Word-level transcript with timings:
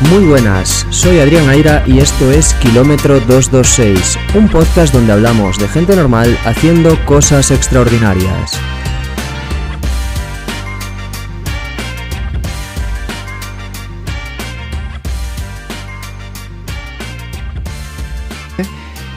Muy 0.00 0.24
buenas, 0.26 0.86
soy 0.90 1.18
Adrián 1.18 1.48
Aira 1.48 1.82
y 1.84 1.98
esto 1.98 2.30
es 2.30 2.54
Kilómetro 2.54 3.18
226, 3.18 4.16
un 4.36 4.48
podcast 4.48 4.94
donde 4.94 5.12
hablamos 5.12 5.58
de 5.58 5.66
gente 5.66 5.96
normal 5.96 6.38
haciendo 6.44 6.96
cosas 7.04 7.50
extraordinarias. 7.50 8.58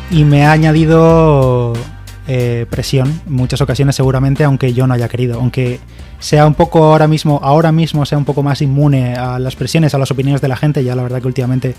y 0.09 0.25
me 0.25 0.45
ha 0.45 0.51
añadido 0.51 1.73
eh, 2.27 2.65
presión 2.69 3.21
en 3.25 3.33
muchas 3.33 3.61
ocasiones 3.61 3.95
seguramente 3.95 4.43
aunque 4.43 4.73
yo 4.73 4.87
no 4.87 4.93
haya 4.93 5.07
querido. 5.07 5.39
Aunque 5.39 5.79
sea 6.19 6.45
un 6.45 6.53
poco 6.53 6.83
ahora 6.85 7.07
mismo 7.07 7.39
ahora 7.43 7.71
mismo 7.71 8.05
sea 8.05 8.17
un 8.17 8.25
poco 8.25 8.43
más 8.43 8.61
inmune 8.61 9.15
a 9.15 9.39
las 9.39 9.55
presiones 9.55 9.93
a 9.93 9.97
las 9.97 10.11
opiniones 10.11 10.41
de 10.41 10.47
la 10.47 10.55
gente 10.55 10.83
ya 10.83 10.95
la 10.95 11.03
verdad 11.03 11.21
que 11.21 11.27
últimamente 11.27 11.75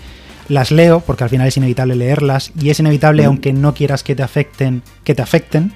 las 0.49 0.71
leo 0.71 0.99
porque 0.99 1.23
al 1.23 1.29
final 1.29 1.47
es 1.47 1.55
inevitable 1.55 1.95
leerlas 1.95 2.51
y 2.59 2.69
es 2.69 2.79
inevitable 2.79 3.23
aunque 3.23 3.53
no 3.53 3.73
quieras 3.73 4.03
que 4.03 4.15
te 4.15 4.23
afecten 4.23 4.83
que 5.05 5.15
te 5.15 5.21
afecten 5.21 5.71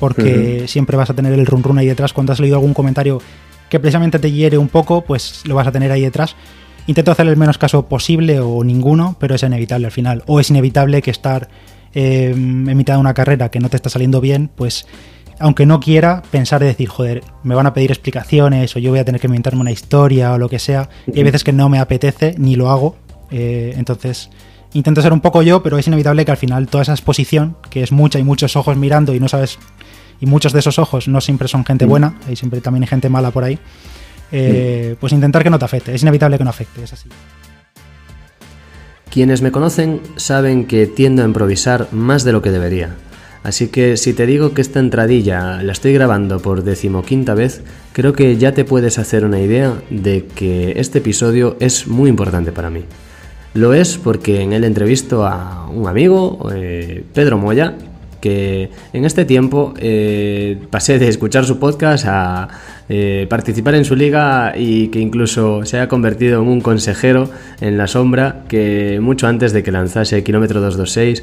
porque 0.00 0.64
siempre 0.66 0.96
vas 0.96 1.10
a 1.10 1.14
tener 1.14 1.34
el 1.34 1.46
run 1.46 1.62
run 1.62 1.78
ahí 1.78 1.86
detrás. 1.86 2.14
Cuando 2.14 2.32
has 2.32 2.40
leído 2.40 2.56
algún 2.56 2.74
comentario 2.74 3.20
que 3.68 3.78
precisamente 3.78 4.18
te 4.18 4.32
hiere 4.32 4.58
un 4.58 4.68
poco 4.68 5.02
pues 5.02 5.42
lo 5.44 5.54
vas 5.54 5.68
a 5.68 5.72
tener 5.72 5.92
ahí 5.92 6.02
detrás. 6.02 6.34
Intento 6.86 7.12
hacer 7.12 7.28
el 7.28 7.36
menos 7.36 7.58
caso 7.58 7.86
posible 7.86 8.40
o 8.40 8.64
ninguno 8.64 9.16
pero 9.20 9.34
es 9.34 9.42
inevitable 9.42 9.86
al 9.86 9.92
final. 9.92 10.24
O 10.26 10.40
es 10.40 10.50
inevitable 10.50 11.02
que 11.02 11.10
estar 11.10 11.48
eh, 11.94 12.30
en 12.34 12.76
mitad 12.76 12.94
de 12.94 13.00
una 13.00 13.14
carrera 13.14 13.50
que 13.50 13.60
no 13.60 13.68
te 13.68 13.76
está 13.76 13.90
saliendo 13.90 14.20
bien, 14.20 14.50
pues 14.54 14.86
aunque 15.40 15.64
no 15.64 15.80
quiera, 15.80 16.22
pensar 16.30 16.62
y 16.62 16.66
decir, 16.66 16.88
joder, 16.88 17.24
me 17.42 17.54
van 17.54 17.66
a 17.66 17.72
pedir 17.72 17.90
explicaciones 17.90 18.76
o 18.76 18.78
yo 18.78 18.90
voy 18.90 18.98
a 18.98 19.04
tener 19.04 19.20
que 19.20 19.26
inventarme 19.26 19.60
una 19.60 19.72
historia 19.72 20.34
o 20.34 20.38
lo 20.38 20.50
que 20.50 20.58
sea. 20.58 20.90
Y 21.06 21.16
hay 21.18 21.24
veces 21.24 21.44
que 21.44 21.52
no 21.52 21.70
me 21.70 21.78
apetece 21.78 22.34
ni 22.36 22.56
lo 22.56 22.70
hago. 22.70 22.96
Eh, 23.30 23.72
entonces, 23.76 24.28
intento 24.74 25.00
ser 25.00 25.14
un 25.14 25.20
poco 25.20 25.42
yo, 25.42 25.62
pero 25.62 25.78
es 25.78 25.86
inevitable 25.86 26.26
que 26.26 26.30
al 26.30 26.36
final 26.36 26.66
toda 26.66 26.82
esa 26.82 26.92
exposición, 26.92 27.56
que 27.70 27.82
es 27.82 27.90
mucha 27.90 28.18
y 28.18 28.22
muchos 28.22 28.54
ojos 28.54 28.76
mirando 28.76 29.14
y 29.14 29.20
no 29.20 29.28
sabes, 29.28 29.58
y 30.20 30.26
muchos 30.26 30.52
de 30.52 30.58
esos 30.58 30.78
ojos 30.78 31.08
no 31.08 31.22
siempre 31.22 31.48
son 31.48 31.64
gente 31.64 31.86
buena, 31.86 32.18
hay 32.28 32.36
siempre 32.36 32.60
también 32.60 32.82
hay 32.82 32.88
gente 32.88 33.08
mala 33.08 33.30
por 33.30 33.44
ahí, 33.44 33.58
eh, 34.32 34.96
pues 35.00 35.14
intentar 35.14 35.42
que 35.42 35.48
no 35.48 35.58
te 35.58 35.64
afecte. 35.64 35.94
Es 35.94 36.02
inevitable 36.02 36.36
que 36.36 36.44
no 36.44 36.50
afecte, 36.50 36.84
es 36.84 36.92
así. 36.92 37.08
Quienes 39.10 39.42
me 39.42 39.50
conocen 39.50 40.00
saben 40.16 40.66
que 40.66 40.86
tiendo 40.86 41.22
a 41.22 41.26
improvisar 41.26 41.88
más 41.92 42.22
de 42.22 42.32
lo 42.32 42.42
que 42.42 42.50
debería. 42.50 42.96
Así 43.42 43.68
que 43.68 43.96
si 43.96 44.12
te 44.12 44.26
digo 44.26 44.52
que 44.52 44.60
esta 44.60 44.80
entradilla 44.80 45.62
la 45.62 45.72
estoy 45.72 45.92
grabando 45.94 46.40
por 46.40 46.62
decimoquinta 46.62 47.34
vez, 47.34 47.62
creo 47.92 48.12
que 48.12 48.36
ya 48.36 48.52
te 48.52 48.64
puedes 48.64 48.98
hacer 48.98 49.24
una 49.24 49.40
idea 49.40 49.74
de 49.90 50.26
que 50.26 50.74
este 50.76 50.98
episodio 50.98 51.56
es 51.58 51.88
muy 51.88 52.08
importante 52.10 52.52
para 52.52 52.70
mí. 52.70 52.84
Lo 53.54 53.74
es 53.74 53.98
porque 53.98 54.42
en 54.42 54.52
él 54.52 54.62
entrevisto 54.62 55.26
a 55.26 55.68
un 55.68 55.88
amigo, 55.88 56.48
eh, 56.54 57.02
Pedro 57.12 57.36
Moya, 57.36 57.74
que 58.20 58.70
en 58.92 59.04
este 59.04 59.24
tiempo 59.24 59.74
eh, 59.78 60.58
pasé 60.70 60.98
de 60.98 61.08
escuchar 61.08 61.44
su 61.44 61.58
podcast 61.58 62.04
a 62.06 62.48
eh, 62.92 63.28
participar 63.30 63.76
en 63.76 63.84
su 63.84 63.94
liga 63.94 64.52
y 64.56 64.88
que 64.88 64.98
incluso 64.98 65.64
se 65.64 65.76
haya 65.76 65.86
convertido 65.86 66.42
en 66.42 66.48
un 66.48 66.60
consejero 66.60 67.30
en 67.60 67.78
la 67.78 67.86
sombra 67.86 68.42
que 68.48 68.98
mucho 69.00 69.28
antes 69.28 69.52
de 69.52 69.62
que 69.62 69.70
lanzase 69.70 70.24
Kilómetro 70.24 70.60
226 70.60 71.22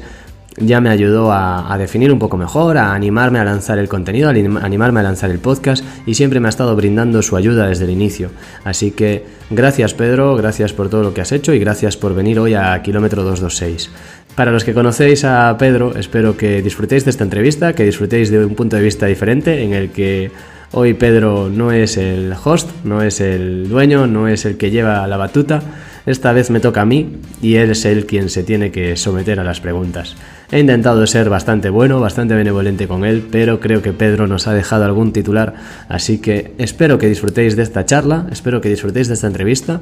ya 0.56 0.80
me 0.80 0.88
ayudó 0.88 1.30
a, 1.30 1.76
definir 1.78 2.10
un 2.10 2.18
poco 2.18 2.38
mejor, 2.38 2.78
a 2.78 2.94
animarme 2.94 3.38
a 3.38 3.44
lanzar 3.44 3.78
el 3.78 3.86
contenido, 3.86 4.28
a 4.28 4.32
animarme 4.32 5.00
a 5.00 5.02
lanzar 5.02 5.30
el 5.30 5.40
podcast 5.40 5.84
y 6.06 6.14
siempre 6.14 6.40
me 6.40 6.48
ha 6.48 6.50
estado 6.50 6.74
brindando 6.74 7.20
su 7.20 7.36
ayuda 7.36 7.68
desde 7.68 7.84
el 7.84 7.90
inicio. 7.90 8.30
Así 8.64 8.90
que 8.90 9.26
gracias 9.50 9.92
Pedro, 9.92 10.36
gracias 10.36 10.72
por 10.72 10.88
todo 10.88 11.02
lo 11.02 11.12
que 11.12 11.20
has 11.20 11.32
hecho 11.32 11.52
y 11.52 11.58
gracias 11.58 11.98
por 11.98 12.14
venir 12.14 12.40
hoy 12.40 12.54
a 12.54 12.80
Kilómetro 12.82 13.24
226. 13.24 13.90
Para 14.34 14.52
los 14.52 14.64
que 14.64 14.72
conocéis 14.72 15.22
a 15.24 15.54
Pedro, 15.58 15.94
espero 15.96 16.34
que 16.34 16.62
disfrutéis 16.62 17.04
de 17.04 17.10
esta 17.10 17.24
entrevista, 17.24 17.74
que 17.74 17.84
disfrutéis 17.84 18.30
de 18.30 18.42
un 18.42 18.54
punto 18.54 18.76
de 18.76 18.82
vista 18.82 19.04
diferente 19.04 19.62
en 19.62 19.74
el 19.74 19.90
que 19.90 20.30
hoy 20.72 20.94
Pedro 20.94 21.48
no 21.48 21.72
es 21.72 21.96
el 21.96 22.34
host, 22.44 22.70
no 22.84 23.02
es 23.02 23.20
el 23.20 23.68
dueño, 23.68 24.06
no 24.06 24.28
es 24.28 24.44
el 24.44 24.56
que 24.56 24.70
lleva 24.70 25.06
la 25.06 25.16
batuta. 25.16 25.62
Esta 26.06 26.32
vez 26.32 26.50
me 26.50 26.60
toca 26.60 26.82
a 26.82 26.84
mí 26.86 27.16
y 27.42 27.56
él 27.56 27.70
es 27.70 27.84
él 27.84 28.06
quien 28.06 28.30
se 28.30 28.42
tiene 28.42 28.70
que 28.70 28.96
someter 28.96 29.40
a 29.40 29.44
las 29.44 29.60
preguntas. 29.60 30.16
He 30.50 30.58
intentado 30.58 31.06
ser 31.06 31.28
bastante 31.28 31.68
bueno, 31.68 32.00
bastante 32.00 32.34
benevolente 32.34 32.88
con 32.88 33.04
él, 33.04 33.26
pero 33.30 33.60
creo 33.60 33.82
que 33.82 33.92
Pedro 33.92 34.26
nos 34.26 34.46
ha 34.46 34.54
dejado 34.54 34.84
algún 34.86 35.12
titular, 35.12 35.54
así 35.88 36.18
que 36.18 36.54
espero 36.56 36.96
que 36.96 37.08
disfrutéis 37.08 37.54
de 37.54 37.62
esta 37.62 37.84
charla, 37.84 38.26
espero 38.32 38.62
que 38.62 38.70
disfrutéis 38.70 39.08
de 39.08 39.14
esta 39.14 39.26
entrevista 39.26 39.80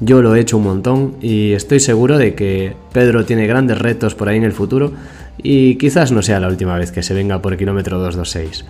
yo 0.00 0.22
lo 0.22 0.34
he 0.34 0.40
hecho 0.40 0.56
un 0.56 0.64
montón 0.64 1.16
y 1.20 1.52
estoy 1.52 1.80
seguro 1.80 2.18
de 2.18 2.34
que 2.34 2.76
Pedro 2.92 3.24
tiene 3.24 3.46
grandes 3.46 3.78
retos 3.78 4.14
por 4.14 4.28
ahí 4.28 4.36
en 4.36 4.44
el 4.44 4.52
futuro 4.52 4.92
y 5.38 5.76
quizás 5.76 6.12
no 6.12 6.22
sea 6.22 6.40
la 6.40 6.48
última 6.48 6.76
vez 6.76 6.92
que 6.92 7.02
se 7.02 7.14
venga 7.14 7.42
por 7.42 7.52
el 7.52 7.58
kilómetro 7.58 7.98
226. 7.98 8.64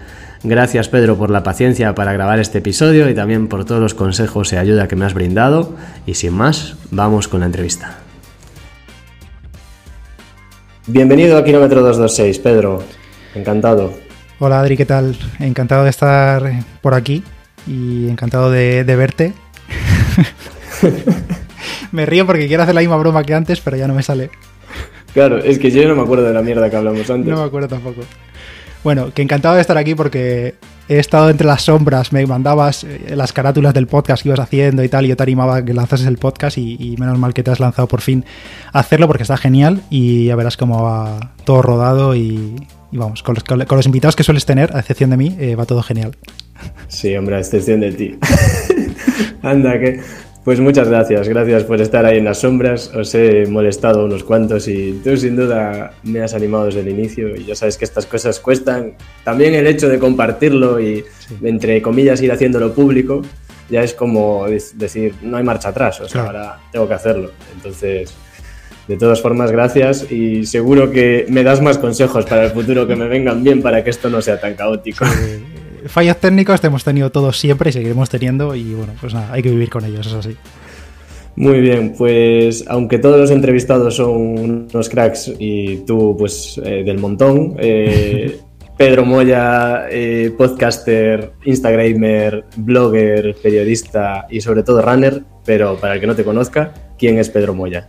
Gracias 0.44 0.88
Pedro 0.88 1.16
por 1.16 1.30
la 1.30 1.42
paciencia 1.42 1.94
para 1.94 2.12
grabar 2.12 2.38
este 2.38 2.58
episodio 2.58 3.08
y 3.10 3.14
también 3.14 3.48
por 3.48 3.64
todos 3.64 3.80
los 3.80 3.94
consejos 3.94 4.52
y 4.52 4.56
ayuda 4.56 4.88
que 4.88 4.96
me 4.96 5.04
has 5.04 5.14
brindado 5.14 5.74
y 6.06 6.14
sin 6.14 6.32
más, 6.32 6.76
vamos 6.90 7.28
con 7.28 7.40
la 7.40 7.46
entrevista. 7.46 7.98
Bienvenido 10.86 11.36
a 11.36 11.44
kilómetro 11.44 11.82
226, 11.82 12.38
Pedro. 12.38 12.82
Encantado. 13.34 13.92
Hola 14.38 14.60
Adri, 14.60 14.76
¿qué 14.76 14.86
tal? 14.86 15.16
Encantado 15.38 15.84
de 15.84 15.90
estar 15.90 16.50
por 16.80 16.94
aquí 16.94 17.22
y 17.66 18.08
encantado 18.08 18.50
de, 18.50 18.84
de 18.84 18.96
verte. 18.96 19.34
me 21.92 22.06
río 22.06 22.26
porque 22.26 22.46
quiero 22.46 22.62
hacer 22.62 22.74
la 22.74 22.80
misma 22.80 22.96
broma 22.96 23.24
que 23.24 23.34
antes, 23.34 23.60
pero 23.60 23.76
ya 23.76 23.86
no 23.88 23.94
me 23.94 24.02
sale. 24.02 24.30
Claro, 25.12 25.38
es 25.38 25.58
que 25.58 25.70
yo 25.70 25.86
no 25.88 25.96
me 25.96 26.02
acuerdo 26.02 26.24
de 26.24 26.32
la 26.32 26.42
mierda 26.42 26.68
que 26.70 26.76
hablamos 26.76 27.08
antes. 27.10 27.30
No 27.30 27.38
me 27.38 27.46
acuerdo 27.46 27.68
tampoco. 27.68 28.02
Bueno, 28.84 29.12
que 29.12 29.22
encantado 29.22 29.56
de 29.56 29.60
estar 29.60 29.76
aquí 29.76 29.94
porque 29.94 30.54
he 30.88 30.98
estado 30.98 31.30
entre 31.30 31.46
las 31.46 31.62
sombras, 31.62 32.12
me 32.12 32.24
mandabas 32.26 32.84
eh, 32.84 33.14
las 33.14 33.32
carátulas 33.32 33.74
del 33.74 33.86
podcast 33.86 34.22
que 34.22 34.28
ibas 34.28 34.40
haciendo 34.40 34.82
y 34.84 34.88
tal, 34.88 35.04
y 35.04 35.08
yo 35.08 35.16
te 35.16 35.22
animaba 35.24 35.56
a 35.56 35.64
que 35.64 35.74
lanzases 35.74 36.06
el 36.06 36.16
podcast 36.16 36.58
y, 36.58 36.96
menos 36.98 37.18
mal 37.18 37.34
que 37.34 37.42
te 37.42 37.50
has 37.50 37.60
lanzado 37.60 37.88
por 37.88 38.00
fin 38.00 38.24
a 38.72 38.78
hacerlo 38.80 39.06
porque 39.06 39.24
está 39.24 39.36
genial 39.36 39.82
y 39.90 40.26
ya 40.26 40.36
verás 40.36 40.56
cómo 40.56 40.82
va 40.82 41.34
todo 41.44 41.60
rodado 41.62 42.14
y, 42.14 42.54
vamos, 42.92 43.22
con 43.22 43.34
los, 43.34 43.86
invitados 43.86 44.16
que 44.16 44.22
sueles 44.22 44.46
tener, 44.46 44.74
a 44.74 44.80
excepción 44.80 45.10
de 45.10 45.16
mí, 45.16 45.36
eh, 45.38 45.56
va 45.56 45.66
todo 45.66 45.82
genial. 45.82 46.16
Sí, 46.86 47.14
hombre, 47.16 47.36
a 47.36 47.40
excepción 47.40 47.80
de 47.80 47.92
ti. 47.92 48.18
Anda, 49.42 49.78
que 49.78 50.00
pues 50.48 50.60
muchas 50.60 50.88
gracias, 50.88 51.28
gracias 51.28 51.64
por 51.64 51.78
estar 51.78 52.06
ahí 52.06 52.16
en 52.16 52.24
las 52.24 52.38
sombras. 52.38 52.90
Os 52.94 53.14
he 53.14 53.44
molestado 53.46 54.06
unos 54.06 54.24
cuantos 54.24 54.66
y 54.66 54.98
tú 55.04 55.14
sin 55.14 55.36
duda 55.36 55.92
me 56.04 56.22
has 56.22 56.32
animado 56.32 56.64
desde 56.64 56.80
el 56.80 56.88
inicio 56.88 57.36
y 57.36 57.44
ya 57.44 57.54
sabes 57.54 57.76
que 57.76 57.84
estas 57.84 58.06
cosas 58.06 58.40
cuestan. 58.40 58.94
También 59.24 59.52
el 59.52 59.66
hecho 59.66 59.90
de 59.90 59.98
compartirlo 59.98 60.80
y 60.80 61.04
entre 61.42 61.82
comillas 61.82 62.22
ir 62.22 62.32
haciéndolo 62.32 62.72
público 62.72 63.20
ya 63.68 63.82
es 63.82 63.92
como 63.92 64.46
decir, 64.48 65.16
no 65.20 65.36
hay 65.36 65.44
marcha 65.44 65.68
atrás, 65.68 66.00
o 66.00 66.08
sea, 66.08 66.22
ahora 66.24 66.58
tengo 66.72 66.88
que 66.88 66.94
hacerlo. 66.94 67.30
Entonces, 67.54 68.14
de 68.88 68.96
todas 68.96 69.20
formas, 69.20 69.52
gracias 69.52 70.10
y 70.10 70.46
seguro 70.46 70.90
que 70.90 71.26
me 71.28 71.42
das 71.42 71.60
más 71.60 71.76
consejos 71.76 72.24
para 72.24 72.46
el 72.46 72.52
futuro 72.52 72.86
que 72.86 72.96
me 72.96 73.06
vengan 73.06 73.44
bien 73.44 73.60
para 73.60 73.84
que 73.84 73.90
esto 73.90 74.08
no 74.08 74.22
sea 74.22 74.40
tan 74.40 74.54
caótico 74.54 75.04
fallas 75.86 76.18
técnicas 76.18 76.62
hemos 76.64 76.84
tenido 76.84 77.10
todos 77.10 77.38
siempre 77.38 77.70
y 77.70 77.72
seguiremos 77.72 78.08
teniendo 78.10 78.54
y 78.54 78.74
bueno, 78.74 78.92
pues 79.00 79.14
nada, 79.14 79.32
hay 79.32 79.42
que 79.42 79.50
vivir 79.50 79.70
con 79.70 79.84
ellos, 79.84 80.06
es 80.06 80.12
así. 80.12 80.36
Muy 81.38 81.60
bien, 81.60 81.94
pues 81.96 82.64
aunque 82.66 82.98
todos 82.98 83.16
los 83.20 83.30
entrevistados 83.30 83.94
son 83.94 84.66
unos 84.72 84.88
cracks 84.88 85.32
y 85.38 85.76
tú 85.86 86.16
pues 86.18 86.60
eh, 86.64 86.82
del 86.84 86.98
montón, 86.98 87.54
eh, 87.60 88.40
Pedro 88.76 89.04
Moya, 89.04 89.86
eh, 89.88 90.32
podcaster, 90.36 91.30
instagramer, 91.44 92.44
blogger, 92.56 93.36
periodista 93.40 94.26
y 94.28 94.40
sobre 94.40 94.64
todo 94.64 94.82
runner, 94.82 95.22
pero 95.44 95.76
para 95.76 95.94
el 95.94 96.00
que 96.00 96.08
no 96.08 96.16
te 96.16 96.24
conozca, 96.24 96.74
¿quién 96.98 97.18
es 97.18 97.28
Pedro 97.30 97.54
Moya? 97.54 97.88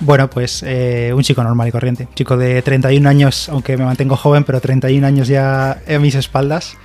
Bueno, 0.00 0.28
pues 0.28 0.62
un 0.62 1.22
chico 1.22 1.44
normal 1.44 1.68
y 1.68 1.70
corriente. 1.70 2.08
chico 2.14 2.36
de 2.36 2.62
31 2.62 3.08
años, 3.08 3.48
aunque 3.48 3.76
me 3.76 3.84
mantengo 3.84 4.16
joven, 4.16 4.42
pero 4.42 4.60
31 4.60 5.06
años 5.06 5.28
ya 5.28 5.80
en 5.86 6.02
mis 6.02 6.16
espaldas 6.16 6.76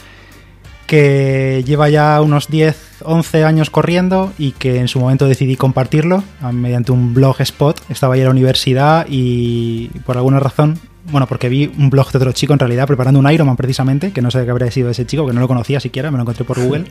que 0.91 1.63
lleva 1.65 1.87
ya 1.87 2.21
unos 2.21 2.49
10, 2.49 3.03
11 3.05 3.45
años 3.45 3.69
corriendo 3.69 4.33
y 4.37 4.51
que 4.51 4.77
en 4.77 4.89
su 4.89 4.99
momento 4.99 5.25
decidí 5.25 5.55
compartirlo 5.55 6.21
mediante 6.51 6.91
un 6.91 7.13
blog 7.13 7.39
spot. 7.39 7.81
Estaba 7.87 8.17
ya 8.17 8.23
en 8.23 8.25
la 8.25 8.31
universidad 8.31 9.05
y 9.09 9.87
por 10.05 10.17
alguna 10.17 10.41
razón, 10.41 10.77
bueno, 11.09 11.27
porque 11.27 11.47
vi 11.47 11.71
un 11.77 11.89
blog 11.89 12.11
de 12.11 12.17
otro 12.17 12.33
chico 12.33 12.51
en 12.51 12.59
realidad 12.59 12.87
preparando 12.87 13.21
un 13.21 13.31
Ironman 13.31 13.55
precisamente, 13.55 14.11
que 14.11 14.21
no 14.21 14.31
sé 14.31 14.43
qué 14.43 14.51
habría 14.51 14.69
sido 14.69 14.89
ese 14.89 15.05
chico, 15.05 15.25
que 15.25 15.31
no 15.31 15.39
lo 15.39 15.47
conocía 15.47 15.79
siquiera, 15.79 16.11
me 16.11 16.17
lo 16.17 16.23
encontré 16.23 16.43
por 16.43 16.59
Google. 16.61 16.83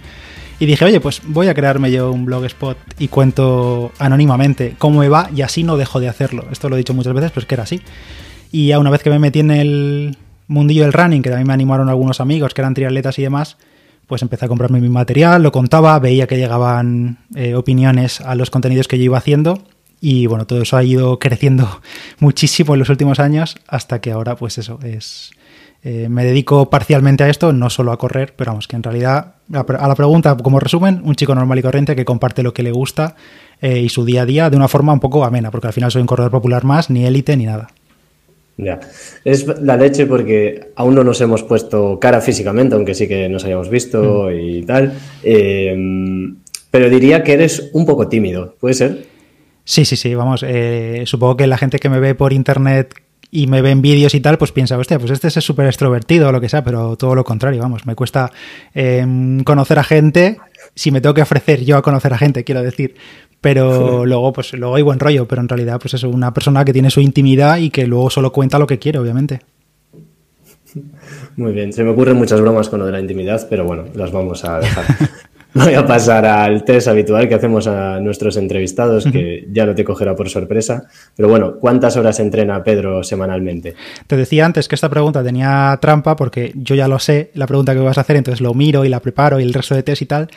Y 0.59 0.65
dije, 0.65 0.83
oye, 0.87 0.99
pues 0.99 1.21
voy 1.27 1.49
a 1.49 1.55
crearme 1.55 1.91
yo 1.91 2.11
un 2.11 2.25
blog 2.25 2.47
spot 2.47 2.79
y 2.99 3.09
cuento 3.09 3.93
anónimamente 3.99 4.77
cómo 4.79 5.01
me 5.01 5.11
va 5.11 5.29
y 5.37 5.43
así 5.43 5.63
no 5.63 5.77
dejo 5.77 6.01
de 6.01 6.09
hacerlo. 6.09 6.47
Esto 6.51 6.71
lo 6.71 6.77
he 6.77 6.79
dicho 6.79 6.95
muchas 6.95 7.13
veces, 7.13 7.33
pero 7.33 7.43
es 7.43 7.47
que 7.47 7.55
era 7.55 7.65
así. 7.65 7.83
Y 8.51 8.69
ya 8.69 8.79
una 8.79 8.89
vez 8.89 9.03
que 9.03 9.11
me 9.11 9.19
metí 9.19 9.41
en 9.41 9.51
el 9.51 10.17
mundillo 10.47 10.85
del 10.85 10.95
running, 10.95 11.21
que 11.21 11.29
también 11.29 11.49
me 11.49 11.53
animaron 11.53 11.91
algunos 11.91 12.23
amigos 12.23 12.55
que 12.55 12.63
eran 12.63 12.73
triatletas 12.73 13.19
y 13.19 13.23
demás, 13.23 13.59
pues 14.11 14.23
empecé 14.23 14.45
a 14.45 14.49
comprarme 14.49 14.81
mi 14.81 14.89
material, 14.89 15.41
lo 15.41 15.53
contaba, 15.53 15.97
veía 16.01 16.27
que 16.27 16.37
llegaban 16.37 17.19
eh, 17.37 17.55
opiniones 17.55 18.21
a 18.21 18.35
los 18.35 18.51
contenidos 18.51 18.89
que 18.89 18.99
yo 18.99 19.05
iba 19.05 19.19
haciendo 19.19 19.63
Y 20.01 20.27
bueno, 20.27 20.49
todo 20.49 20.63
eso 20.63 20.77
ha 20.77 20.83
ido 20.83 21.19
creciendo 21.21 21.81
muchísimo 22.19 22.75
en 22.75 22.81
los 22.81 22.89
últimos 22.89 23.21
años 23.21 23.55
hasta 23.69 24.01
que 24.01 24.11
ahora, 24.11 24.35
pues 24.35 24.59
eso, 24.59 24.81
es... 24.83 25.31
Eh, 25.83 26.09
me 26.11 26.25
dedico 26.25 26.69
parcialmente 26.69 27.23
a 27.23 27.29
esto, 27.29 27.53
no 27.53 27.71
solo 27.71 27.93
a 27.93 27.99
correr, 27.99 28.35
pero 28.37 28.51
vamos, 28.51 28.67
que 28.67 28.77
en 28.77 28.83
realidad, 28.83 29.37
a 29.55 29.89
la 29.89 29.95
pregunta, 29.95 30.37
como 30.37 30.59
resumen, 30.59 31.01
un 31.05 31.15
chico 31.15 31.35
normal 31.35 31.61
y 31.61 31.63
corriente 31.63 31.97
que 31.97 32.05
comparte 32.05 32.43
lo 32.43 32.53
que 32.53 32.65
le 32.65 32.73
gusta 32.73 33.15
eh, 33.63 33.79
y 33.79 33.89
su 33.89 34.05
día 34.05 34.23
a 34.23 34.27
día 34.27 34.51
de 34.51 34.57
una 34.57 34.69
forma 34.69 34.93
un 34.93 35.01
poco 35.01 35.25
amena, 35.25 35.53
porque 35.53 35.69
al 35.69 35.73
final 35.73 35.91
soy 35.91 36.03
un 36.03 36.09
corredor 36.09 36.33
popular 36.33 36.65
más, 36.65 36.91
ni 36.91 37.07
élite 37.07 37.37
ni 37.37 37.47
nada. 37.47 37.69
Ya, 38.63 38.81
es 39.25 39.47
la 39.63 39.77
leche 39.77 40.07
porque 40.07 40.73
aún 40.77 40.95
no 40.95 41.05
nos 41.05 41.21
hemos 41.21 41.43
puesto 41.43 41.99
cara 41.99 42.21
físicamente, 42.21 42.75
aunque 42.75 42.95
sí 42.95 43.09
que 43.09 43.29
nos 43.29 43.45
hayamos 43.45 43.71
visto 43.71 44.29
mm. 44.31 44.39
y 44.39 44.63
tal. 44.63 44.93
Eh, 45.23 45.75
pero 46.71 46.89
diría 46.89 47.23
que 47.23 47.33
eres 47.33 47.71
un 47.73 47.87
poco 47.87 48.09
tímido, 48.09 48.57
¿puede 48.61 48.75
ser? 48.75 49.07
Sí, 49.65 49.85
sí, 49.85 49.97
sí, 49.97 50.15
vamos, 50.15 50.45
eh, 50.47 51.03
supongo 51.07 51.37
que 51.37 51.47
la 51.47 51.59
gente 51.59 51.79
que 51.79 51.89
me 51.89 52.01
ve 52.01 52.15
por 52.15 52.33
internet 52.33 52.95
y 53.31 53.47
me 53.47 53.63
ve 53.63 53.71
en 53.71 53.83
vídeos 53.83 54.15
y 54.15 54.21
tal, 54.21 54.39
pues 54.39 54.53
piensa, 54.53 54.77
hostia, 54.77 54.99
pues 54.99 55.13
este 55.13 55.29
es 55.29 55.35
súper 55.35 55.67
extrovertido 55.67 56.29
o 56.29 56.33
lo 56.33 56.41
que 56.41 56.49
sea, 56.49 56.65
pero 56.65 56.97
todo 56.97 57.15
lo 57.15 57.25
contrario, 57.25 57.61
vamos, 57.61 57.87
me 57.87 57.95
cuesta 57.95 58.33
em, 58.75 59.45
conocer 59.45 59.79
a 59.79 59.85
gente, 59.85 60.39
si 60.75 60.91
me 60.91 61.01
tengo 61.01 61.15
que 61.15 61.23
ofrecer 61.23 61.65
yo 61.65 61.77
a 61.77 61.83
conocer 61.83 62.13
a 62.13 62.19
gente, 62.19 62.43
quiero 62.43 62.63
decir, 62.63 62.97
pero 63.41 64.05
luego, 64.07 64.33
pues 64.33 64.53
luego 64.55 64.77
hay 64.77 64.83
buen 64.83 64.99
rollo, 64.99 65.27
pero 65.27 65.41
en 65.41 65.49
realidad, 65.49 65.79
pues 65.81 65.95
es 65.95 66.03
una 66.05 66.33
persona 66.33 66.65
que 66.65 66.73
tiene 66.73 66.91
su 66.91 67.01
intimidad 67.01 67.59
y 67.59 67.71
que 67.71 67.87
luego 67.87 68.11
solo 68.11 68.33
cuenta 68.33 68.59
lo 68.59 68.67
que 68.67 68.79
quiere, 68.79 68.99
obviamente. 68.99 69.41
Muy 71.37 71.53
bien, 71.53 71.73
se 71.73 71.83
me 71.83 71.91
ocurren 71.91 72.17
muchas 72.17 72.41
bromas 72.41 72.69
con 72.69 72.81
lo 72.81 72.87
de 72.87 72.93
la 72.93 73.01
intimidad, 73.01 73.47
pero 73.49 73.65
bueno, 73.65 73.85
las 73.95 74.13
vamos 74.13 74.45
a 74.45 74.61
dejar. 74.61 74.85
Voy 75.53 75.75
a 75.75 75.85
pasar 75.85 76.25
al 76.27 76.63
test 76.63 76.87
habitual 76.87 77.29
que 77.29 77.35
hacemos 77.35 77.67
a 77.67 77.99
nuestros 77.99 78.37
entrevistados, 78.37 79.05
que 79.05 79.49
ya 79.51 79.67
no 79.67 79.75
te 79.75 79.83
cogerá 79.83 80.15
por 80.15 80.29
sorpresa. 80.29 80.85
Pero 81.17 81.29
bueno, 81.29 81.57
¿cuántas 81.59 81.97
horas 81.97 82.21
entrena 82.21 82.63
Pedro 82.63 83.03
semanalmente? 83.03 83.75
Te 84.07 84.17
decía 84.17 84.47
antes 84.47 84.69
que 84.69 84.77
esta 84.77 84.89
pregunta 84.89 85.25
tenía 85.25 85.77
trampa 85.83 86.15
porque 86.15 86.53
yo 86.55 86.77
ya 86.77 86.87
lo 86.87 87.01
sé, 87.01 87.33
la 87.35 87.49
pregunta 87.49 87.75
que 87.75 87.81
vas 87.81 87.99
a 87.99 88.03
hacer, 88.03 88.15
entonces 88.15 88.41
lo 88.41 88.55
miro 88.55 88.85
y 88.85 88.89
la 88.89 89.01
preparo 89.01 89.41
y 89.41 89.43
el 89.43 89.53
resto 89.53 89.75
de 89.75 89.83
test 89.83 90.03
y 90.03 90.07
tal. 90.07 90.29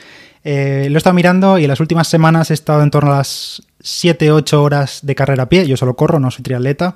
Eh, 0.43 0.87
lo 0.89 0.95
he 0.95 0.97
estado 0.97 1.13
mirando 1.13 1.57
y 1.57 1.63
en 1.63 1.69
las 1.69 1.79
últimas 1.79 2.07
semanas 2.07 2.51
he 2.51 2.53
estado 2.53 2.83
en 2.83 2.91
torno 2.91 3.13
a 3.13 3.17
las 3.17 3.63
7-8 3.81 4.53
horas 4.53 4.99
de 5.03 5.15
carrera 5.15 5.43
a 5.43 5.49
pie. 5.49 5.67
Yo 5.67 5.77
solo 5.77 5.95
corro, 5.95 6.19
no 6.19 6.31
soy 6.31 6.43
triatleta. 6.43 6.95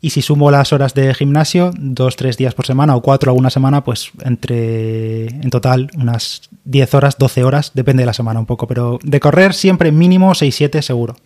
Y 0.00 0.10
si 0.10 0.22
sumo 0.22 0.50
las 0.50 0.72
horas 0.72 0.94
de 0.94 1.12
gimnasio, 1.12 1.72
dos, 1.76 2.14
tres 2.14 2.36
días 2.36 2.54
por 2.54 2.66
semana 2.66 2.94
o 2.94 3.02
cuatro 3.02 3.30
alguna 3.32 3.50
semana, 3.50 3.82
pues 3.82 4.12
entre 4.22 5.26
en 5.26 5.50
total 5.50 5.90
unas 5.96 6.48
10 6.64 6.94
horas, 6.94 7.18
12 7.18 7.42
horas, 7.42 7.72
depende 7.74 8.02
de 8.02 8.06
la 8.06 8.12
semana 8.12 8.38
un 8.38 8.46
poco. 8.46 8.68
Pero 8.68 9.00
de 9.02 9.18
correr 9.18 9.54
siempre 9.54 9.90
mínimo 9.90 10.30
6-7 10.30 10.82
seguro. 10.82 11.16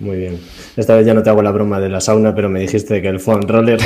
Muy 0.00 0.16
bien. 0.16 0.40
Esta 0.76 0.96
vez 0.96 1.06
ya 1.06 1.12
no 1.12 1.22
te 1.22 1.28
hago 1.28 1.42
la 1.42 1.50
broma 1.50 1.78
de 1.78 1.90
la 1.90 2.00
sauna, 2.00 2.34
pero 2.34 2.48
me 2.48 2.60
dijiste 2.60 3.02
que 3.02 3.08
el 3.08 3.20
foam 3.20 3.42
roller 3.42 3.78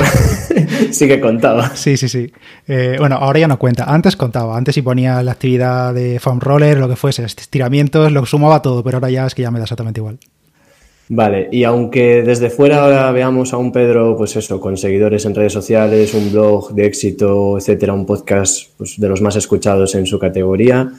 sí 0.91 1.07
que 1.07 1.19
contaba. 1.19 1.75
Sí, 1.75 1.97
sí, 1.97 2.07
sí. 2.07 2.31
Eh, 2.67 2.95
bueno, 2.97 3.17
ahora 3.17 3.39
ya 3.41 3.47
no 3.49 3.59
cuenta. 3.59 3.83
Antes 3.83 4.15
contaba. 4.15 4.57
Antes 4.57 4.75
sí 4.75 4.81
ponía 4.81 5.21
la 5.21 5.33
actividad 5.33 5.93
de 5.93 6.19
foam 6.19 6.39
roller, 6.39 6.77
lo 6.77 6.87
que 6.87 6.95
fuese, 6.95 7.25
estiramientos, 7.25 8.13
lo 8.13 8.25
sumaba 8.25 8.61
todo, 8.61 8.81
pero 8.81 8.97
ahora 8.97 9.09
ya 9.09 9.25
es 9.25 9.35
que 9.35 9.41
ya 9.41 9.51
me 9.51 9.59
da 9.59 9.65
exactamente 9.65 9.99
igual. 9.99 10.17
Vale, 11.07 11.49
y 11.51 11.63
aunque 11.65 12.23
desde 12.23 12.49
fuera 12.49 12.83
ahora 12.83 13.11
veamos 13.11 13.53
a 13.53 13.57
un 13.57 13.71
Pedro, 13.71 14.15
pues 14.17 14.35
eso, 14.37 14.59
con 14.59 14.75
seguidores 14.75 15.25
en 15.25 15.35
redes 15.35 15.53
sociales, 15.53 16.15
un 16.15 16.31
blog 16.31 16.73
de 16.73 16.87
éxito, 16.87 17.59
etcétera, 17.59 17.93
un 17.93 18.07
podcast 18.07 18.69
pues, 18.75 18.99
de 18.99 19.07
los 19.07 19.21
más 19.21 19.35
escuchados 19.35 19.93
en 19.93 20.07
su 20.07 20.17
categoría, 20.17 20.91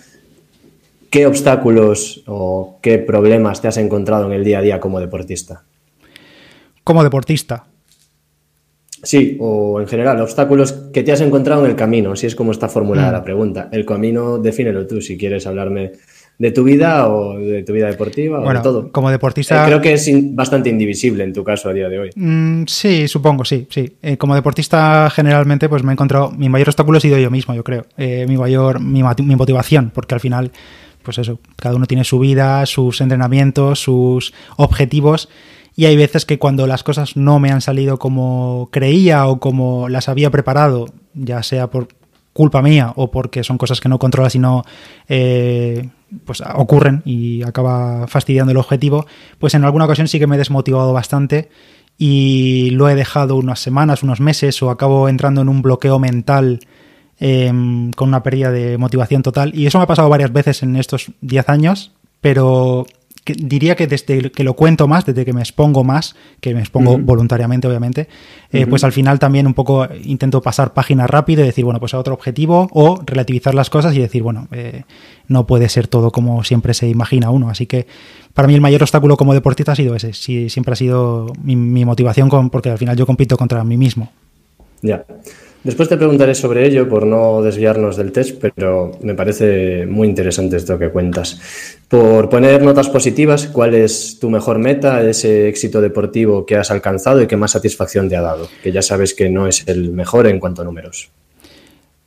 ¿qué 1.17 1.27
obstáculos 1.27 2.23
o 2.27 2.79
qué 2.83 2.99
problemas 2.99 3.63
te 3.63 3.69
has 3.69 3.79
encontrado 3.79 4.27
en 4.27 4.33
el 4.33 4.45
día 4.45 4.59
a 4.59 4.61
día 4.61 4.79
como 4.79 5.01
deportista? 5.01 5.63
Como 6.85 7.03
deportista. 7.03 7.65
Sí, 9.03 9.39
o 9.41 9.81
en 9.81 9.89
general, 9.89 10.21
obstáculos 10.21 10.73
que 10.93 11.03
te 11.03 11.13
has 11.13 11.23
encontrado 11.23 11.65
en 11.65 11.71
el 11.71 11.77
camino, 11.77 12.17
si 12.17 12.27
es 12.27 12.37
como 12.37 12.53
está 12.53 12.69
formulada 12.69 13.09
mm. 13.09 13.13
la 13.13 13.25
pregunta. 13.25 13.69
El 13.73 13.87
camino, 13.87 14.37
defínelo 14.37 14.87
tú, 14.87 15.01
si 15.01 15.17
quieres 15.17 15.47
hablarme 15.47 15.93
de 16.39 16.51
tu 16.51 16.65
vida 16.65 17.09
o 17.09 17.39
de 17.39 17.62
tu 17.62 17.73
vida 17.73 17.87
deportiva 17.87 18.41
o 18.41 18.53
de 18.53 18.61
todo. 18.61 18.93
Como 18.93 19.11
deportista. 19.11 19.62
Eh, 19.62 19.67
creo 19.69 19.81
que 19.81 19.95
es 19.95 20.11
bastante 20.35 20.69
indivisible 20.69 21.25
en 21.25 21.33
tu 21.33 21.43
caso 21.43 21.71
a 21.71 21.73
día 21.73 21.89
de 21.89 21.99
hoy. 21.99 22.11
Mm, 22.15 22.65
sí, 22.67 23.09
supongo, 23.09 23.45
sí, 23.47 23.67
sí. 23.71 23.97
Eh, 24.03 24.19
como 24.19 24.35
deportista, 24.35 25.09
generalmente, 25.09 25.69
pues 25.69 25.83
me 25.83 25.93
he 25.93 25.95
encontrado. 25.95 26.31
Mi 26.33 26.51
mayor 26.51 26.69
obstáculo 26.69 26.99
ha 26.99 27.01
sido 27.01 27.19
yo 27.19 27.31
mismo, 27.31 27.55
yo 27.55 27.65
creo. 27.65 27.87
Eh, 27.97 28.27
mi 28.29 28.37
mayor, 28.37 28.81
mi, 28.81 29.03
mi, 29.03 29.37
motivación, 29.37 29.91
porque 29.95 30.15
al 30.15 30.21
final, 30.21 30.53
pues 31.06 31.19
eso, 31.19 31.38
cada 31.55 31.76
uno 31.76 31.87
tiene 31.87 32.03
su 32.03 32.19
vida, 32.19 32.67
sus 32.67 33.00
entrenamientos, 33.00 33.79
sus 33.81 34.35
objetivos. 34.56 35.29
Y 35.76 35.85
hay 35.85 35.97
veces 35.97 36.26
que 36.26 36.41
cuando 36.41 36.67
las 36.67 36.82
cosas 36.82 37.17
no 37.17 37.38
me 37.38 37.53
han 37.53 37.61
salido 37.61 37.99
como 37.99 38.69
creía 38.73 39.29
o 39.29 39.38
como 39.38 39.88
las 39.88 40.08
había 40.08 40.31
preparado, 40.31 40.87
ya 41.14 41.44
sea 41.44 41.70
por 41.70 41.87
culpa 42.32 42.61
mía 42.61 42.93
o 42.97 43.12
porque 43.12 43.44
son 43.44 43.56
cosas 43.56 43.81
que 43.81 43.88
no 43.88 44.00
controlas 44.00 44.35
y 44.35 44.41
no 44.41 44.64
eh, 45.08 45.91
pues 46.25 46.43
ocurren 46.55 47.03
y 47.05 47.44
acaba 47.44 48.09
fastidiando 48.09 48.50
el 48.50 48.59
objetivo, 48.59 49.06
pues 49.38 49.55
en 49.55 49.64
alguna 49.64 49.85
ocasión 49.85 50.09
sí 50.09 50.19
que 50.19 50.26
me 50.26 50.35
he 50.35 50.38
desmotivado 50.38 50.93
bastante 50.93 51.50
y 51.99 52.70
lo 52.70 52.88
he 52.88 52.97
dejado 52.97 53.37
unas 53.37 53.61
semanas, 53.61 54.02
unos 54.02 54.20
meses 54.20 54.61
o 54.62 54.70
acabo 54.70 55.09
entrando 55.09 55.41
en 55.41 55.49
un 55.49 55.62
bloqueo 55.62 56.00
mental 56.00 56.59
em, 57.19 57.91
con 57.93 58.09
una 58.09 58.23
pérdida 58.23 58.51
de 58.51 58.79
motivación 58.79 59.23
total. 59.23 59.53
Y 59.55 59.67
eso 59.67 59.79
me 59.79 59.85
ha 59.85 59.87
pasado 59.89 60.09
varias 60.09 60.33
veces 60.33 60.63
en 60.63 60.77
estos 60.77 61.11
10 61.21 61.49
años, 61.49 61.93
pero 62.21 62.87
diría 63.35 63.75
que 63.75 63.87
desde 63.87 64.31
que 64.31 64.45
lo 64.45 64.55
cuento 64.55 64.87
más, 64.87 65.05
desde 65.05 65.25
que 65.25 65.33
me 65.33 65.41
expongo 65.41 65.83
más, 65.83 66.15
que 66.41 66.55
me 66.55 66.61
expongo 66.61 66.97
voluntariamente, 66.99 67.67
obviamente, 67.67 68.09
eh, 68.53 68.67
pues 68.67 68.85
al 68.85 68.93
final 68.93 69.19
también 69.19 69.47
un 69.47 69.55
poco 69.55 69.87
intento 70.05 70.41
pasar 70.41 70.73
página 70.73 71.07
rápido 71.07 71.43
y 71.43 71.47
decir, 71.47 71.65
bueno, 71.65 71.81
pues 71.81 71.95
a 71.95 71.99
otro 71.99 72.15
objetivo 72.15 72.69
o 72.73 73.01
relativizar 73.05 73.55
las 73.55 73.69
cosas 73.69 73.95
y 73.95 73.99
decir, 73.99 74.23
bueno, 74.23 74.47
eh, 74.53 74.85
no 75.29 75.47
puede 75.47 75.69
ser 75.69 75.89
todo 75.89 76.12
como 76.12 76.45
siempre 76.45 76.73
se 76.75 76.89
imagina 76.89 77.31
uno. 77.31 77.49
Así 77.49 77.67
que 77.67 77.87
para 78.33 78.47
mí 78.47 78.55
el 78.55 78.61
mayor 78.61 78.83
obstáculo 78.83 79.17
como 79.17 79.35
deportista 79.35 79.73
ha 79.73 79.77
sido 79.77 79.97
ese. 79.97 80.12
Sí, 80.12 80.49
siempre 80.49 80.73
ha 80.73 80.77
sido 80.77 81.33
mi, 81.43 81.57
mi 81.57 81.85
motivación, 81.85 82.29
con, 82.29 82.51
porque 82.51 82.71
al 82.71 82.79
final 82.79 82.97
yo 82.97 83.07
compito 83.07 83.37
contra 83.37 83.65
mí 83.65 83.77
mismo. 83.77 84.12
Ya. 84.83 85.05
Después 85.67 85.89
te 85.89 85.97
preguntaré 85.97 86.37
sobre 86.37 86.65
ello 86.65 86.89
por 86.89 87.05
no 87.05 87.43
desviarnos 87.43 87.97
del 87.97 88.13
test, 88.13 88.39
pero 88.41 88.93
me 89.03 89.17
parece 89.17 89.85
muy 89.85 90.07
interesante 90.07 90.59
esto 90.59 90.79
que 90.79 90.91
cuentas. 90.91 91.40
Por 91.88 92.29
poner 92.29 92.62
notas 92.62 92.88
positivas, 92.88 93.49
¿cuál 93.49 93.75
es 93.75 94.21
tu 94.21 94.31
mejor 94.31 94.61
meta, 94.61 95.02
ese 95.02 95.49
éxito 95.49 95.81
deportivo 95.81 96.47
que 96.47 96.55
has 96.55 96.71
alcanzado 96.71 97.21
y 97.21 97.26
que 97.26 97.37
más 97.37 97.50
satisfacción 97.50 98.09
te 98.09 98.14
ha 98.14 98.21
dado? 98.21 98.49
Que 98.62 98.71
ya 98.71 98.81
sabes 98.81 99.12
que 99.12 99.29
no 99.29 99.49
es 99.49 99.67
el 99.67 99.90
mejor 99.90 100.29
en 100.29 100.38
cuanto 100.38 100.62
a 100.62 100.64
números. 100.64 101.11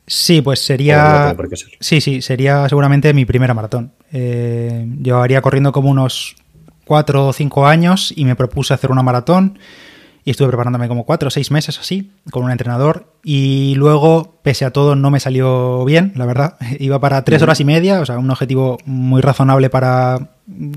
Sí, 0.06 0.40
pues 0.40 0.60
sería. 0.60 1.36
sí, 1.80 2.00
sí, 2.00 2.22
sería 2.22 2.66
seguramente 2.66 3.12
mi 3.12 3.26
primera 3.26 3.52
maratón. 3.52 3.92
Eh, 4.10 4.86
llevaría 5.02 5.42
corriendo 5.42 5.70
como 5.70 5.90
unos 5.90 6.34
cuatro 6.86 7.26
o 7.26 7.32
cinco 7.34 7.66
años 7.66 8.10
y 8.16 8.24
me 8.24 8.36
propuse 8.36 8.72
hacer 8.72 8.90
una 8.90 9.02
maratón 9.02 9.58
y 10.24 10.30
estuve 10.30 10.48
preparándome 10.48 10.88
como 10.88 11.04
cuatro 11.04 11.28
o 11.28 11.30
seis 11.30 11.50
meses 11.50 11.78
así 11.78 12.12
con 12.30 12.44
un 12.44 12.50
entrenador 12.50 13.06
y 13.22 13.74
luego, 13.76 14.38
pese 14.42 14.64
a 14.64 14.70
todo, 14.70 14.96
no 14.96 15.10
me 15.10 15.20
salió 15.20 15.84
bien, 15.84 16.12
la 16.16 16.26
verdad. 16.26 16.56
Iba 16.78 17.00
para 17.00 17.24
tres 17.24 17.42
horas 17.42 17.60
y 17.60 17.64
media, 17.64 18.00
o 18.00 18.06
sea, 18.06 18.18
un 18.18 18.30
objetivo 18.30 18.78
muy 18.84 19.20
razonable 19.20 19.70
para 19.70 20.30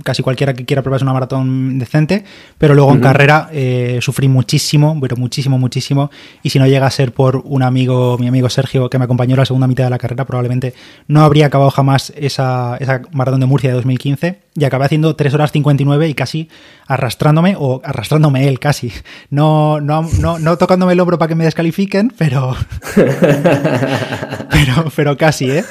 casi 0.03 0.24
cualquiera 0.24 0.53
que 0.53 0.65
quiera 0.65 0.82
probarse 0.82 1.03
una 1.03 1.13
maratón 1.13 1.80
decente, 1.80 2.24
pero 2.58 2.74
luego 2.74 2.92
en 2.92 3.00
carrera 3.00 3.50
eh, 3.51 4.00
sufrí 4.01 4.27
muchísimo, 4.27 4.98
pero 5.01 5.15
muchísimo, 5.15 5.58
muchísimo, 5.58 6.12
y 6.42 6.50
si 6.50 6.60
no 6.60 6.68
llega 6.68 6.88
a 6.88 6.92
ser 6.92 7.13
por 7.13 7.38
un 7.46 7.63
amigo, 7.63 8.18
mi 8.18 8.27
amigo 8.27 8.50
Sergio, 8.50 8.89
que 8.89 8.98
me 8.98 9.06
acompañó 9.06 9.34
en 9.34 9.39
la 9.39 9.46
segunda 9.46 9.68
mitad 9.68 9.84
de 9.86 9.89
la 9.89 9.98
carrera, 9.98 10.25
probablemente 10.25 10.74
no 11.08 11.22
habría 11.22 11.48
acabado 11.48 11.72
jamás 11.72 12.13
esa, 12.15 12.77
esa 12.80 13.01
maratón 13.12 13.39
de 13.39 13.46
Murcia 13.46 13.70
de 13.70 13.75
2015, 13.75 14.39
y 14.56 14.65
acabé 14.65 14.86
haciendo 14.86 15.15
3 15.15 15.34
horas 15.34 15.51
59 15.51 16.08
y 16.08 16.13
casi 16.13 16.50
arrastrándome, 16.88 17.56
o 17.58 17.82
arrastrándome 17.84 18.48
él 18.48 18.60
casi, 18.60 18.92
no, 19.30 19.82
no, 19.82 20.08
no, 20.20 20.39
no 20.39 20.58
tocándome 20.58 20.94
el 20.94 21.00
hombro 21.00 21.18
para 21.18 21.30
que 21.30 21.36
me 21.36 21.46
descalifiquen, 21.46 22.13
pero, 22.18 22.56
pero, 22.96 24.86
pero 24.96 25.18
casi, 25.18 25.50
¿eh? 25.51 25.63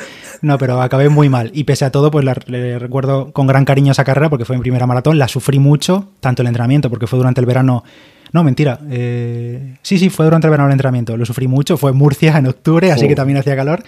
No, 0.42 0.58
pero 0.58 0.82
acabé 0.82 1.08
muy 1.08 1.28
mal. 1.28 1.52
Y 1.54 1.64
pese 1.64 1.84
a 1.84 1.90
todo, 1.90 2.10
pues 2.10 2.24
le 2.46 2.78
recuerdo 2.78 3.32
con 3.32 3.46
gran 3.46 3.64
cariño 3.64 3.92
esa 3.92 4.04
carrera 4.04 4.28
porque 4.28 4.44
fue 4.44 4.56
mi 4.56 4.62
primera 4.62 4.86
maratón. 4.86 5.16
La 5.16 5.28
sufrí 5.28 5.60
mucho, 5.60 6.10
tanto 6.18 6.42
el 6.42 6.48
entrenamiento, 6.48 6.90
porque 6.90 7.06
fue 7.06 7.16
durante 7.16 7.40
el 7.40 7.46
verano. 7.46 7.84
No, 8.32 8.42
mentira. 8.42 8.80
Eh, 8.90 9.76
sí, 9.82 9.98
sí, 9.98 10.10
fue 10.10 10.24
durante 10.24 10.48
el 10.48 10.50
verano 10.50 10.68
el 10.68 10.72
entrenamiento. 10.72 11.16
Lo 11.16 11.24
sufrí 11.24 11.46
mucho. 11.46 11.76
Fue 11.76 11.92
en 11.92 11.96
Murcia 11.96 12.36
en 12.36 12.46
octubre, 12.48 12.90
así 12.90 13.06
que 13.06 13.14
también 13.14 13.38
hacía 13.38 13.54
calor. 13.54 13.84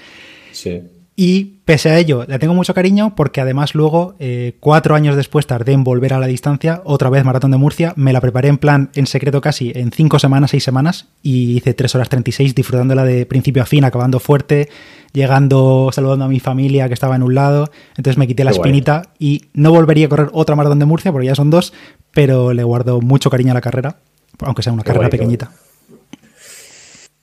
Sí. 0.53 0.81
Y 1.17 1.61
pese 1.65 1.91
a 1.91 1.99
ello, 1.99 2.25
le 2.27 2.41
tengo 2.41 2.55
mucho 2.55 2.75
cariño 2.75 3.15
porque 3.15 3.41
además 3.41 3.77
luego, 3.77 4.17
eh, 4.19 4.57
cuatro 4.59 4.97
años 4.97 5.15
después, 5.15 5.47
tardé 5.47 5.73
en 5.73 5.85
volver 5.85 6.13
a 6.13 6.19
la 6.19 6.27
distancia, 6.27 6.83
otra 6.85 7.09
vez 7.09 7.25
Maratón 7.25 7.53
de 7.53 7.57
Murcia, 7.57 7.93
me 7.95 8.13
la 8.13 8.21
preparé 8.21 8.49
en 8.49 8.59
plan, 8.59 8.91
en 8.97 9.07
secreto 9.07 9.41
casi, 9.41 9.71
en 9.77 9.93
cinco 9.93 10.19
semanas, 10.19 10.51
seis 10.51 10.65
semanas, 10.65 11.07
y 11.23 11.57
hice 11.57 11.73
tres 11.73 11.95
horas 11.95 12.09
36 12.09 12.57
disfrutándola 12.57 13.05
de 13.05 13.27
principio 13.27 13.63
a 13.63 13.67
fin, 13.67 13.85
acabando 13.85 14.19
fuerte, 14.19 14.69
llegando, 15.13 15.91
saludando 15.93 16.25
a 16.25 16.29
mi 16.29 16.41
familia 16.41 16.89
que 16.89 16.95
estaba 16.95 17.15
en 17.15 17.23
un 17.23 17.37
lado, 17.37 17.71
entonces 17.97 18.19
me 18.19 18.27
quité 18.27 18.43
la 18.43 18.51
espinita 18.51 19.11
y 19.21 19.43
no 19.55 19.71
volvería 19.71 20.07
a 20.07 20.09
correr 20.09 20.31
otra 20.33 20.57
Maratón 20.57 20.81
de 20.81 20.87
Murcia 20.87 21.13
porque 21.13 21.29
ya 21.29 21.37
son 21.37 21.49
dos, 21.49 21.73
pero 22.11 22.53
le 22.53 22.65
guardo 22.65 23.01
mucho 23.01 23.31
cariño 23.31 23.53
a 23.53 23.55
la 23.55 23.61
carrera, 23.61 23.99
aunque 24.41 24.65
sea 24.65 24.73
una 24.73 24.83
carrera 24.83 25.11
pequeñita. 25.11 25.53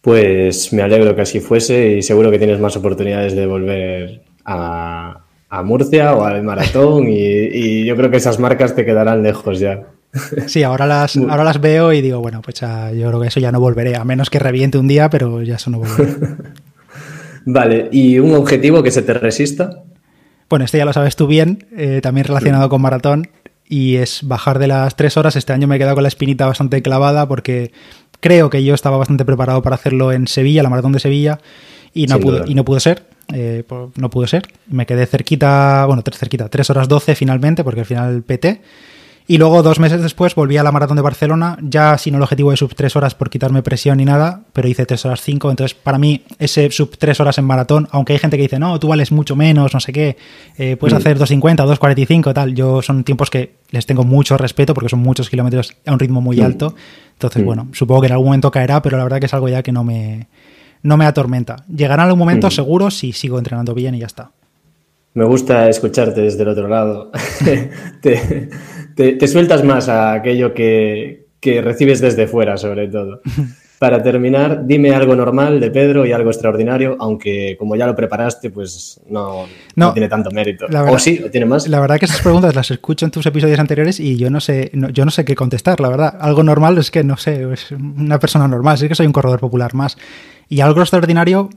Pues 0.02 0.74
me 0.74 0.82
alegro 0.82 1.16
que 1.16 1.22
así 1.22 1.40
fuese 1.40 1.98
y 1.98 2.02
seguro 2.02 2.32
que 2.32 2.40
tienes 2.40 2.60
más 2.60 2.76
oportunidades 2.76 3.36
de 3.36 3.46
volver 3.46 4.22
a, 4.46 5.18
Murcia 5.64 6.16
o 6.16 6.24
al 6.24 6.44
maratón 6.44 7.06
y, 7.08 7.86
yo 7.86 7.96
creo 7.96 8.10
que 8.10 8.18
esas 8.18 8.40
marcas 8.40 8.74
te 8.74 8.86
quedarán 8.86 9.22
lejos 9.22 9.60
ya. 9.60 9.84
Sí, 10.48 10.64
ahora 10.64 10.88
las, 10.88 11.18
ahora 11.18 11.44
las 11.44 11.62
veo 11.62 11.94
y 11.94 12.02
digo, 12.02 12.20
bueno, 12.20 12.42
pues 12.42 12.60
yo 12.62 13.08
creo 13.08 13.20
que 13.20 13.28
eso 13.28 13.40
ya 13.40 13.52
no 13.52 13.60
volveré, 13.60 13.96
a 13.96 14.04
menos 14.04 14.30
que 14.30 14.40
reviente 14.40 14.78
un 14.78 14.88
día, 14.88 15.10
pero 15.10 15.42
ya 15.42 15.56
eso 15.56 15.70
no 15.70 15.80
volveré. 15.80 16.16
vale, 17.46 17.90
¿y 17.92 18.20
un 18.20 18.34
objetivo 18.34 18.82
que 18.82 18.92
se 18.92 19.02
te 19.04 19.14
resista? 19.14 19.84
Bueno, 20.50 20.66
este 20.66 20.80
ya 20.80 20.86
lo 20.86 20.94
sabes 20.94 21.16
tú 21.16 21.28
bien, 21.28 21.68
eh, 21.78 22.00
también 22.02 22.28
relacionado 22.28 22.68
con 22.68 22.82
maratón, 22.82 23.30
y 23.72 23.96
es 23.96 24.28
bajar 24.28 24.60
de 24.60 24.68
las 24.68 24.98
tres 24.98 25.16
horas. 25.16 25.38
Este 25.38 25.54
año 25.54 25.66
me 25.66 25.78
he 25.78 25.80
quedado 25.80 25.96
con 25.96 26.04
la 26.04 26.10
espinita 26.10 26.46
bastante 26.46 26.82
clavada 26.82 27.26
porque 27.30 27.72
creo 28.22 28.50
que 28.50 28.64
yo 28.64 28.74
estaba 28.74 28.98
bastante 28.98 29.26
preparado 29.26 29.62
para 29.62 29.76
hacerlo 29.76 30.14
en 30.14 30.28
Sevilla, 30.28 30.64
la 30.64 30.70
maratón 30.70 30.94
de 30.94 31.00
Sevilla, 31.00 31.40
y 31.94 32.08
no, 32.08 32.20
pudo, 32.20 32.46
y 32.48 32.56
no 32.56 32.64
pudo 32.64 32.80
ser. 32.80 33.04
Eh, 33.34 33.64
no 33.96 34.10
pudo 34.10 34.28
ser. 34.28 34.44
Me 34.68 34.86
quedé 34.86 35.06
cerquita, 35.06 35.86
bueno, 35.86 36.02
tres 36.04 36.18
cerquita, 36.18 36.48
tres 36.48 36.70
horas 36.70 36.88
doce 36.88 37.16
finalmente, 37.16 37.64
porque 37.64 37.82
al 37.82 37.86
final 37.86 38.24
PT. 38.24 38.62
Y 39.28 39.38
luego, 39.38 39.64
dos 39.64 39.80
meses 39.80 40.02
después, 40.02 40.36
volví 40.36 40.58
a 40.58 40.64
la 40.64 40.72
maratón 40.72 40.98
de 40.98 41.04
Barcelona, 41.04 41.58
ya 41.62 41.98
sin 41.98 42.16
el 42.16 42.22
objetivo 42.22 42.52
de 42.52 42.58
sub 42.58 42.76
3 42.76 42.96
horas 42.96 43.16
por 43.16 43.30
quitarme 43.30 43.62
presión 43.62 43.98
ni 43.98 44.06
nada, 44.06 44.42
pero 44.52 44.68
hice 44.68 44.86
3 44.86 45.06
horas 45.06 45.22
5. 45.22 45.50
Entonces, 45.52 45.74
para 45.74 45.98
mí, 45.98 46.24
ese 46.40 46.70
sub 46.72 46.98
3 46.98 47.20
horas 47.20 47.38
en 47.38 47.46
maratón, 47.46 47.88
aunque 47.92 48.14
hay 48.14 48.20
gente 48.20 48.36
que 48.36 48.44
dice, 48.44 48.60
no, 48.60 48.78
tú 48.80 48.88
vales 48.88 49.12
mucho 49.12 49.36
menos, 49.36 49.74
no 49.74 49.80
sé 49.80 49.94
qué, 49.94 50.18
eh, 50.58 50.76
puedes 50.76 50.94
mm. 50.96 50.98
hacer 50.98 51.18
2.50, 51.18 51.66
2.45, 51.66 52.34
tal. 52.34 52.56
Yo 52.56 52.82
son 52.82 53.04
tiempos 53.04 53.30
que 53.30 53.54
les 53.70 53.86
tengo 53.86 54.04
mucho 54.04 54.38
respeto 54.38 54.74
porque 54.74 54.90
son 54.90 55.00
muchos 55.00 55.30
kilómetros 55.30 55.76
a 55.86 55.94
un 55.94 56.00
ritmo 56.00 56.20
muy 56.20 56.38
mm. 56.38 56.44
alto. 56.44 56.76
Entonces, 57.22 57.44
mm. 57.44 57.46
bueno, 57.46 57.68
supongo 57.72 58.02
que 58.02 58.08
en 58.08 58.14
algún 58.14 58.28
momento 58.28 58.50
caerá, 58.50 58.82
pero 58.82 58.98
la 58.98 59.04
verdad 59.04 59.20
que 59.20 59.28
es 59.28 59.34
algo 59.34 59.48
ya 59.48 59.62
que 59.62 59.72
no 59.72 59.84
me, 59.84 60.28
no 60.82 60.98
me 60.98 61.06
atormenta. 61.06 61.64
Llegará 61.68 62.04
algún 62.04 62.18
momento 62.18 62.50
seguro 62.50 62.90
si 62.90 63.14
sigo 63.14 63.38
entrenando 63.38 63.76
bien 63.76 63.94
y 63.94 64.00
ya 64.00 64.08
está. 64.08 64.32
Me 65.14 65.26
gusta 65.26 65.70
escucharte 65.70 66.22
desde 66.22 66.42
el 66.42 66.50
otro 66.50 66.68
lado. 66.68 67.12
te, 68.02 68.50
te, 68.96 69.28
sueltas 69.28 69.64
más 69.64 69.88
a 69.88 70.14
aquello 70.14 70.54
que, 70.54 71.28
recibes 71.44 72.02
desde 72.02 72.28
fuera, 72.28 72.58
sobre 72.58 72.88
todo. 72.88 73.22
Para 73.82 74.04
terminar, 74.04 74.68
dime 74.68 74.94
algo 74.94 75.16
normal 75.16 75.60
de 75.60 75.72
Pedro 75.72 76.06
y 76.06 76.12
algo 76.12 76.30
extraordinario, 76.30 76.98
aunque 77.00 77.56
como 77.58 77.76
ya 77.76 77.88
lo 77.88 77.96
preparaste, 77.96 78.52
pues 78.52 79.02
no, 79.10 79.48
no, 79.76 79.94
tiene 79.94 80.08
tanto 80.08 80.30
mérito. 80.30 80.68
¿O 80.88 81.00
sí? 81.00 81.20
¿O 81.26 81.32
tiene 81.32 81.48
más? 81.48 81.68
La 81.68 81.80
verdad 81.80 81.98
que 81.98 82.06
esas 82.06 82.22
preguntas 82.22 82.54
las 82.54 82.70
escucho 82.70 83.06
en 83.06 83.12
tus 83.12 83.26
episodios 83.26 83.58
anteriores 83.58 84.00
y 84.00 84.18
yo 84.18 84.30
no 84.30 84.40
sé, 84.40 84.70
yo 84.94 85.04
no 85.04 85.10
sé 85.10 85.26
qué 85.26 85.34
contestar, 85.34 85.80
la 85.80 85.90
verdad. 85.90 86.16
Algo 86.22 86.44
normal 86.44 86.78
es 86.78 86.92
que 86.92 87.04
no 87.04 87.18
sé, 87.18 87.52
es 87.52 87.72
una 87.72 88.20
persona 88.20 88.48
normal, 88.48 88.76
es 88.76 88.88
que 88.88 88.94
soy 88.94 89.08
un 89.08 89.14
corredor 89.14 89.40
popular 89.40 89.74
más. 89.74 89.98
Y 90.48 90.62
algo 90.62 90.82
extraordinario, 90.82 91.50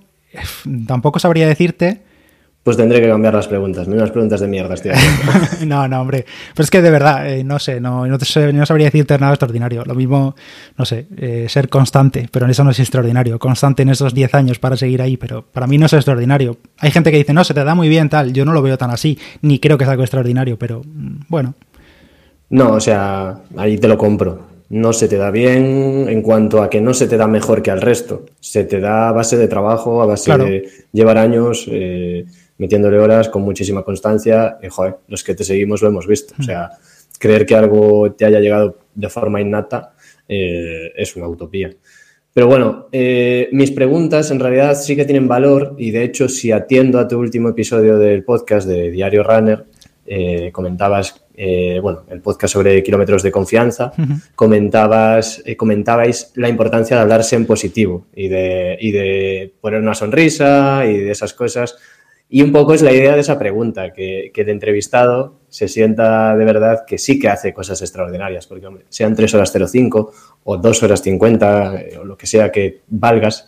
tampoco 0.86 1.18
sabría 1.18 1.46
decirte 1.46 2.04
pues 2.64 2.78
tendré 2.78 3.02
que 3.02 3.08
cambiar 3.08 3.34
las 3.34 3.46
preguntas. 3.46 3.86
Unas 3.86 4.10
preguntas 4.10 4.40
de 4.40 4.48
mierda 4.48 4.72
estoy 4.72 4.92
no, 5.66 5.86
no, 5.86 6.00
hombre. 6.00 6.24
Pero 6.54 6.64
es 6.64 6.70
que 6.70 6.80
de 6.80 6.90
verdad, 6.90 7.30
eh, 7.30 7.44
no 7.44 7.58
sé, 7.58 7.78
no, 7.78 8.06
no, 8.06 8.18
sabría 8.66 8.86
decirte 8.86 9.18
nada 9.18 9.34
extraordinario. 9.34 9.84
Lo 9.84 9.94
mismo, 9.94 10.34
no 10.78 10.84
sé, 10.86 11.06
eh, 11.18 11.44
ser 11.50 11.68
constante, 11.68 12.26
pero 12.32 12.46
en 12.46 12.52
eso 12.52 12.64
no 12.64 12.70
es 12.70 12.80
extraordinario. 12.80 13.38
Constante 13.38 13.82
en 13.82 13.90
esos 13.90 14.14
10 14.14 14.34
años 14.34 14.58
para 14.58 14.78
seguir 14.78 15.02
ahí, 15.02 15.18
pero 15.18 15.42
para 15.42 15.66
mí 15.66 15.76
no 15.76 15.84
es 15.84 15.92
extraordinario. 15.92 16.56
Hay 16.78 16.90
gente 16.90 17.10
que 17.10 17.18
dice, 17.18 17.34
no, 17.34 17.44
se 17.44 17.52
te 17.52 17.62
da 17.62 17.74
muy 17.74 17.90
bien 17.90 18.08
tal. 18.08 18.32
Yo 18.32 18.46
no 18.46 18.54
lo 18.54 18.62
veo 18.62 18.78
tan 18.78 18.90
así, 18.90 19.18
ni 19.42 19.58
creo 19.58 19.76
que 19.76 19.84
es 19.84 19.90
algo 19.90 20.02
extraordinario, 20.02 20.58
pero 20.58 20.80
mm, 20.82 21.24
bueno. 21.28 21.54
No, 22.48 22.72
o 22.72 22.80
sea, 22.80 23.40
ahí 23.58 23.76
te 23.76 23.88
lo 23.88 23.98
compro. 23.98 24.54
No 24.70 24.94
se 24.94 25.06
te 25.06 25.18
da 25.18 25.30
bien 25.30 26.06
en 26.08 26.22
cuanto 26.22 26.62
a 26.62 26.70
que 26.70 26.80
no 26.80 26.94
se 26.94 27.08
te 27.08 27.18
da 27.18 27.26
mejor 27.26 27.60
que 27.60 27.70
al 27.70 27.82
resto. 27.82 28.24
Se 28.40 28.64
te 28.64 28.80
da 28.80 29.10
a 29.10 29.12
base 29.12 29.36
de 29.36 29.48
trabajo, 29.48 30.00
a 30.00 30.06
base 30.06 30.34
de 30.38 30.68
llevar 30.92 31.18
años. 31.18 31.66
Eh, 31.70 32.24
metiéndole 32.58 32.98
horas 32.98 33.28
con 33.28 33.42
muchísima 33.42 33.82
constancia 33.82 34.58
y, 34.62 34.68
joder, 34.68 34.96
los 35.08 35.24
que 35.24 35.34
te 35.34 35.44
seguimos 35.44 35.82
lo 35.82 35.88
hemos 35.88 36.06
visto. 36.06 36.34
O 36.38 36.42
sea, 36.42 36.70
creer 37.18 37.46
que 37.46 37.54
algo 37.54 38.12
te 38.12 38.24
haya 38.24 38.40
llegado 38.40 38.78
de 38.94 39.08
forma 39.08 39.40
innata 39.40 39.94
eh, 40.28 40.92
es 40.96 41.16
una 41.16 41.28
utopía. 41.28 41.70
Pero 42.32 42.48
bueno, 42.48 42.88
eh, 42.90 43.48
mis 43.52 43.70
preguntas 43.70 44.30
en 44.30 44.40
realidad 44.40 44.74
sí 44.74 44.96
que 44.96 45.04
tienen 45.04 45.28
valor 45.28 45.76
y 45.78 45.92
de 45.92 46.02
hecho 46.02 46.28
si 46.28 46.50
atiendo 46.50 46.98
a 46.98 47.06
tu 47.06 47.18
último 47.18 47.48
episodio 47.50 47.96
del 47.96 48.24
podcast 48.24 48.66
de 48.66 48.90
Diario 48.90 49.22
Runner, 49.22 49.64
eh, 50.06 50.50
comentabas, 50.52 51.22
bueno, 51.82 52.02
el 52.10 52.20
podcast 52.20 52.52
sobre 52.52 52.82
kilómetros 52.82 53.22
de 53.22 53.32
confianza, 53.32 53.92
comentabas, 54.34 55.42
comentabais 55.56 56.32
la 56.34 56.48
importancia 56.48 56.96
de 56.96 57.02
hablarse 57.02 57.36
en 57.36 57.46
positivo 57.46 58.06
y 58.14 58.28
de, 58.28 58.76
y 58.80 58.92
de 58.92 59.52
poner 59.60 59.80
una 59.80 59.94
sonrisa 59.94 60.84
y 60.86 60.98
de 60.98 61.10
esas 61.10 61.34
cosas 61.34 61.76
y 62.34 62.42
un 62.42 62.50
poco 62.50 62.74
es 62.74 62.82
la 62.82 62.92
idea 62.92 63.14
de 63.14 63.20
esa 63.20 63.38
pregunta, 63.38 63.92
que, 63.92 64.32
que, 64.34 64.40
el 64.40 64.48
entrevistado 64.48 65.36
se 65.48 65.68
sienta 65.68 66.36
de 66.36 66.44
verdad 66.44 66.80
que 66.84 66.98
sí 66.98 67.16
que 67.16 67.28
hace 67.28 67.54
cosas 67.54 67.80
extraordinarias, 67.80 68.48
porque 68.48 68.66
hombre, 68.66 68.86
sean 68.88 69.14
3 69.14 69.34
horas 69.34 69.52
05 69.52 70.12
o 70.42 70.56
2 70.56 70.82
horas 70.82 71.00
50 71.00 71.76
eh, 71.76 71.98
o 72.00 72.02
lo 72.02 72.16
que 72.16 72.26
sea 72.26 72.50
que 72.50 72.80
valgas, 72.88 73.46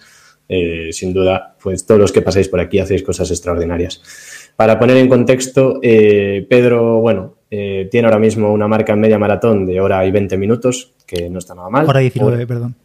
eh, 0.49 0.91
sin 0.93 1.13
duda, 1.13 1.57
pues 1.61 1.85
todos 1.85 2.01
los 2.01 2.13
que 2.13 2.23
pasáis 2.23 2.49
por 2.49 2.61
aquí 2.61 2.79
hacéis 2.79 3.03
cosas 3.03 3.29
extraordinarias. 3.33 4.53
Para 4.55 4.79
poner 4.79 4.99
en 4.99 5.09
contexto, 5.09 5.81
eh, 5.83 6.47
Pedro, 6.49 7.01
bueno, 7.01 7.35
tiene 7.49 8.05
ahora 8.05 8.21
mismo 8.21 8.53
una 8.53 8.69
marca 8.69 8.93
en 8.93 9.01
media 9.01 9.19
maratón 9.19 9.67
de 9.67 9.81
hora 9.81 10.07
y 10.07 10.13
20 10.13 10.37
minutos, 10.37 10.95
que 11.05 11.29
no 11.29 11.41
está 11.41 11.57
nada 11.57 11.71
mal. 11.71 11.89
Hora 11.89 11.99
19, 11.99 12.47
perdón. 12.47 12.77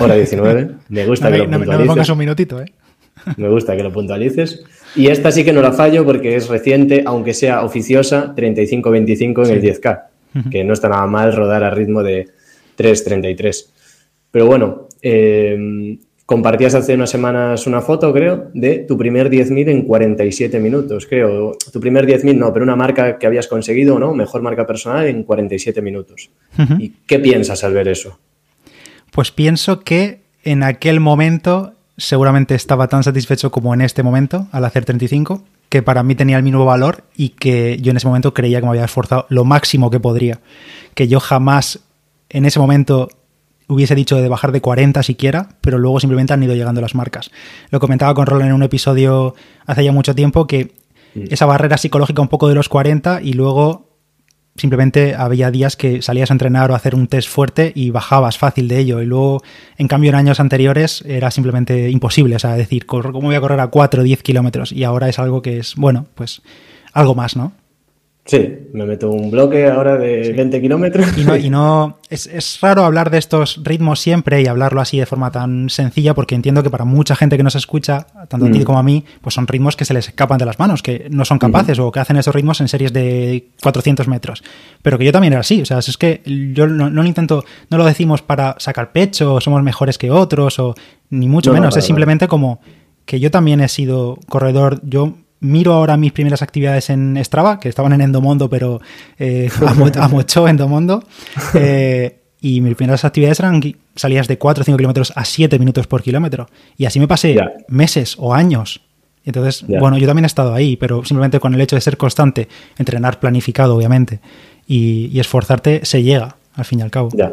Hora 0.00 0.16
19. 0.16 0.70
Me 0.88 1.06
gusta 1.06 1.30
que 1.30 1.38
lo 1.38 1.44
puntualices. 1.44 1.68
No 1.70 1.78
me 1.78 1.86
pongas 1.86 2.08
un 2.08 2.18
minutito, 2.18 2.60
¿eh? 2.60 2.72
Me 3.36 3.48
gusta 3.48 3.76
que 3.76 3.84
lo 3.84 3.92
puntualices. 3.92 4.64
Y 4.96 5.08
esta 5.08 5.32
sí 5.32 5.44
que 5.44 5.52
no 5.52 5.60
la 5.60 5.72
fallo 5.72 6.04
porque 6.04 6.36
es 6.36 6.48
reciente, 6.48 7.02
aunque 7.04 7.34
sea 7.34 7.64
oficiosa, 7.64 8.34
35-25 8.34 9.46
en 9.46 9.52
el 9.52 9.62
10K, 9.62 10.02
que 10.50 10.64
no 10.64 10.72
está 10.72 10.88
nada 10.88 11.06
mal 11.06 11.34
rodar 11.34 11.64
a 11.64 11.70
ritmo 11.70 12.02
de 12.02 12.28
3.33. 12.78 13.66
Pero 14.30 14.46
bueno, 14.46 14.88
eh, 15.02 15.98
compartías 16.26 16.74
hace 16.74 16.94
unas 16.94 17.10
semanas 17.10 17.66
una 17.66 17.80
foto, 17.80 18.12
creo, 18.12 18.50
de 18.54 18.78
tu 18.78 18.96
primer 18.96 19.30
10.000 19.30 19.68
en 19.68 19.82
47 19.82 20.58
minutos, 20.58 21.06
creo. 21.06 21.56
Tu 21.72 21.80
primer 21.80 22.06
10.000 22.06 22.36
no, 22.36 22.52
pero 22.52 22.64
una 22.64 22.76
marca 22.76 23.18
que 23.18 23.26
habías 23.26 23.46
conseguido, 23.46 23.98
¿no? 23.98 24.14
Mejor 24.14 24.42
marca 24.42 24.66
personal 24.66 25.06
en 25.06 25.24
47 25.24 25.82
minutos. 25.82 26.30
¿Y 26.78 26.90
qué 27.06 27.18
piensas 27.18 27.62
al 27.64 27.74
ver 27.74 27.88
eso? 27.88 28.18
Pues 29.10 29.30
pienso 29.30 29.80
que 29.80 30.22
en 30.42 30.62
aquel 30.62 31.00
momento 31.00 31.73
seguramente 31.96 32.54
estaba 32.54 32.88
tan 32.88 33.02
satisfecho 33.04 33.50
como 33.50 33.74
en 33.74 33.80
este 33.80 34.02
momento 34.02 34.48
al 34.52 34.64
hacer 34.64 34.84
35, 34.84 35.44
que 35.68 35.82
para 35.82 36.02
mí 36.02 36.14
tenía 36.14 36.36
el 36.36 36.42
mismo 36.42 36.64
valor 36.64 37.04
y 37.16 37.30
que 37.30 37.78
yo 37.80 37.90
en 37.90 37.96
ese 37.96 38.06
momento 38.06 38.34
creía 38.34 38.60
que 38.60 38.66
me 38.66 38.70
había 38.70 38.84
esforzado 38.84 39.26
lo 39.28 39.44
máximo 39.44 39.90
que 39.90 40.00
podría. 40.00 40.40
Que 40.94 41.08
yo 41.08 41.20
jamás 41.20 41.80
en 42.28 42.46
ese 42.46 42.58
momento 42.58 43.08
hubiese 43.66 43.94
dicho 43.94 44.16
de 44.16 44.28
bajar 44.28 44.52
de 44.52 44.60
40 44.60 45.02
siquiera, 45.02 45.48
pero 45.60 45.78
luego 45.78 46.00
simplemente 46.00 46.32
han 46.32 46.42
ido 46.42 46.54
llegando 46.54 46.80
las 46.80 46.94
marcas. 46.94 47.30
Lo 47.70 47.80
comentaba 47.80 48.14
con 48.14 48.26
Roland 48.26 48.50
en 48.50 48.54
un 48.54 48.62
episodio 48.62 49.34
hace 49.66 49.84
ya 49.84 49.92
mucho 49.92 50.14
tiempo 50.14 50.46
que 50.46 50.74
esa 51.14 51.46
barrera 51.46 51.78
psicológica 51.78 52.22
un 52.22 52.28
poco 52.28 52.48
de 52.48 52.54
los 52.54 52.68
40 52.68 53.22
y 53.22 53.34
luego 53.34 53.93
simplemente 54.56 55.14
había 55.14 55.50
días 55.50 55.76
que 55.76 56.02
salías 56.02 56.30
a 56.30 56.34
entrenar 56.34 56.70
o 56.70 56.74
a 56.74 56.76
hacer 56.76 56.94
un 56.94 57.06
test 57.06 57.28
fuerte 57.28 57.72
y 57.74 57.90
bajabas 57.90 58.38
fácil 58.38 58.68
de 58.68 58.78
ello. 58.78 59.02
Y 59.02 59.06
luego, 59.06 59.42
en 59.78 59.88
cambio, 59.88 60.10
en 60.10 60.16
años 60.16 60.40
anteriores 60.40 61.02
era 61.06 61.30
simplemente 61.30 61.90
imposible. 61.90 62.36
O 62.36 62.38
sea, 62.38 62.54
decir, 62.54 62.86
¿cómo 62.86 63.20
voy 63.20 63.34
a 63.34 63.40
correr 63.40 63.60
a 63.60 63.68
4 63.68 64.00
o 64.00 64.04
10 64.04 64.22
kilómetros? 64.22 64.72
Y 64.72 64.84
ahora 64.84 65.08
es 65.08 65.18
algo 65.18 65.42
que 65.42 65.58
es, 65.58 65.74
bueno, 65.76 66.06
pues 66.14 66.42
algo 66.92 67.14
más, 67.14 67.36
¿no? 67.36 67.52
Sí, 68.26 68.70
me 68.72 68.86
meto 68.86 69.10
un 69.10 69.30
bloque 69.30 69.68
ahora 69.68 69.98
de 69.98 70.32
20 70.32 70.62
kilómetros. 70.62 71.06
Y 71.18 71.24
no, 71.24 71.36
y 71.36 71.50
no 71.50 71.98
es, 72.08 72.58
raro 72.62 72.86
hablar 72.86 73.10
de 73.10 73.18
estos 73.18 73.60
ritmos 73.62 74.00
siempre 74.00 74.40
y 74.40 74.46
hablarlo 74.46 74.80
así 74.80 74.98
de 74.98 75.04
forma 75.04 75.30
tan 75.30 75.68
sencilla, 75.68 76.14
porque 76.14 76.34
entiendo 76.34 76.62
que 76.62 76.70
para 76.70 76.86
mucha 76.86 77.16
gente 77.16 77.36
que 77.36 77.42
nos 77.42 77.54
escucha, 77.54 78.06
tanto 78.28 78.46
a 78.46 78.50
ti 78.50 78.60
mm. 78.60 78.64
como 78.64 78.78
a 78.78 78.82
mí, 78.82 79.04
pues 79.20 79.34
son 79.34 79.46
ritmos 79.46 79.76
que 79.76 79.84
se 79.84 79.92
les 79.92 80.08
escapan 80.08 80.38
de 80.38 80.46
las 80.46 80.58
manos, 80.58 80.82
que 80.82 81.08
no 81.10 81.26
son 81.26 81.38
capaces 81.38 81.78
o 81.78 81.92
que 81.92 82.00
hacen 82.00 82.16
esos 82.16 82.34
ritmos 82.34 82.62
en 82.62 82.68
series 82.68 82.94
de 82.94 83.48
400 83.62 84.08
metros. 84.08 84.42
Pero 84.80 84.96
que 84.96 85.04
yo 85.04 85.12
también 85.12 85.34
era 85.34 85.40
así, 85.40 85.60
o 85.60 85.66
sea, 85.66 85.78
es 85.80 85.98
que 85.98 86.22
yo 86.24 86.66
no, 86.66 86.88
lo 86.88 87.04
intento, 87.04 87.44
no 87.68 87.76
lo 87.76 87.84
decimos 87.84 88.22
para 88.22 88.56
sacar 88.58 88.92
pecho, 88.92 89.34
o 89.34 89.40
somos 89.42 89.62
mejores 89.62 89.98
que 89.98 90.10
otros, 90.10 90.58
o 90.58 90.74
ni 91.10 91.28
mucho 91.28 91.52
menos, 91.52 91.76
es 91.76 91.84
simplemente 91.84 92.26
como 92.26 92.60
que 93.04 93.20
yo 93.20 93.30
también 93.30 93.60
he 93.60 93.68
sido 93.68 94.18
corredor, 94.30 94.80
yo 94.82 95.18
miro 95.44 95.74
ahora 95.74 95.96
mis 95.96 96.12
primeras 96.12 96.42
actividades 96.42 96.90
en 96.90 97.22
Strava, 97.22 97.60
que 97.60 97.68
estaban 97.68 97.92
en 97.92 98.00
Endomondo, 98.00 98.48
pero 98.48 98.80
eh, 99.18 99.50
a, 99.98 100.08
mucho 100.08 100.48
Endomondo. 100.48 101.04
Eh, 101.54 102.20
y 102.40 102.60
mis 102.60 102.74
primeras 102.74 103.04
actividades 103.04 103.40
eran 103.40 103.62
salidas 103.94 104.28
de 104.28 104.36
4 104.36 104.62
o 104.62 104.64
5 104.64 104.76
kilómetros 104.76 105.12
a 105.16 105.24
7 105.24 105.58
minutos 105.58 105.86
por 105.86 106.02
kilómetro. 106.02 106.46
Y 106.76 106.84
así 106.84 107.00
me 107.00 107.08
pasé 107.08 107.36
meses 107.68 108.16
o 108.18 108.34
años. 108.34 108.82
Entonces, 109.24 109.64
bueno, 109.66 109.96
yo 109.96 110.06
también 110.06 110.24
he 110.24 110.26
estado 110.26 110.52
ahí, 110.52 110.76
pero 110.76 111.02
simplemente 111.04 111.40
con 111.40 111.54
el 111.54 111.60
hecho 111.60 111.76
de 111.76 111.80
ser 111.80 111.96
constante, 111.96 112.48
entrenar 112.76 113.18
planificado, 113.18 113.74
obviamente, 113.74 114.20
y, 114.66 115.18
esforzarte, 115.18 115.84
se 115.84 116.02
llega. 116.02 116.36
al 116.54 116.66
fin 116.66 116.80
y 116.80 116.82
al 116.82 116.90
cabo. 116.90 117.08
Ya. 117.14 117.32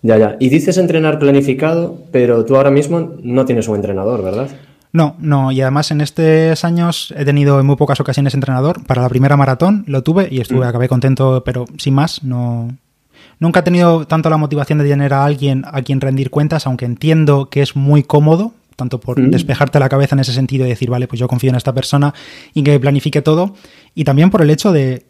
Ya, 0.00 0.16
ya. 0.16 0.36
Y 0.40 0.48
dices 0.48 0.78
entrenar 0.78 1.18
planificado, 1.18 1.98
pero 2.10 2.44
tú 2.46 2.56
ahora 2.56 2.70
mismo 2.70 3.16
no 3.22 3.44
tienes 3.44 3.68
un 3.68 3.76
entrenador, 3.76 4.22
¿verdad? 4.22 4.48
No, 4.92 5.16
no, 5.18 5.52
y 5.52 5.60
además 5.60 5.90
en 5.90 6.00
estos 6.00 6.64
años 6.64 7.12
he 7.16 7.24
tenido 7.24 7.60
en 7.60 7.66
muy 7.66 7.76
pocas 7.76 8.00
ocasiones 8.00 8.34
entrenador. 8.34 8.84
Para 8.86 9.02
la 9.02 9.08
primera 9.08 9.36
maratón 9.36 9.84
lo 9.86 10.02
tuve 10.02 10.28
y 10.30 10.40
estuve, 10.40 10.64
mm. 10.64 10.68
acabé 10.68 10.88
contento, 10.88 11.42
pero 11.44 11.66
sin 11.78 11.94
más, 11.94 12.22
no. 12.22 12.74
Nunca 13.38 13.60
he 13.60 13.62
tenido 13.62 14.06
tanto 14.06 14.30
la 14.30 14.38
motivación 14.38 14.78
de 14.78 14.88
tener 14.88 15.12
a 15.12 15.24
alguien 15.24 15.64
a 15.70 15.82
quien 15.82 16.00
rendir 16.00 16.30
cuentas, 16.30 16.66
aunque 16.66 16.86
entiendo 16.86 17.50
que 17.50 17.60
es 17.60 17.76
muy 17.76 18.02
cómodo, 18.02 18.52
tanto 18.76 19.00
por 19.00 19.20
mm. 19.20 19.30
despejarte 19.30 19.78
la 19.78 19.88
cabeza 19.88 20.14
en 20.14 20.20
ese 20.20 20.32
sentido 20.32 20.64
y 20.64 20.70
decir, 20.70 20.88
vale, 20.88 21.08
pues 21.08 21.18
yo 21.18 21.28
confío 21.28 21.50
en 21.50 21.56
esta 21.56 21.72
persona 21.72 22.14
y 22.54 22.62
que 22.62 22.78
planifique 22.80 23.22
todo, 23.22 23.54
y 23.94 24.04
también 24.04 24.30
por 24.30 24.42
el 24.42 24.50
hecho 24.50 24.72
de 24.72 25.06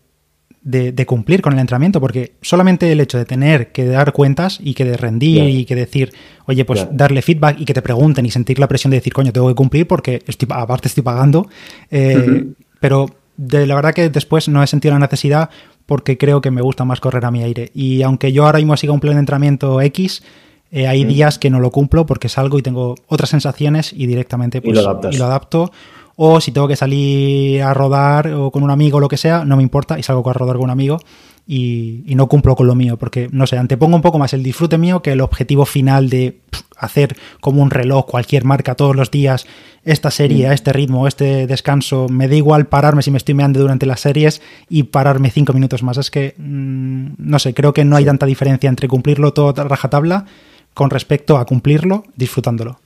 de, 0.66 1.06
cumplir 1.06 1.42
con 1.42 1.52
el 1.52 1.60
entrenamiento, 1.60 2.00
porque 2.00 2.32
solamente 2.42 2.90
el 2.90 3.00
hecho 3.00 3.18
de 3.18 3.24
tener 3.24 3.70
que 3.70 3.86
dar 3.86 4.12
cuentas 4.12 4.58
y 4.60 4.74
que 4.74 4.84
de 4.84 4.96
rendir 4.96 5.48
y 5.48 5.64
que 5.64 5.76
decir, 5.76 6.12
oye, 6.46 6.64
pues 6.64 6.88
darle 6.90 7.22
feedback 7.22 7.60
y 7.60 7.64
que 7.64 7.72
te 7.72 7.82
pregunten 7.82 8.26
y 8.26 8.30
sentir 8.32 8.58
la 8.58 8.66
presión 8.66 8.90
de 8.90 8.96
decir, 8.96 9.12
coño, 9.12 9.32
tengo 9.32 9.46
que 9.46 9.54
cumplir 9.54 9.86
porque 9.86 10.22
estoy, 10.26 10.48
aparte 10.50 10.88
estoy 10.88 11.04
pagando, 11.04 11.48
eh, 11.90 12.46
pero 12.80 13.06
de 13.36 13.64
la 13.66 13.76
verdad 13.76 13.94
que 13.94 14.08
después 14.08 14.48
no 14.48 14.60
he 14.60 14.66
sentido 14.66 14.94
la 14.94 14.98
necesidad 14.98 15.50
porque 15.86 16.18
creo 16.18 16.40
que 16.40 16.50
me 16.50 16.62
gusta 16.62 16.84
más 16.84 16.98
correr 16.98 17.24
a 17.24 17.30
mi 17.30 17.44
aire. 17.44 17.70
Y 17.72 18.02
aunque 18.02 18.32
yo 18.32 18.44
ahora 18.44 18.58
mismo 18.58 18.76
siga 18.76 18.92
un 18.92 18.98
plan 18.98 19.14
de 19.14 19.20
entrenamiento 19.20 19.80
X, 19.80 20.24
eh, 20.72 20.88
hay 20.88 21.04
días 21.04 21.38
que 21.38 21.48
no 21.48 21.60
lo 21.60 21.70
cumplo 21.70 22.06
porque 22.06 22.28
salgo 22.28 22.58
y 22.58 22.62
tengo 22.62 22.96
otras 23.06 23.30
sensaciones 23.30 23.92
y 23.92 24.08
directamente 24.08 24.60
pues, 24.60 24.76
y 24.76 25.16
lo 25.16 25.24
adapto 25.26 25.70
o 26.16 26.40
si 26.40 26.50
tengo 26.50 26.66
que 26.66 26.76
salir 26.76 27.62
a 27.62 27.74
rodar 27.74 28.28
o 28.28 28.50
con 28.50 28.62
un 28.62 28.70
amigo 28.70 28.96
o 28.96 29.00
lo 29.00 29.08
que 29.08 29.18
sea, 29.18 29.44
no 29.44 29.56
me 29.56 29.62
importa 29.62 29.98
y 29.98 30.02
salgo 30.02 30.28
a 30.28 30.32
rodar 30.32 30.56
con 30.56 30.64
un 30.64 30.70
amigo 30.70 30.98
y, 31.46 32.02
no 32.16 32.26
cumplo 32.26 32.56
con 32.56 32.66
lo 32.66 32.74
mío, 32.74 32.96
porque 32.96 33.28
no 33.30 33.46
sé, 33.46 33.56
antepongo 33.56 33.94
un 33.94 34.02
poco 34.02 34.18
más 34.18 34.32
el 34.32 34.42
disfrute 34.42 34.78
mío 34.78 35.02
que 35.02 35.12
el 35.12 35.20
objetivo 35.20 35.64
final 35.64 36.10
de 36.10 36.40
hacer 36.76 37.16
como 37.40 37.62
un 37.62 37.70
reloj, 37.70 38.06
cualquier 38.06 38.44
marca 38.44 38.74
todos 38.74 38.96
los 38.96 39.10
días, 39.10 39.46
esta 39.84 40.10
serie, 40.10 40.48
a 40.48 40.52
este 40.52 40.72
ritmo, 40.72 41.06
este 41.06 41.46
descanso, 41.46 42.08
me 42.08 42.26
da 42.26 42.34
igual 42.34 42.66
pararme 42.66 43.02
si 43.02 43.10
me 43.10 43.18
estoy 43.18 43.34
meando 43.34 43.60
durante 43.60 43.86
las 43.86 44.00
series 44.00 44.42
y 44.68 44.84
pararme 44.84 45.30
cinco 45.30 45.52
minutos 45.52 45.82
más. 45.82 45.98
Es 45.98 46.10
que, 46.10 46.34
mm, 46.36 47.12
no 47.18 47.38
sé, 47.38 47.54
creo 47.54 47.72
que 47.72 47.84
no 47.84 47.96
hay 47.96 48.04
tanta 48.04 48.26
diferencia 48.26 48.68
entre 48.68 48.88
cumplirlo 48.88 49.32
todo 49.32 49.54
a 49.60 49.64
rajatabla 49.64 50.26
con 50.74 50.90
respecto 50.90 51.38
a 51.38 51.46
cumplirlo 51.46 52.04
disfrutándolo. 52.16 52.80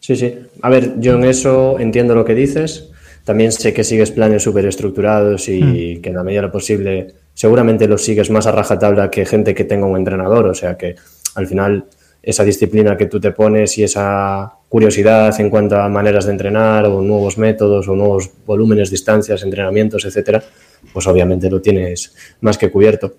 Sí, 0.00 0.16
sí. 0.16 0.34
A 0.62 0.70
ver, 0.70 0.98
yo 0.98 1.14
en 1.14 1.24
eso 1.24 1.78
entiendo 1.78 2.14
lo 2.14 2.24
que 2.24 2.34
dices. 2.34 2.90
También 3.24 3.52
sé 3.52 3.72
que 3.72 3.84
sigues 3.84 4.10
planes 4.10 4.42
súper 4.42 4.66
estructurados 4.66 5.48
y 5.48 5.60
hmm. 5.98 6.02
que 6.02 6.08
en 6.08 6.16
la 6.16 6.24
medida 6.24 6.40
de 6.40 6.46
lo 6.46 6.52
posible 6.52 7.14
seguramente 7.34 7.86
los 7.86 8.02
sigues 8.02 8.30
más 8.30 8.46
a 8.46 8.52
rajatabla 8.52 9.10
que 9.10 9.24
gente 9.24 9.54
que 9.54 9.64
tenga 9.64 9.86
un 9.86 9.96
entrenador. 9.96 10.46
O 10.46 10.54
sea 10.54 10.76
que 10.76 10.96
al 11.34 11.46
final 11.46 11.84
esa 12.22 12.44
disciplina 12.44 12.96
que 12.96 13.06
tú 13.06 13.20
te 13.20 13.30
pones 13.32 13.76
y 13.78 13.84
esa 13.84 14.52
curiosidad 14.68 15.38
en 15.40 15.48
cuanto 15.48 15.76
a 15.76 15.88
maneras 15.88 16.26
de 16.26 16.32
entrenar 16.32 16.86
o 16.86 17.00
nuevos 17.00 17.38
métodos 17.38 17.88
o 17.88 17.96
nuevos 17.96 18.30
volúmenes, 18.46 18.90
distancias, 18.90 19.42
entrenamientos, 19.42 20.04
etcétera, 20.04 20.42
pues 20.92 21.06
obviamente 21.06 21.50
lo 21.50 21.60
tienes 21.60 22.14
más 22.40 22.58
que 22.58 22.70
cubierto. 22.70 23.14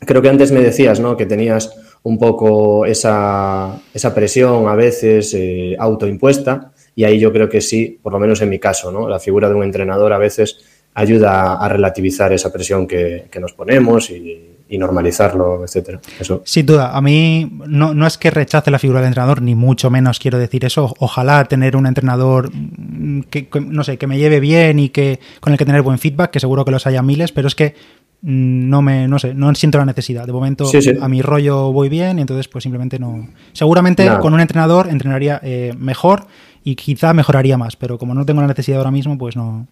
Creo 0.00 0.20
que 0.20 0.28
antes 0.28 0.52
me 0.52 0.60
decías, 0.60 1.00
¿no? 1.00 1.16
Que 1.16 1.24
tenías 1.24 1.74
un 2.06 2.18
poco 2.18 2.86
esa, 2.86 3.80
esa 3.92 4.14
presión 4.14 4.68
a 4.68 4.76
veces 4.76 5.34
eh, 5.34 5.74
autoimpuesta 5.76 6.70
y 6.94 7.02
ahí 7.02 7.18
yo 7.18 7.32
creo 7.32 7.48
que 7.48 7.60
sí, 7.60 7.98
por 8.00 8.12
lo 8.12 8.20
menos 8.20 8.40
en 8.42 8.48
mi 8.48 8.60
caso, 8.60 8.92
¿no? 8.92 9.08
la 9.08 9.18
figura 9.18 9.48
de 9.48 9.56
un 9.56 9.64
entrenador 9.64 10.12
a 10.12 10.18
veces 10.18 10.60
ayuda 10.94 11.54
a 11.54 11.68
relativizar 11.68 12.32
esa 12.32 12.52
presión 12.52 12.86
que, 12.86 13.28
nos 13.40 13.54
ponemos 13.54 14.10
y, 14.10 14.52
normalizarlo, 14.68 15.64
etcétera. 15.64 16.00
Eso. 16.20 16.42
Sin 16.44 16.66
duda, 16.66 16.96
a 16.96 17.00
mí 17.00 17.50
no, 17.66 17.94
no, 17.94 18.06
es 18.06 18.18
que 18.18 18.30
rechace 18.30 18.70
la 18.70 18.78
figura 18.78 19.00
del 19.00 19.08
entrenador, 19.08 19.40
ni 19.42 19.54
mucho 19.54 19.90
menos 19.90 20.18
quiero 20.18 20.38
decir 20.38 20.64
eso. 20.64 20.94
Ojalá 20.98 21.44
tener 21.44 21.76
un 21.76 21.86
entrenador 21.86 22.50
que, 23.30 23.48
no 23.60 23.84
sé, 23.84 23.96
que 23.96 24.06
me 24.06 24.18
lleve 24.18 24.40
bien 24.40 24.78
y 24.78 24.88
que 24.90 25.20
con 25.40 25.52
el 25.52 25.58
que 25.58 25.64
tener 25.64 25.82
buen 25.82 25.98
feedback, 25.98 26.30
que 26.30 26.40
seguro 26.40 26.64
que 26.64 26.72
los 26.72 26.86
haya 26.86 27.00
miles, 27.02 27.32
pero 27.32 27.48
es 27.48 27.54
que 27.54 27.74
Mm, 28.05 28.05
no 28.22 28.82
me, 28.82 29.06
no 29.08 29.18
sé, 29.18 29.34
no 29.34 29.54
siento 29.54 29.78
la 29.78 29.84
necesidad. 29.84 30.26
De 30.26 30.32
momento 30.32 30.68
a 31.00 31.08
mi 31.08 31.22
rollo 31.22 31.72
voy 31.72 31.88
bien 31.88 32.18
y 32.18 32.22
entonces 32.22 32.48
pues 32.48 32.62
simplemente 32.62 32.98
no. 32.98 33.28
Seguramente 33.52 34.08
con 34.20 34.34
un 34.34 34.40
entrenador 34.40 34.88
entrenaría 34.88 35.40
eh, 35.42 35.74
mejor 35.78 36.26
y 36.64 36.74
quizá 36.74 37.12
mejoraría 37.12 37.56
más, 37.56 37.76
pero 37.76 37.98
como 37.98 38.14
no 38.14 38.26
tengo 38.26 38.40
la 38.40 38.48
necesidad 38.48 38.78
ahora 38.78 38.90
mismo, 38.90 39.16
pues 39.16 39.36
no. 39.36 39.66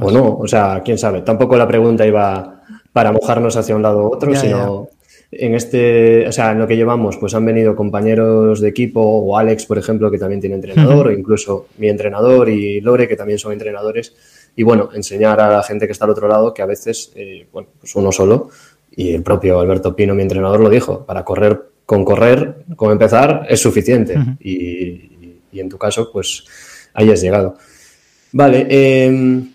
O 0.00 0.10
no, 0.10 0.38
o 0.38 0.48
sea, 0.48 0.80
quién 0.84 0.96
sabe. 0.96 1.20
Tampoco 1.20 1.56
la 1.56 1.68
pregunta 1.68 2.06
iba 2.06 2.62
para 2.92 3.12
mojarnos 3.12 3.56
hacia 3.56 3.76
un 3.76 3.82
lado 3.82 4.08
u 4.08 4.14
otro, 4.14 4.34
sino 4.34 4.88
en 5.30 5.54
este, 5.54 6.26
o 6.26 6.32
sea, 6.32 6.52
en 6.52 6.58
lo 6.58 6.66
que 6.66 6.76
llevamos, 6.76 7.16
pues 7.16 7.34
han 7.34 7.44
venido 7.44 7.74
compañeros 7.74 8.60
de 8.60 8.68
equipo 8.68 9.00
o 9.00 9.36
Alex, 9.36 9.66
por 9.66 9.78
ejemplo, 9.78 10.10
que 10.10 10.18
también 10.18 10.40
tiene 10.40 10.56
entrenador, 10.56 11.08
o 11.08 11.12
incluso 11.12 11.66
mi 11.78 11.88
entrenador 11.88 12.48
y 12.48 12.80
Lore, 12.80 13.08
que 13.08 13.16
también 13.16 13.38
son 13.38 13.52
entrenadores 13.52 14.14
y 14.56 14.62
bueno, 14.62 14.90
enseñar 14.94 15.40
a 15.40 15.50
la 15.50 15.62
gente 15.62 15.86
que 15.86 15.92
está 15.92 16.04
al 16.04 16.12
otro 16.12 16.28
lado 16.28 16.54
que 16.54 16.62
a 16.62 16.66
veces, 16.66 17.12
eh, 17.16 17.46
bueno, 17.52 17.68
pues 17.80 17.94
uno 17.96 18.12
solo, 18.12 18.50
y 18.96 19.12
el 19.12 19.22
propio 19.22 19.58
Alberto 19.60 19.96
Pino, 19.96 20.14
mi 20.14 20.22
entrenador, 20.22 20.60
lo 20.60 20.70
dijo, 20.70 21.04
para 21.04 21.24
correr 21.24 21.60
con 21.84 22.04
correr, 22.04 22.64
con 22.76 22.92
empezar, 22.92 23.46
es 23.48 23.60
suficiente. 23.60 24.14
y, 24.40 25.10
en 25.52 25.68
tu 25.68 25.78
caso, 25.78 26.10
pues 26.12 26.44
ahí 26.94 27.10
has 27.10 27.20
llegado. 27.20 27.56
Vale, 28.32 28.66
em, 28.68 29.52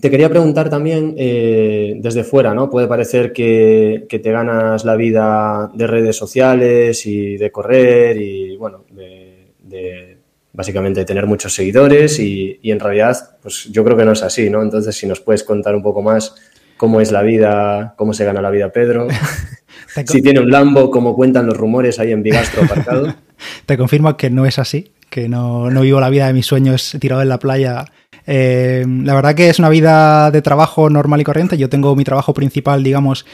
te 0.00 0.10
quería 0.10 0.28
preguntar 0.28 0.70
también 0.70 1.14
eh, 1.18 1.94
desde 1.96 2.22
fuera, 2.22 2.54
¿no? 2.54 2.70
Puede 2.70 2.86
parecer 2.86 3.32
que, 3.32 4.06
que, 4.08 4.20
te 4.20 4.30
ganas 4.30 4.84
la 4.84 4.94
vida 4.94 5.70
de 5.74 5.86
redes 5.88 6.16
sociales 6.16 7.04
y 7.06 7.36
de 7.36 7.50
correr 7.50 8.16
y, 8.16 8.56
bueno, 8.56 8.84
de 8.92 10.09
básicamente 10.52 11.04
tener 11.04 11.26
muchos 11.26 11.54
seguidores 11.54 12.18
y, 12.18 12.58
en 12.62 12.80
realidad, 12.80 13.16
pues 13.42 13.68
yo 13.70 13.84
creo 13.84 13.96
que 13.96 14.04
no 14.04 14.12
es 14.12 14.22
así, 14.22 14.50
¿no? 14.50 14.62
Entonces, 14.62 14.96
si 14.96 15.06
nos 15.06 15.20
puedes 15.20 15.44
contar 15.44 15.74
un 15.74 15.82
poco 15.82 16.02
más 16.02 16.34
cómo 16.76 17.00
es 17.00 17.12
la 17.12 17.22
vida, 17.22 17.94
cómo 17.96 18.12
se 18.12 18.24
gana 18.24 18.40
la 18.40 18.50
vida 18.50 18.70
Pedro, 18.70 19.08
si 20.06 20.22
tiene 20.22 20.40
un 20.40 20.50
Lambo, 20.50 20.90
como 20.90 21.14
cuentan 21.14 21.46
los 21.46 21.56
rumores 21.56 21.98
ahí 21.98 22.12
en 22.12 22.22
Bigastro 22.22 22.64
aparcado. 22.64 23.14
Te 23.66 23.78
confirmo 23.78 24.16
que 24.16 24.30
no 24.30 24.46
es 24.46 24.58
así, 24.58 24.92
que 25.08 25.28
no, 25.28 25.68
vivo 25.80 26.00
la 26.00 26.10
vida 26.10 26.26
de 26.26 26.32
mis 26.32 26.46
sueños 26.46 26.96
tirado 27.00 27.22
en 27.22 27.28
la 27.28 27.38
playa. 27.38 27.84
Eh, 28.26 28.84
la 28.86 29.14
verdad 29.14 29.34
que 29.34 29.48
es 29.48 29.58
una 29.58 29.68
vida 29.68 30.30
de 30.30 30.42
trabajo 30.42 30.90
normal 30.90 31.20
y 31.20 31.24
corriente. 31.24 31.56
Yo 31.56 31.68
tengo 31.68 31.96
mi 31.96 32.04
trabajo 32.04 32.34
principal, 32.34 32.82
digamos, 32.82 33.24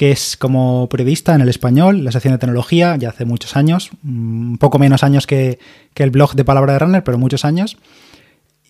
que 0.00 0.12
es 0.12 0.38
como 0.38 0.88
periodista 0.88 1.34
en 1.34 1.42
el 1.42 1.50
español, 1.50 2.04
la 2.04 2.10
sección 2.10 2.32
de 2.32 2.38
tecnología, 2.38 2.96
ya 2.96 3.10
hace 3.10 3.26
muchos 3.26 3.54
años, 3.54 3.90
un 4.02 4.56
poco 4.58 4.78
menos 4.78 5.04
años 5.04 5.26
que, 5.26 5.58
el 5.94 6.10
blog 6.10 6.32
de 6.32 6.42
Palabra 6.42 6.72
de 6.72 6.78
Runner, 6.78 7.04
pero 7.04 7.18
muchos 7.18 7.44
años. 7.44 7.76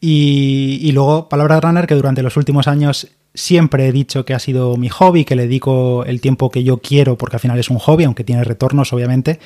Y, 0.00 0.90
luego 0.90 1.28
Palabra 1.28 1.54
de 1.54 1.60
Runner, 1.60 1.86
que 1.86 1.94
durante 1.94 2.24
los 2.24 2.36
últimos 2.36 2.66
años 2.66 3.06
siempre 3.32 3.86
he 3.86 3.92
dicho 3.92 4.24
que 4.24 4.34
ha 4.34 4.40
sido 4.40 4.76
mi 4.76 4.88
hobby, 4.88 5.24
que 5.24 5.36
le 5.36 5.42
dedico 5.42 6.04
el 6.04 6.20
tiempo 6.20 6.50
que 6.50 6.64
yo 6.64 6.78
quiero, 6.78 7.16
porque 7.16 7.36
al 7.36 7.40
final 7.40 7.60
es 7.60 7.70
un 7.70 7.78
hobby, 7.78 8.02
aunque 8.02 8.24
tiene 8.24 8.42
retornos, 8.42 8.92
obviamente. 8.92 9.38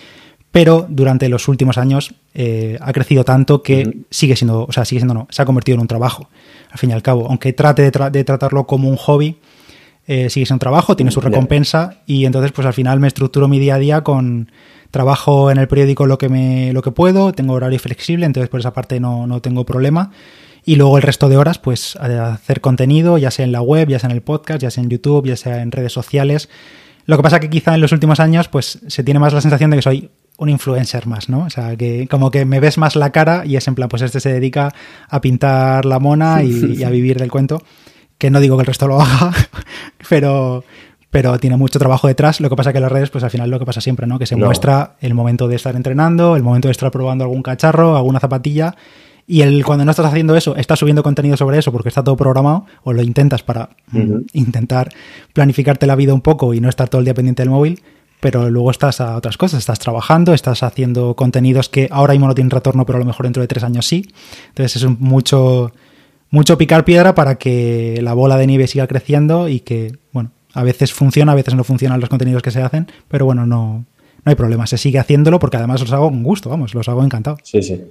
Pero 0.53 0.87
durante 0.89 1.29
los 1.29 1.49
últimos 1.49 1.77
años 1.77 2.15
eh, 2.33 2.79
ha 2.81 2.95
crecido 2.95 3.25
tanto 3.25 3.63
que 3.63 3.99
sigue 4.09 4.37
siendo, 4.37 4.65
o 4.65 4.73
sea, 4.73 4.87
sigue 4.87 5.01
siendo 5.01 5.13
no, 5.13 5.29
se 5.29 5.43
ha 5.43 5.45
convertido 5.45 5.75
en 5.75 5.83
un 5.83 5.89
trabajo, 5.89 6.31
al 6.71 6.79
fin 6.79 6.89
y 6.89 6.93
al 6.95 7.03
cabo. 7.03 7.27
Aunque 7.29 7.53
trate 7.53 7.83
de 7.83 8.25
tratarlo 8.25 8.67
como 8.67 8.89
un 8.89 8.97
hobby, 8.97 9.37
eh, 10.07 10.29
sigue 10.29 10.45
siendo 10.45 10.61
trabajo, 10.61 10.97
tiene 10.97 11.11
su 11.11 11.21
recompensa 11.21 11.97
y 12.07 12.27
entonces 12.27 12.53
pues 12.53 12.67
al 12.67 12.75
final 12.75 13.01
me 13.01 13.09
estructuro 13.09 13.49
mi 13.49 13.59
día 13.59 13.77
a 13.77 13.79
día 13.79 14.03
con 14.03 14.51
trabajo 14.91 15.51
en 15.51 15.59
el 15.59 15.67
periódico 15.67 16.07
lo 16.07 16.19
que, 16.19 16.29
me, 16.29 16.73
lo 16.73 16.83
que 16.83 16.91
puedo, 16.91 17.33
tengo 17.33 17.55
horario 17.55 17.79
flexible, 17.79 18.27
entonces 18.27 18.51
por 18.51 18.61
esa 18.61 18.73
parte 18.73 19.01
no, 19.01 19.27
no 19.27 19.41
tengo 19.41 19.65
problema. 19.65 20.11
Y 20.67 20.77
luego 20.77 20.97
el 20.97 21.03
resto 21.03 21.29
de 21.29 21.37
horas, 21.37 21.59
pues 21.59 21.97
hacer 21.97 22.61
contenido, 22.61 23.19
ya 23.19 23.31
sea 23.31 23.45
en 23.45 23.53
la 23.53 23.61
web, 23.61 23.89
ya 23.89 23.99
sea 23.99 24.09
en 24.09 24.17
el 24.17 24.23
podcast, 24.23 24.63
ya 24.63 24.71
sea 24.71 24.83
en 24.83 24.89
YouTube, 24.89 25.27
ya 25.27 25.37
sea 25.37 25.61
en 25.61 25.73
redes 25.73 25.93
sociales. 25.93 26.49
Lo 27.07 27.17
que 27.17 27.23
pasa 27.23 27.41
que 27.41 27.51
quizá 27.51 27.75
en 27.75 27.83
los 27.83 27.93
últimos 27.93 28.19
años, 28.21 28.49
pues 28.49 28.79
se 28.87 29.05
tiene 29.05 29.21
más 29.21 29.35
la 29.35 29.43
sensación 29.43 29.71
de 29.71 29.77
que 29.77 29.83
soy 29.83 30.11
un 30.39 30.49
influencer 30.49 31.07
más, 31.07 31.29
¿no? 31.29 31.41
O 31.41 31.51
sea, 31.51 31.77
que 31.77 32.09
como 32.09 32.31
que 32.31 32.45
me 32.45 32.61
ves 32.61 32.79
más 32.79 32.97
la 32.97 33.11
cara 33.11 33.45
y 33.45 33.57
es 33.57 33.69
en 33.69 33.75
plan, 33.75 33.89
pues 33.89 34.01
este 34.03 34.21
se 34.21 34.33
dedica 34.33 34.73
a 35.09 35.21
pintar 35.21 35.85
la 35.85 35.99
mona 35.99 36.43
y 36.43 36.83
a 36.83 36.89
vivir 36.89 37.19
del 37.19 37.31
cuento 37.31 37.63
que 38.25 38.31
no 38.31 38.41
digo 38.41 38.57
que 38.57 38.63
el 38.63 38.67
resto 38.67 38.89
lo 38.89 39.03
haga, 39.03 39.35
pero, 40.09 40.65
pero 41.11 41.39
tiene 41.39 41.59
mucho 41.59 41.79
trabajo 41.79 42.09
detrás. 42.09 42.41
Lo 42.41 42.49
que 42.49 42.57
pasa 42.57 42.73
que 42.73 42.81
las 42.81 42.91
redes, 42.91 43.11
pues 43.11 43.23
al 43.23 43.29
final 43.29 43.51
lo 43.51 43.59
que 43.59 43.67
pasa 43.67 43.83
siempre, 43.83 44.07
¿no? 44.07 44.19
Que 44.19 44.25
se 44.25 44.35
muestra 44.35 44.97
el 45.03 45.13
momento 45.13 45.47
de 45.47 45.57
estar 45.57 45.77
entrenando, 45.77 46.35
el 46.35 46.43
momento 46.43 46.69
de 46.69 46.73
estar 46.73 46.91
probando 46.91 47.25
algún 47.25 47.43
cacharro, 47.43 47.99
alguna 47.99 48.21
zapatilla. 48.21 48.77
Y 49.27 49.43
el, 49.43 49.63
cuando 49.63 49.85
no 49.85 49.91
estás 49.91 50.07
haciendo 50.07 50.37
eso, 50.37 50.57
estás 50.57 50.79
subiendo 50.79 51.03
contenido 51.03 51.37
sobre 51.37 51.59
eso 51.59 51.71
porque 51.71 51.91
está 51.91 52.03
todo 52.03 52.17
programado, 52.17 52.65
o 52.83 52.95
lo 52.95 53.03
intentas 53.03 53.43
para 53.43 53.69
intentar 54.33 54.89
planificarte 55.35 55.87
la 55.87 55.95
vida 55.95 56.15
un 56.15 56.23
poco 56.23 56.55
y 56.55 56.63
no 56.63 56.71
estar 56.71 56.89
todo 56.89 57.01
el 57.01 57.05
día 57.05 57.13
pendiente 57.13 57.43
del 57.43 57.51
móvil, 57.51 57.83
pero 58.21 58.49
luego 58.49 58.71
estás 58.71 59.03
a 59.03 59.17
otras 59.17 59.37
cosas, 59.37 59.59
estás 59.59 59.81
trabajando, 59.81 60.33
estás 60.33 60.63
haciendo 60.63 61.15
contenidos 61.15 61.69
que 61.69 61.89
ahora 61.91 62.15
mismo 62.15 62.27
no 62.27 62.35
tienen 62.35 62.51
retorno, 62.51 62.87
pero 62.87 62.97
a 62.97 63.01
lo 63.01 63.05
mejor 63.05 63.27
dentro 63.27 63.43
de 63.43 63.49
tres 63.49 63.65
años 63.65 63.87
sí. 63.87 64.09
Entonces 64.49 64.83
es 64.83 64.99
mucho 64.99 65.73
mucho 66.31 66.59
picar 66.59 66.85
piedra 66.85 67.15
para 67.15 67.37
que 67.37 68.01
la 68.03 68.15
bola 68.15 68.37
de 68.37 68.47
nieve 68.47 68.67
siga 68.67 68.87
creciendo 68.87 69.49
y 69.49 69.61
que, 69.61 69.93
bueno, 70.13 70.31
A 70.55 70.63
veces 70.63 70.93
funciona, 70.93 71.33
a 71.33 71.35
veces 71.35 71.55
no 71.55 71.65
funcionan 71.65 72.01
los 72.01 72.09
contenidos 72.09 72.41
que 72.43 72.53
se 72.53 72.63
hacen, 72.63 72.87
pero 73.09 73.25
bueno, 73.27 73.45
no, 73.45 73.85
no 74.25 74.31
hay 74.31 74.37
problema, 74.37 74.67
se 74.67 74.79
sigue 74.79 75.01
haciéndolo 75.01 75.41
porque 75.41 75.57
además 75.57 75.81
los 75.81 75.93
hago 75.93 76.09
con 76.09 76.23
gusto, 76.23 76.49
vamos, 76.49 76.75
los 76.75 76.89
hago 76.89 77.03
encantado. 77.03 77.37
Sí, 77.43 77.61
sí. 77.61 77.83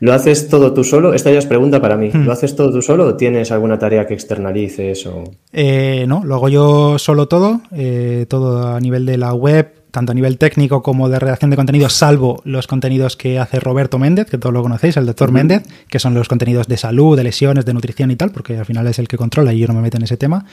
¿Lo 0.00 0.12
haces 0.12 0.48
todo 0.48 0.74
tú 0.74 0.82
solo? 0.82 1.14
Esta 1.14 1.30
ya 1.30 1.38
es 1.38 1.46
pregunta 1.46 1.80
para 1.80 1.96
mí. 1.96 2.10
Hmm. 2.12 2.24
¿Lo 2.24 2.32
haces 2.32 2.56
todo 2.56 2.72
tú 2.72 2.82
solo 2.82 3.06
o 3.06 3.14
tienes 3.14 3.52
alguna 3.52 3.78
tarea 3.78 4.04
que 4.04 4.14
externalices? 4.14 5.06
O... 5.06 5.22
Eh, 5.52 6.04
no, 6.08 6.24
lo 6.24 6.34
hago 6.34 6.48
yo 6.48 6.98
solo 6.98 7.28
todo, 7.28 7.60
eh, 7.70 8.26
todo 8.28 8.66
a 8.74 8.80
nivel 8.80 9.06
de 9.06 9.16
la 9.16 9.32
web, 9.32 9.77
tanto 9.90 10.12
a 10.12 10.14
nivel 10.14 10.38
técnico 10.38 10.82
como 10.82 11.08
de 11.08 11.18
redacción 11.18 11.50
de 11.50 11.56
contenidos, 11.56 11.92
salvo 11.92 12.40
los 12.44 12.66
contenidos 12.66 13.16
que 13.16 13.38
hace 13.38 13.60
Roberto 13.60 13.98
Méndez, 13.98 14.26
que 14.30 14.38
todos 14.38 14.52
lo 14.52 14.62
conocéis, 14.62 14.96
el 14.96 15.06
doctor 15.06 15.32
Méndez, 15.32 15.62
que 15.88 15.98
son 15.98 16.14
los 16.14 16.28
contenidos 16.28 16.68
de 16.68 16.76
salud, 16.76 17.16
de 17.16 17.24
lesiones, 17.24 17.64
de 17.64 17.74
nutrición 17.74 18.10
y 18.10 18.16
tal, 18.16 18.30
porque 18.30 18.56
al 18.56 18.66
final 18.66 18.86
es 18.86 18.98
el 18.98 19.08
que 19.08 19.16
controla 19.16 19.52
y 19.52 19.58
yo 19.58 19.66
no 19.66 19.74
me 19.74 19.80
meto 19.80 19.96
en 19.96 20.04
ese 20.04 20.16
tema. 20.16 20.44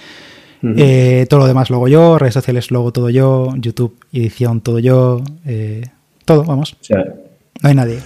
Eh, 0.77 1.27
todo 1.29 1.41
lo 1.41 1.47
demás 1.47 1.69
lo 1.69 1.75
hago 1.75 1.87
yo, 1.87 2.17
redes 2.17 2.33
sociales 2.33 2.71
lo 2.71 2.79
hago 2.79 2.91
todo 2.91 3.09
yo, 3.11 3.53
YouTube, 3.57 3.95
edición 4.11 4.61
todo 4.61 4.79
yo, 4.79 5.21
eh, 5.45 5.83
todo, 6.23 6.43
vamos. 6.43 6.75
no 6.89 7.69
hay 7.69 7.75
nadie. 7.75 7.99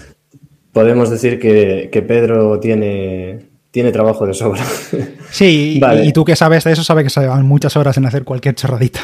Podemos 0.73 1.09
decir 1.09 1.39
que, 1.39 2.05
Pedro 2.05 2.59
tiene, 2.59 3.45
tiene 3.71 3.91
trabajo 3.91 4.25
de 4.25 4.33
sobra. 4.33 4.63
Sí, 5.31 5.79
y, 6.03 6.11
tú 6.11 6.25
que 6.25 6.35
sabes 6.35 6.63
de 6.63 6.73
eso, 6.73 6.83
sabes 6.83 7.05
que 7.05 7.09
se 7.09 7.25
van 7.25 7.45
muchas 7.45 7.77
horas 7.77 7.97
en 7.97 8.05
hacer 8.05 8.23
cualquier 8.23 8.55
chorradita. 8.55 8.99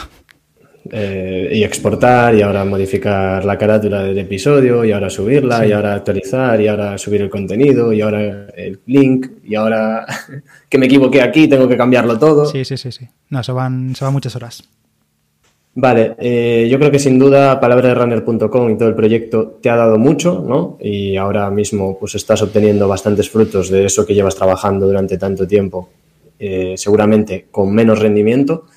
Eh, 0.91 1.49
y 1.51 1.63
exportar 1.63 2.35
y 2.35 2.43
ahora 2.43 2.63
modificar 2.63 3.43
la 3.43 3.57
carátula 3.57 4.03
del 4.03 4.19
episodio 4.19 4.85
y 4.85 4.91
ahora 4.91 5.09
subirla 5.09 5.65
y 5.65 5.71
ahora 5.71 5.95
actualizar 5.95 6.61
y 6.61 6.67
ahora 6.67 6.95
subir 6.99 7.23
el 7.23 7.29
contenido 7.29 7.91
y 7.91 8.01
ahora 8.01 8.49
el 8.55 8.79
link 8.85 9.27
y 9.43 9.55
ahora 9.55 10.05
que 10.69 10.77
me 10.77 10.85
equivoqué 10.85 11.23
aquí 11.23 11.47
tengo 11.47 11.67
que 11.67 11.75
cambiarlo 11.75 12.19
todo. 12.19 12.45
Sí, 12.45 12.63
sí, 12.63 12.77
sí, 12.77 12.91
sí. 12.91 13.07
No, 13.29 13.41
se 13.41 13.51
van, 13.51 13.95
se 13.95 14.05
van 14.05 14.13
muchas 14.13 14.35
horas. 14.35 14.63
Vale, 15.73 16.15
eh, 16.19 16.67
yo 16.69 16.77
creo 16.77 16.91
que 16.91 16.99
sin 16.99 17.17
duda 17.17 17.59
palabraderunner.com 17.59 18.69
y 18.69 18.77
todo 18.77 18.87
el 18.87 18.95
proyecto 18.95 19.57
te 19.61 19.71
ha 19.71 19.75
dado 19.75 19.97
mucho, 19.97 20.45
¿no? 20.47 20.77
Y 20.79 21.17
ahora 21.17 21.49
mismo 21.49 21.97
pues 21.99 22.13
estás 22.13 22.43
obteniendo 22.43 22.87
bastantes 22.87 23.29
frutos 23.29 23.71
de 23.71 23.85
eso 23.85 24.05
que 24.05 24.13
llevas 24.13 24.35
trabajando 24.35 24.85
durante 24.85 25.17
tanto 25.17 25.47
tiempo, 25.47 25.89
eh, 26.37 26.75
seguramente 26.77 27.47
con 27.49 27.73
menos 27.73 27.97
rendimiento 27.97 28.67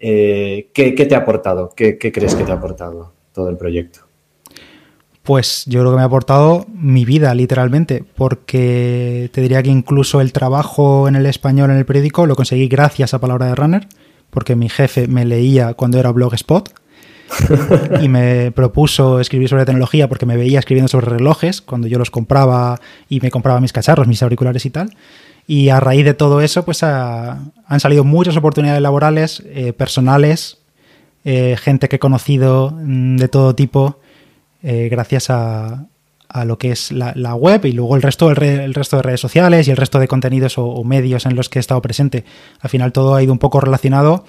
eh, 0.00 0.70
¿qué, 0.72 0.92
te 0.92 1.14
ha 1.14 1.18
aportado? 1.18 1.72
¿Qué, 1.76 1.98
crees 1.98 2.34
que 2.34 2.44
te 2.44 2.50
ha 2.50 2.54
aportado 2.54 3.12
todo 3.32 3.50
el 3.50 3.56
proyecto? 3.56 4.00
Pues 5.22 5.64
yo 5.66 5.80
creo 5.80 5.92
que 5.92 5.96
me 5.96 6.02
ha 6.02 6.06
aportado 6.06 6.66
mi 6.72 7.04
vida, 7.04 7.34
literalmente, 7.34 8.02
porque 8.16 9.30
te 9.32 9.42
diría 9.42 9.62
que 9.62 9.68
incluso 9.68 10.22
el 10.22 10.32
trabajo 10.32 11.06
en 11.06 11.14
el 11.14 11.26
español 11.26 11.70
en 11.70 11.76
el 11.76 11.84
periódico 11.84 12.26
lo 12.26 12.34
conseguí 12.34 12.66
gracias 12.68 13.12
a 13.12 13.20
Palabra 13.20 13.46
de 13.46 13.54
Runner, 13.54 13.86
porque 14.30 14.56
mi 14.56 14.70
jefe 14.70 15.06
me 15.06 15.26
leía 15.26 15.74
cuando 15.74 15.98
era 15.98 16.10
Blogspot 16.10 16.72
y 18.00 18.08
me 18.08 18.50
propuso 18.52 19.20
escribir 19.20 19.48
sobre 19.48 19.64
tecnología 19.64 20.08
porque 20.08 20.26
me 20.26 20.36
veía 20.36 20.58
escribiendo 20.58 20.88
sobre 20.88 21.06
relojes 21.06 21.60
cuando 21.60 21.86
yo 21.86 21.98
los 21.98 22.10
compraba 22.10 22.80
y 23.08 23.20
me 23.20 23.30
compraba 23.30 23.60
mis 23.60 23.72
cacharros, 23.72 24.08
mis 24.08 24.22
auriculares 24.22 24.64
y 24.66 24.70
tal. 24.70 24.90
Y 25.50 25.70
a 25.70 25.80
raíz 25.80 26.04
de 26.04 26.14
todo 26.14 26.42
eso, 26.42 26.64
pues 26.64 26.84
han 26.84 27.80
salido 27.80 28.04
muchas 28.04 28.36
oportunidades 28.36 28.80
laborales, 28.80 29.42
eh, 29.46 29.72
personales, 29.72 30.58
eh, 31.24 31.56
gente 31.58 31.88
que 31.88 31.96
he 31.96 31.98
conocido 31.98 32.70
mm, 32.70 33.16
de 33.16 33.26
todo 33.26 33.56
tipo, 33.56 33.98
eh, 34.62 34.86
gracias 34.88 35.28
a, 35.28 35.88
lo 36.44 36.56
que 36.56 36.70
es 36.70 36.92
la, 36.92 37.34
web 37.34 37.64
y 37.64 37.72
luego 37.72 37.96
el 37.96 38.02
resto, 38.02 38.30
el, 38.30 38.74
resto 38.74 38.98
de 38.98 39.02
redes 39.02 39.20
sociales 39.20 39.66
y 39.66 39.72
el 39.72 39.76
resto 39.76 39.98
de 39.98 40.06
contenidos 40.06 40.56
o, 40.56 40.84
medios 40.84 41.26
en 41.26 41.34
los 41.34 41.48
que 41.48 41.58
he 41.58 41.60
estado 41.60 41.82
presente. 41.82 42.24
Al 42.60 42.70
final 42.70 42.92
todo 42.92 43.16
ha 43.16 43.22
ido 43.24 43.32
un 43.32 43.40
poco 43.40 43.60
relacionado. 43.60 44.24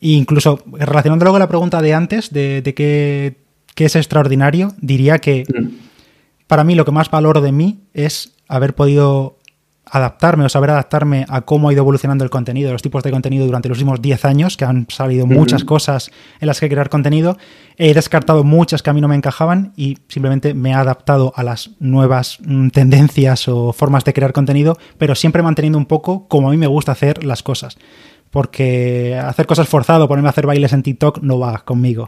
E 0.00 0.10
incluso 0.10 0.62
relacionándolo 0.70 1.32
con 1.32 1.40
la 1.40 1.48
pregunta 1.48 1.82
de 1.82 1.92
antes, 1.92 2.32
de, 2.32 2.62
qué, 2.76 3.34
qué, 3.74 3.84
es 3.84 3.96
extraordinario, 3.96 4.74
diría 4.80 5.18
que 5.18 5.42
mm. 5.42 6.46
para 6.46 6.62
mí 6.62 6.76
lo 6.76 6.84
que 6.84 6.92
más 6.92 7.10
valoro 7.10 7.40
de 7.40 7.50
mí 7.50 7.80
es 7.94 8.32
haber 8.46 8.76
podido 8.76 9.39
adaptarme 9.90 10.44
o 10.44 10.48
saber 10.48 10.70
adaptarme 10.70 11.26
a 11.28 11.40
cómo 11.42 11.68
ha 11.68 11.72
ido 11.72 11.82
evolucionando 11.82 12.24
el 12.24 12.30
contenido, 12.30 12.72
los 12.72 12.82
tipos 12.82 13.02
de 13.02 13.10
contenido 13.10 13.44
durante 13.44 13.68
los 13.68 13.78
últimos 13.78 14.00
10 14.00 14.24
años, 14.24 14.56
que 14.56 14.64
han 14.64 14.86
salido 14.88 15.26
muchas 15.26 15.64
cosas 15.64 16.10
en 16.40 16.46
las 16.46 16.60
que 16.60 16.68
crear 16.68 16.88
contenido. 16.88 17.36
He 17.76 17.92
descartado 17.92 18.44
muchas 18.44 18.82
que 18.82 18.90
a 18.90 18.92
mí 18.92 19.00
no 19.00 19.08
me 19.08 19.16
encajaban 19.16 19.72
y 19.76 19.98
simplemente 20.08 20.54
me 20.54 20.70
he 20.70 20.74
adaptado 20.74 21.32
a 21.34 21.42
las 21.42 21.70
nuevas 21.80 22.38
mm, 22.44 22.68
tendencias 22.68 23.48
o 23.48 23.72
formas 23.72 24.04
de 24.04 24.12
crear 24.12 24.32
contenido, 24.32 24.76
pero 24.98 25.14
siempre 25.14 25.42
manteniendo 25.42 25.78
un 25.78 25.86
poco 25.86 26.28
como 26.28 26.48
a 26.48 26.50
mí 26.52 26.56
me 26.56 26.66
gusta 26.66 26.92
hacer 26.92 27.24
las 27.24 27.42
cosas. 27.42 27.76
Porque 28.30 29.20
hacer 29.20 29.46
cosas 29.46 29.68
forzado, 29.68 30.06
ponerme 30.06 30.28
a 30.28 30.30
hacer 30.30 30.46
bailes 30.46 30.72
en 30.72 30.84
TikTok 30.84 31.18
no 31.22 31.40
va 31.40 31.58
conmigo. 31.64 32.06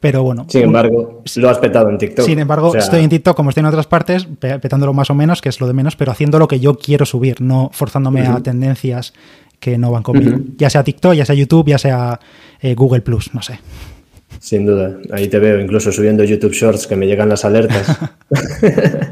Pero 0.00 0.22
bueno. 0.22 0.46
Sin 0.48 0.62
embargo, 0.62 1.22
lo 1.36 1.50
has 1.50 1.58
petado 1.58 1.90
en 1.90 1.98
TikTok. 1.98 2.26
Sin 2.26 2.38
embargo, 2.38 2.74
estoy 2.74 3.02
en 3.02 3.10
TikTok 3.10 3.36
como 3.36 3.50
estoy 3.50 3.62
en 3.62 3.66
otras 3.66 3.86
partes, 3.86 4.26
petándolo 4.40 4.92
más 4.92 5.10
o 5.10 5.14
menos, 5.14 5.40
que 5.40 5.48
es 5.48 5.60
lo 5.60 5.66
de 5.66 5.72
menos, 5.72 5.96
pero 5.96 6.12
haciendo 6.12 6.38
lo 6.38 6.48
que 6.48 6.60
yo 6.60 6.76
quiero 6.76 7.06
subir, 7.06 7.40
no 7.40 7.70
forzándome 7.72 8.26
a 8.26 8.40
tendencias 8.40 9.14
que 9.60 9.78
no 9.78 9.90
van 9.90 10.02
conmigo. 10.02 10.38
Ya 10.58 10.70
sea 10.70 10.84
TikTok, 10.84 11.14
ya 11.14 11.24
sea 11.24 11.34
YouTube, 11.34 11.68
ya 11.68 11.78
sea 11.78 12.20
eh, 12.60 12.74
Google 12.74 13.00
Plus, 13.00 13.34
no 13.34 13.42
sé. 13.42 13.58
Sin 14.38 14.66
duda. 14.66 14.98
Ahí 15.12 15.28
te 15.28 15.38
veo, 15.38 15.60
incluso 15.60 15.90
subiendo 15.92 16.24
YouTube 16.24 16.52
Shorts 16.52 16.86
que 16.86 16.96
me 16.96 17.06
llegan 17.06 17.28
las 17.28 17.44
alertas. 17.44 17.98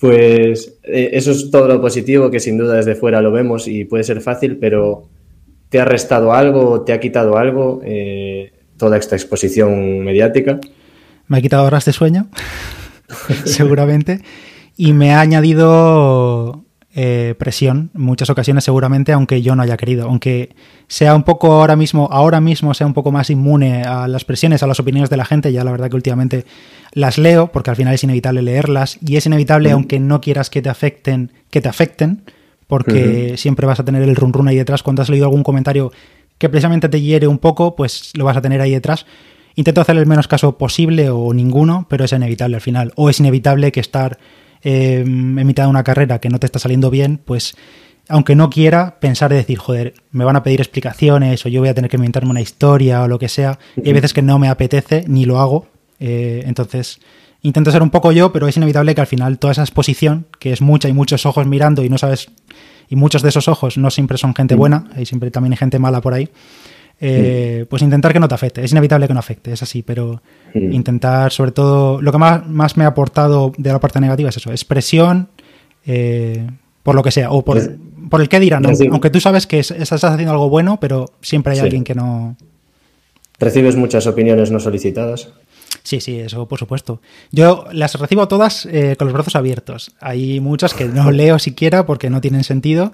pues 0.00 0.78
eh, 0.84 1.10
eso 1.12 1.32
es 1.32 1.50
todo 1.50 1.68
lo 1.68 1.80
positivo 1.80 2.30
que 2.30 2.40
sin 2.40 2.56
duda 2.56 2.74
desde 2.74 2.94
fuera 2.94 3.20
lo 3.20 3.32
vemos 3.32 3.68
y 3.68 3.84
puede 3.84 4.04
ser 4.04 4.20
fácil, 4.20 4.56
pero 4.56 5.04
¿te 5.68 5.80
ha 5.80 5.84
restado 5.84 6.32
algo? 6.32 6.82
¿Te 6.82 6.92
ha 6.92 7.00
quitado 7.00 7.36
algo? 7.36 7.80
Eh, 7.84 8.52
toda 8.78 8.96
esta 8.96 9.16
exposición 9.16 10.00
mediática. 10.00 10.58
Me 11.26 11.38
ha 11.38 11.42
quitado 11.42 11.64
horas 11.64 11.84
de 11.84 11.92
sueño, 11.92 12.28
seguramente, 13.44 14.22
y 14.76 14.92
me 14.92 15.12
ha 15.12 15.20
añadido 15.20 16.64
eh, 16.94 17.34
presión 17.38 17.90
en 17.94 18.00
muchas 18.00 18.30
ocasiones, 18.30 18.64
seguramente, 18.64 19.12
aunque 19.12 19.42
yo 19.42 19.54
no 19.54 19.62
haya 19.62 19.76
querido. 19.76 20.06
Aunque 20.06 20.56
sea 20.86 21.14
un 21.14 21.22
poco 21.22 21.52
ahora 21.52 21.76
mismo, 21.76 22.08
ahora 22.10 22.40
mismo 22.40 22.72
sea 22.74 22.86
un 22.86 22.94
poco 22.94 23.12
más 23.12 23.30
inmune 23.30 23.82
a 23.82 24.08
las 24.08 24.24
presiones, 24.24 24.62
a 24.62 24.66
las 24.66 24.80
opiniones 24.80 25.10
de 25.10 25.16
la 25.16 25.24
gente, 25.24 25.52
ya 25.52 25.64
la 25.64 25.70
verdad 25.70 25.90
que 25.90 25.96
últimamente 25.96 26.44
las 26.92 27.18
leo, 27.18 27.52
porque 27.52 27.70
al 27.70 27.76
final 27.76 27.94
es 27.94 28.02
inevitable 28.04 28.42
leerlas, 28.42 28.98
y 29.00 29.16
es 29.16 29.26
inevitable, 29.26 29.70
aunque 29.70 30.00
no 30.00 30.20
quieras 30.20 30.50
que 30.50 30.62
te 30.62 30.70
afecten, 30.70 31.30
que 31.50 31.60
te 31.60 31.68
afecten, 31.68 32.22
porque 32.66 33.34
siempre 33.36 33.66
vas 33.66 33.80
a 33.80 33.84
tener 33.84 34.02
el 34.02 34.16
run 34.16 34.32
run 34.32 34.48
ahí 34.48 34.56
detrás 34.56 34.82
cuando 34.82 35.02
has 35.02 35.08
leído 35.08 35.26
algún 35.26 35.42
comentario 35.42 35.92
que 36.38 36.48
precisamente 36.48 36.88
te 36.88 37.00
hiere 37.00 37.26
un 37.26 37.38
poco, 37.38 37.76
pues 37.76 38.12
lo 38.16 38.24
vas 38.24 38.36
a 38.36 38.40
tener 38.40 38.60
ahí 38.60 38.70
detrás. 38.70 39.06
Intento 39.56 39.80
hacer 39.80 39.96
el 39.96 40.06
menos 40.06 40.28
caso 40.28 40.56
posible 40.56 41.10
o 41.10 41.34
ninguno, 41.34 41.86
pero 41.90 42.04
es 42.04 42.12
inevitable 42.12 42.56
al 42.56 42.62
final. 42.62 42.92
O 42.94 43.10
es 43.10 43.18
inevitable 43.18 43.72
que 43.72 43.80
estar 43.80 44.18
em, 44.62 45.38
en 45.38 45.46
mitad 45.46 45.64
de 45.64 45.70
una 45.70 45.82
carrera 45.82 46.20
que 46.20 46.28
no 46.28 46.38
te 46.38 46.46
está 46.46 46.60
saliendo 46.60 46.90
bien, 46.90 47.20
pues 47.24 47.56
aunque 48.08 48.34
no 48.34 48.48
quiera, 48.50 49.00
pensar 49.00 49.32
y 49.32 49.34
decir, 49.34 49.58
joder, 49.58 49.94
me 50.12 50.24
van 50.24 50.36
a 50.36 50.42
pedir 50.42 50.60
explicaciones 50.60 51.44
o 51.44 51.48
yo 51.48 51.60
voy 51.60 51.68
a 51.68 51.74
tener 51.74 51.90
que 51.90 51.96
inventarme 51.96 52.30
una 52.30 52.40
historia 52.40 53.02
o 53.02 53.08
lo 53.08 53.18
que 53.18 53.28
sea. 53.28 53.58
Y 53.76 53.88
hay 53.88 53.92
veces 53.92 54.14
que 54.14 54.22
no 54.22 54.38
me 54.38 54.48
apetece 54.48 55.04
ni 55.08 55.24
lo 55.24 55.40
hago. 55.40 55.66
Eh, 56.00 56.44
entonces, 56.46 57.00
intento 57.42 57.70
ser 57.70 57.82
un 57.82 57.90
poco 57.90 58.12
yo, 58.12 58.32
pero 58.32 58.48
es 58.48 58.56
inevitable 58.56 58.94
que 58.94 59.00
al 59.00 59.06
final 59.06 59.38
toda 59.38 59.52
esa 59.52 59.62
exposición, 59.62 60.26
que 60.38 60.52
es 60.52 60.62
mucha 60.62 60.88
y 60.88 60.92
muchos 60.92 61.26
ojos 61.26 61.46
mirando 61.46 61.84
y 61.84 61.88
no 61.88 61.98
sabes 61.98 62.30
y 62.88 62.96
muchos 62.96 63.22
de 63.22 63.28
esos 63.28 63.48
ojos 63.48 63.78
no 63.78 63.90
siempre 63.90 64.18
son 64.18 64.34
gente 64.34 64.54
mm. 64.54 64.58
buena, 64.58 64.84
hay 64.94 65.06
siempre 65.06 65.30
también 65.30 65.52
hay 65.52 65.58
gente 65.58 65.78
mala 65.78 66.00
por 66.00 66.14
ahí. 66.14 66.28
Eh, 67.00 67.64
pues 67.70 67.82
intentar 67.82 68.12
que 68.12 68.18
no 68.18 68.26
te 68.26 68.34
afecte. 68.34 68.64
Es 68.64 68.72
inevitable 68.72 69.06
que 69.06 69.14
no 69.14 69.20
afecte, 69.20 69.52
es 69.52 69.62
así, 69.62 69.82
pero 69.82 70.20
mm. 70.54 70.72
intentar, 70.72 71.30
sobre 71.30 71.52
todo, 71.52 72.02
lo 72.02 72.10
que 72.10 72.18
más, 72.18 72.46
más, 72.48 72.76
me 72.76 72.84
ha 72.84 72.88
aportado 72.88 73.52
de 73.56 73.70
la 73.70 73.78
parte 73.78 74.00
negativa 74.00 74.30
es 74.30 74.36
eso, 74.36 74.50
expresión, 74.50 75.28
eh, 75.86 76.44
por 76.82 76.96
lo 76.96 77.02
que 77.02 77.12
sea, 77.12 77.30
o 77.30 77.44
por, 77.44 77.60
por 78.10 78.20
el 78.20 78.28
que 78.28 78.40
dirán, 78.40 78.64
aunque 78.66 79.10
tú 79.10 79.20
sabes 79.20 79.46
que 79.46 79.60
estás 79.60 80.02
haciendo 80.02 80.32
algo 80.32 80.48
bueno, 80.48 80.78
pero 80.80 81.12
siempre 81.20 81.52
hay 81.52 81.60
alguien 81.60 81.84
que 81.84 81.94
no... 81.94 82.36
¿Recibes 83.38 83.76
muchas 83.76 84.06
opiniones 84.08 84.50
no 84.50 84.58
solicitadas? 84.58 85.28
Sí, 85.88 86.02
sí, 86.02 86.18
eso 86.18 86.46
por 86.46 86.58
supuesto. 86.58 87.00
Yo 87.32 87.64
las 87.72 87.94
recibo 87.94 88.28
todas 88.28 88.66
eh, 88.66 88.94
con 88.98 89.06
los 89.06 89.14
brazos 89.14 89.36
abiertos. 89.36 89.90
Hay 90.00 90.38
muchas 90.38 90.74
que 90.74 90.84
no 90.84 91.10
leo 91.10 91.38
siquiera 91.38 91.86
porque 91.86 92.10
no 92.10 92.20
tienen 92.20 92.44
sentido. 92.44 92.92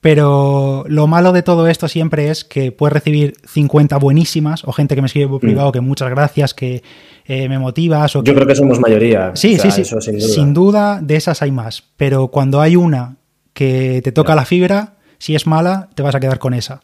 Pero 0.00 0.86
lo 0.88 1.06
malo 1.06 1.32
de 1.32 1.42
todo 1.42 1.68
esto 1.68 1.86
siempre 1.86 2.30
es 2.30 2.44
que 2.44 2.72
puedes 2.72 2.94
recibir 2.94 3.34
50 3.46 3.98
buenísimas 3.98 4.64
o 4.64 4.72
gente 4.72 4.94
que 4.94 5.02
me 5.02 5.06
escribe 5.06 5.28
por 5.28 5.36
mm. 5.36 5.46
privado 5.46 5.72
que 5.72 5.82
muchas 5.82 6.08
gracias, 6.08 6.54
que 6.54 6.82
eh, 7.26 7.46
me 7.50 7.58
motivas. 7.58 8.16
O 8.16 8.24
Yo 8.24 8.34
creo 8.34 8.46
que 8.46 8.54
somos 8.54 8.80
mayoría. 8.80 9.32
Sí, 9.34 9.58
sí, 9.58 9.70
sí. 9.70 9.84
sin, 9.84 10.18
duda. 10.18 10.28
sin 10.28 10.54
duda. 10.54 11.00
de 11.02 11.16
esas 11.16 11.42
hay 11.42 11.52
más. 11.52 11.84
Pero 11.98 12.28
cuando 12.28 12.62
hay 12.62 12.74
una 12.74 13.16
que 13.52 14.00
te 14.02 14.12
toca 14.12 14.34
la 14.34 14.46
fibra, 14.46 14.94
si 15.18 15.34
es 15.34 15.46
mala, 15.46 15.90
te 15.94 16.02
vas 16.02 16.14
a 16.14 16.20
quedar 16.20 16.38
con 16.38 16.54
esa 16.54 16.80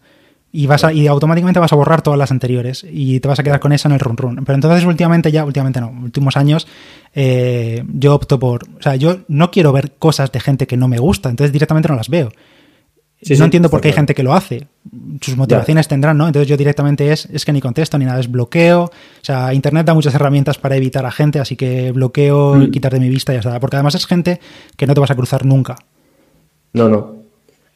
y 0.52 0.66
vas 0.66 0.84
y 0.92 1.06
automáticamente 1.06 1.60
vas 1.60 1.72
a 1.72 1.76
borrar 1.76 2.02
todas 2.02 2.18
las 2.18 2.30
anteriores 2.30 2.84
y 2.90 3.20
te 3.20 3.28
vas 3.28 3.38
a 3.38 3.42
quedar 3.42 3.60
con 3.60 3.72
esa 3.72 3.88
en 3.88 3.94
el 3.94 4.00
run 4.00 4.16
run. 4.16 4.36
Pero 4.44 4.54
entonces 4.54 4.84
últimamente 4.84 5.30
ya, 5.30 5.44
últimamente 5.44 5.80
no, 5.80 5.90
últimos 5.90 6.36
años 6.36 6.66
eh, 7.14 7.84
yo 7.92 8.14
opto 8.14 8.38
por, 8.38 8.64
o 8.78 8.82
sea, 8.82 8.96
yo 8.96 9.18
no 9.28 9.50
quiero 9.50 9.72
ver 9.72 9.92
cosas 9.98 10.32
de 10.32 10.40
gente 10.40 10.66
que 10.66 10.76
no 10.76 10.88
me 10.88 10.98
gusta, 10.98 11.30
entonces 11.30 11.52
directamente 11.52 11.88
no 11.88 11.94
las 11.94 12.08
veo. 12.08 12.32
no 13.38 13.44
entiendo 13.44 13.70
por 13.70 13.80
qué 13.80 13.88
hay 13.88 13.94
gente 13.94 14.14
que 14.14 14.24
lo 14.24 14.34
hace. 14.34 14.66
Sus 15.20 15.36
motivaciones 15.36 15.86
tendrán, 15.86 16.18
¿no? 16.18 16.26
Entonces 16.26 16.48
yo 16.48 16.56
directamente 16.56 17.12
es, 17.12 17.26
es 17.26 17.44
que 17.44 17.52
ni 17.52 17.60
contesto 17.60 17.96
ni 17.96 18.04
nada, 18.04 18.18
es 18.18 18.28
bloqueo. 18.28 18.84
O 18.84 18.90
sea, 19.22 19.54
Internet 19.54 19.86
da 19.86 19.94
muchas 19.94 20.14
herramientas 20.14 20.58
para 20.58 20.74
evitar 20.74 21.06
a 21.06 21.12
gente, 21.12 21.38
así 21.38 21.54
que 21.54 21.92
bloqueo, 21.92 22.56
mm. 22.56 22.70
quitar 22.72 22.92
de 22.92 22.98
mi 22.98 23.08
vista 23.08 23.32
y 23.32 23.36
ya 23.36 23.40
está. 23.40 23.60
Porque 23.60 23.76
además 23.76 23.94
es 23.94 24.06
gente 24.06 24.40
que 24.76 24.86
no 24.88 24.94
te 24.94 25.00
vas 25.00 25.10
a 25.12 25.14
cruzar 25.14 25.44
nunca. 25.44 25.76
No, 26.72 26.88
no. 26.88 27.19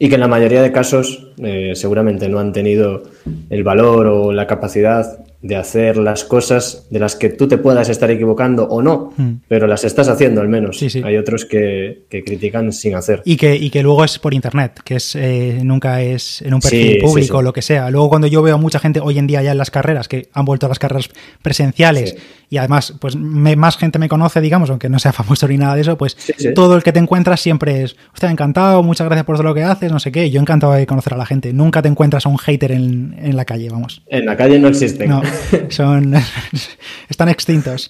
Y 0.04 0.10
que 0.10 0.16
en 0.16 0.20
la 0.20 0.28
mayoría 0.28 0.60
de 0.60 0.70
casos 0.70 1.28
eh, 1.38 1.72
seguramente 1.74 2.28
no 2.28 2.38
han 2.38 2.52
tenido 2.52 3.04
el 3.48 3.64
valor 3.64 4.06
o 4.06 4.32
la 4.32 4.46
capacidad 4.46 5.24
de 5.44 5.56
hacer 5.56 5.98
las 5.98 6.24
cosas 6.24 6.86
de 6.88 6.98
las 6.98 7.16
que 7.16 7.28
tú 7.28 7.46
te 7.46 7.58
puedas 7.58 7.90
estar 7.90 8.10
equivocando 8.10 8.64
o 8.64 8.80
no, 8.80 9.12
hmm. 9.14 9.32
pero 9.46 9.66
las 9.66 9.84
estás 9.84 10.08
haciendo 10.08 10.40
al 10.40 10.48
menos. 10.48 10.78
Sí, 10.78 10.88
sí. 10.88 11.02
Hay 11.04 11.18
otros 11.18 11.44
que, 11.44 12.06
critican 12.08 12.72
sin 12.72 12.94
hacer. 12.94 13.20
Y 13.26 13.36
que, 13.36 13.54
y 13.54 13.68
que 13.68 13.82
luego 13.82 14.04
es 14.04 14.18
por 14.18 14.32
internet, 14.32 14.80
que 14.82 14.96
es 14.96 15.14
eh, 15.14 15.60
nunca 15.62 16.00
es 16.00 16.40
en 16.40 16.54
un 16.54 16.60
perfil 16.60 16.96
público 16.98 17.38
o 17.38 17.42
lo 17.42 17.52
que 17.52 17.60
sea. 17.60 17.90
Luego 17.90 18.08
cuando 18.08 18.26
yo 18.26 18.40
veo 18.40 18.54
a 18.54 18.58
mucha 18.58 18.78
gente 18.78 19.00
hoy 19.00 19.18
en 19.18 19.26
día 19.26 19.42
ya 19.42 19.52
en 19.52 19.58
las 19.58 19.70
carreras, 19.70 20.08
que 20.08 20.30
han 20.32 20.46
vuelto 20.46 20.64
a 20.64 20.70
las 20.70 20.78
carreras 20.78 21.10
presenciales 21.42 22.16
y 22.48 22.56
además 22.56 22.94
pues 22.98 23.14
más 23.16 23.76
gente 23.76 23.98
me 23.98 24.08
conoce, 24.08 24.40
digamos, 24.40 24.70
aunque 24.70 24.88
no 24.88 24.98
sea 24.98 25.12
famoso 25.12 25.46
ni 25.46 25.58
nada 25.58 25.74
de 25.74 25.82
eso, 25.82 25.98
pues 25.98 26.16
todo 26.54 26.74
el 26.74 26.82
que 26.82 26.92
te 26.92 27.00
encuentras 27.00 27.40
siempre 27.40 27.82
es, 27.82 27.96
hostia, 28.14 28.30
encantado, 28.30 28.82
muchas 28.82 29.06
gracias 29.06 29.26
por 29.26 29.36
todo 29.36 29.48
lo 29.48 29.54
que 29.54 29.62
haces, 29.64 29.92
no 29.92 29.98
sé 29.98 30.10
qué. 30.10 30.30
Yo 30.30 30.40
encantado 30.40 30.72
de 30.72 30.86
conocer 30.86 31.12
a 31.12 31.16
la 31.18 31.26
gente. 31.26 31.52
Nunca 31.52 31.82
te 31.82 31.88
encuentras 31.88 32.24
a 32.24 32.30
un 32.30 32.38
hater 32.38 32.72
en, 32.72 33.14
en 33.18 33.36
la 33.36 33.44
calle, 33.44 33.68
vamos. 33.68 34.02
En 34.06 34.24
la 34.24 34.36
calle 34.38 34.58
no 34.58 34.68
existen. 34.68 35.10
No. 35.10 35.22
Son, 35.68 36.14
están 37.08 37.28
extintos. 37.28 37.88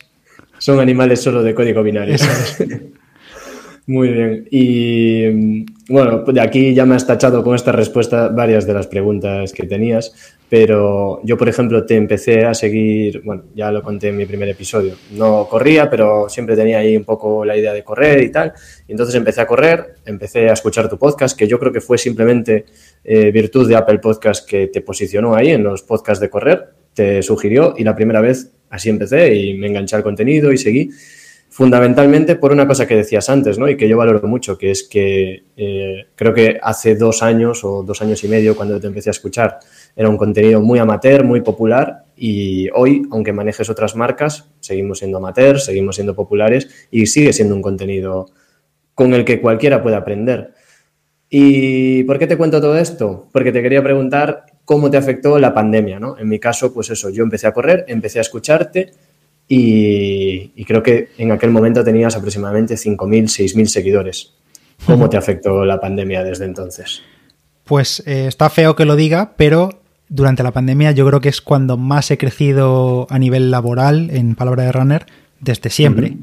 Son 0.58 0.80
animales 0.80 1.20
solo 1.20 1.42
de 1.42 1.54
código 1.54 1.82
binario. 1.82 2.16
Muy 3.86 4.08
bien. 4.08 4.48
Y 4.50 5.66
bueno, 5.92 6.22
de 6.22 6.40
aquí 6.40 6.72
ya 6.72 6.86
me 6.86 6.94
has 6.94 7.06
tachado 7.06 7.44
con 7.44 7.54
esta 7.54 7.70
respuesta 7.70 8.28
varias 8.28 8.66
de 8.66 8.72
las 8.72 8.86
preguntas 8.86 9.52
que 9.52 9.64
tenías, 9.64 10.14
pero 10.48 11.20
yo, 11.22 11.36
por 11.36 11.50
ejemplo, 11.50 11.84
te 11.84 11.94
empecé 11.96 12.46
a 12.46 12.54
seguir, 12.54 13.20
bueno, 13.22 13.42
ya 13.54 13.70
lo 13.70 13.82
conté 13.82 14.08
en 14.08 14.16
mi 14.16 14.24
primer 14.24 14.48
episodio, 14.48 14.94
no 15.10 15.46
corría, 15.50 15.90
pero 15.90 16.30
siempre 16.30 16.56
tenía 16.56 16.78
ahí 16.78 16.96
un 16.96 17.04
poco 17.04 17.44
la 17.44 17.58
idea 17.58 17.74
de 17.74 17.84
correr 17.84 18.22
y 18.22 18.32
tal, 18.32 18.54
y 18.88 18.92
entonces 18.92 19.14
empecé 19.16 19.42
a 19.42 19.46
correr, 19.46 19.96
empecé 20.06 20.48
a 20.48 20.54
escuchar 20.54 20.88
tu 20.88 20.96
podcast, 20.96 21.38
que 21.38 21.46
yo 21.46 21.58
creo 21.58 21.72
que 21.72 21.82
fue 21.82 21.98
simplemente 21.98 22.64
eh, 23.04 23.30
virtud 23.32 23.68
de 23.68 23.76
Apple 23.76 23.98
Podcast 23.98 24.48
que 24.48 24.68
te 24.68 24.80
posicionó 24.80 25.34
ahí 25.34 25.50
en 25.50 25.62
los 25.62 25.82
podcasts 25.82 26.20
de 26.22 26.30
correr, 26.30 26.70
te 26.94 27.22
sugirió 27.22 27.74
y 27.76 27.84
la 27.84 27.94
primera 27.94 28.20
vez 28.20 28.52
así 28.70 28.88
empecé 28.88 29.34
y 29.34 29.54
me 29.54 29.68
enganché 29.68 29.96
al 29.96 30.02
contenido 30.02 30.52
y 30.52 30.58
seguí. 30.58 30.90
Fundamentalmente 31.48 32.34
por 32.34 32.50
una 32.50 32.66
cosa 32.66 32.84
que 32.84 32.96
decías 32.96 33.30
antes, 33.30 33.58
¿no? 33.60 33.68
Y 33.68 33.76
que 33.76 33.88
yo 33.88 33.96
valoro 33.96 34.26
mucho, 34.26 34.58
que 34.58 34.72
es 34.72 34.82
que 34.82 35.44
eh, 35.56 36.06
creo 36.16 36.34
que 36.34 36.58
hace 36.60 36.96
dos 36.96 37.22
años 37.22 37.62
o 37.62 37.84
dos 37.84 38.02
años 38.02 38.24
y 38.24 38.28
medio, 38.28 38.56
cuando 38.56 38.80
te 38.80 38.88
empecé 38.88 39.10
a 39.10 39.12
escuchar, 39.12 39.60
era 39.94 40.08
un 40.08 40.16
contenido 40.16 40.60
muy 40.60 40.80
amateur, 40.80 41.22
muy 41.22 41.42
popular, 41.42 42.06
y 42.16 42.68
hoy, 42.74 43.02
aunque 43.12 43.32
manejes 43.32 43.70
otras 43.70 43.94
marcas, 43.94 44.50
seguimos 44.58 44.98
siendo 44.98 45.18
amateur, 45.18 45.60
seguimos 45.60 45.94
siendo 45.94 46.16
populares 46.16 46.88
y 46.90 47.06
sigue 47.06 47.32
siendo 47.32 47.54
un 47.54 47.62
contenido 47.62 48.26
con 48.94 49.14
el 49.14 49.24
que 49.24 49.40
cualquiera 49.40 49.80
puede 49.80 49.96
aprender. 49.96 50.54
¿Y 51.28 52.04
por 52.04 52.18
qué 52.18 52.26
te 52.26 52.36
cuento 52.36 52.60
todo 52.60 52.76
esto? 52.78 53.28
Porque 53.32 53.52
te 53.52 53.62
quería 53.62 53.82
preguntar 53.82 54.46
cómo 54.64 54.90
te 54.90 54.96
afectó 54.96 55.38
la 55.38 55.54
pandemia, 55.54 56.00
¿no? 56.00 56.18
En 56.18 56.28
mi 56.28 56.38
caso, 56.38 56.72
pues 56.72 56.90
eso, 56.90 57.10
yo 57.10 57.22
empecé 57.22 57.46
a 57.46 57.52
correr, 57.52 57.84
empecé 57.88 58.18
a 58.18 58.22
escucharte 58.22 58.92
y, 59.46 60.64
creo 60.64 60.82
que 60.82 61.10
en 61.18 61.32
aquel 61.32 61.50
momento 61.50 61.84
tenías 61.84 62.16
aproximadamente 62.16 62.74
5.000, 62.74 63.24
6.000 63.24 63.66
seguidores. 63.66 64.32
¿Cómo 64.86 65.08
te 65.08 65.16
afectó 65.16 65.64
la 65.64 65.80
pandemia 65.80 66.24
desde 66.24 66.46
entonces? 66.46 67.02
Pues 67.64 68.02
eh, 68.06 68.26
está 68.26 68.50
feo 68.50 68.74
que 68.74 68.84
lo 68.84 68.96
diga, 68.96 69.34
pero 69.36 69.82
durante 70.08 70.42
la 70.42 70.50
pandemia 70.50 70.92
yo 70.92 71.06
creo 71.06 71.20
que 71.20 71.28
es 71.28 71.40
cuando 71.40 71.76
más 71.76 72.10
he 72.10 72.18
crecido 72.18 73.06
a 73.10 73.18
nivel 73.18 73.50
laboral, 73.50 74.10
en 74.10 74.34
palabra 74.34 74.64
de 74.64 74.72
runner, 74.72 75.06
desde 75.40 75.70
siempre. 75.70 76.16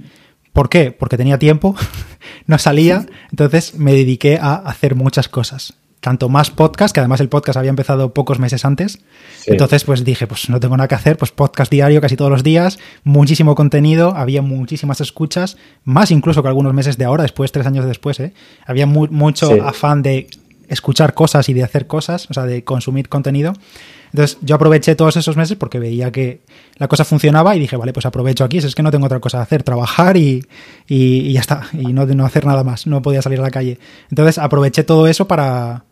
¿Por 0.53 0.69
qué? 0.69 0.91
Porque 0.91 1.17
tenía 1.17 1.39
tiempo, 1.39 1.75
no 2.47 2.57
salía, 2.57 3.05
entonces 3.31 3.75
me 3.75 3.93
dediqué 3.93 4.37
a 4.41 4.55
hacer 4.55 4.95
muchas 4.95 5.29
cosas 5.29 5.75
tanto 6.01 6.29
más 6.29 6.49
podcast, 6.49 6.93
que 6.93 6.99
además 6.99 7.21
el 7.21 7.29
podcast 7.29 7.57
había 7.57 7.69
empezado 7.69 8.13
pocos 8.13 8.39
meses 8.39 8.65
antes. 8.65 8.99
Entonces, 9.45 9.83
pues 9.83 10.03
dije, 10.03 10.27
pues 10.27 10.49
no 10.49 10.59
tengo 10.59 10.75
nada 10.75 10.87
que 10.87 10.95
hacer, 10.95 11.15
pues 11.15 11.31
podcast 11.31 11.71
diario 11.71 12.01
casi 12.01 12.17
todos 12.17 12.31
los 12.31 12.43
días, 12.43 12.79
muchísimo 13.03 13.55
contenido, 13.55 14.13
había 14.15 14.41
muchísimas 14.41 14.99
escuchas, 14.99 15.57
más 15.83 16.11
incluso 16.11 16.41
que 16.41 16.49
algunos 16.49 16.73
meses 16.73 16.97
de 16.97 17.05
ahora, 17.05 17.21
después, 17.21 17.51
tres 17.51 17.67
años 17.67 17.85
después, 17.85 18.19
¿eh? 18.19 18.33
Había 18.65 18.87
mucho 18.87 19.63
afán 19.63 20.01
de 20.01 20.27
escuchar 20.67 21.13
cosas 21.13 21.49
y 21.49 21.53
de 21.53 21.63
hacer 21.63 21.85
cosas, 21.85 22.27
o 22.29 22.33
sea, 22.33 22.45
de 22.45 22.63
consumir 22.63 23.07
contenido. 23.07 23.53
Entonces 24.13 24.37
yo 24.41 24.55
aproveché 24.55 24.95
todos 24.95 25.15
esos 25.17 25.37
meses 25.37 25.57
porque 25.57 25.79
veía 25.79 26.11
que 26.11 26.41
la 26.77 26.87
cosa 26.87 27.05
funcionaba 27.05 27.55
y 27.55 27.59
dije, 27.59 27.77
vale, 27.77 27.93
pues 27.93 28.05
aprovecho 28.05 28.43
aquí, 28.43 28.57
es 28.57 28.73
que 28.73 28.81
no 28.81 28.89
tengo 28.89 29.05
otra 29.05 29.19
cosa 29.19 29.37
que 29.37 29.43
hacer, 29.43 29.63
trabajar 29.63 30.17
y, 30.17 30.45
y, 30.87 31.31
ya 31.31 31.41
está, 31.41 31.67
y 31.73 31.93
no, 31.93 32.05
no 32.05 32.25
hacer 32.25 32.45
nada 32.45 32.63
más, 32.63 32.87
no 32.87 33.01
podía 33.01 33.21
salir 33.21 33.39
a 33.39 33.43
la 33.43 33.51
calle. 33.51 33.79
Entonces 34.09 34.37
aproveché 34.37 34.83
todo 34.83 35.07
eso 35.07 35.27
para, 35.27 35.83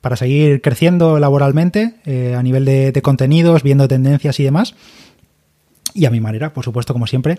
para 0.00 0.16
seguir 0.16 0.62
creciendo 0.62 1.18
laboralmente 1.18 1.94
eh, 2.06 2.34
a 2.36 2.42
nivel 2.42 2.64
de, 2.64 3.00
contenidos, 3.02 3.62
viendo 3.62 3.88
tendencias 3.88 4.40
y 4.40 4.44
demás. 4.44 4.74
Y 5.94 6.06
a 6.06 6.10
mi 6.10 6.20
manera, 6.20 6.52
por 6.52 6.64
supuesto, 6.64 6.92
como 6.92 7.06
siempre, 7.06 7.38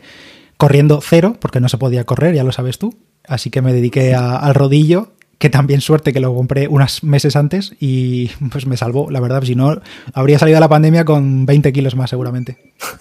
corriendo 0.58 1.00
cero, 1.02 1.38
porque 1.40 1.60
no 1.60 1.70
se 1.70 1.78
podía 1.78 2.04
correr, 2.04 2.36
ya 2.36 2.44
lo 2.44 2.52
sabes 2.52 2.78
tú. 2.78 2.96
Así 3.28 3.50
que 3.50 3.62
me 3.62 3.74
dediqué 3.74 4.14
al 4.14 4.54
rodillo, 4.54 5.10
que 5.38 5.50
también 5.50 5.82
suerte 5.82 6.14
que 6.14 6.20
lo 6.20 6.36
compré 6.36 6.68
unos 6.68 7.04
meses 7.04 7.36
antes 7.36 7.76
y 7.80 8.30
pues 8.52 8.68
me 8.68 8.78
salvó, 8.78 9.10
la 9.10 9.20
verdad. 9.20 9.44
Si 9.44 9.56
no, 9.56 9.82
habría 10.14 10.38
salido 10.38 10.58
a 10.58 10.62
la 10.62 10.70
pandemia 10.70 11.06
con 11.06 11.46
20 11.46 11.74
kilos 11.74 11.96
más 11.96 12.10
seguramente. 12.10 12.58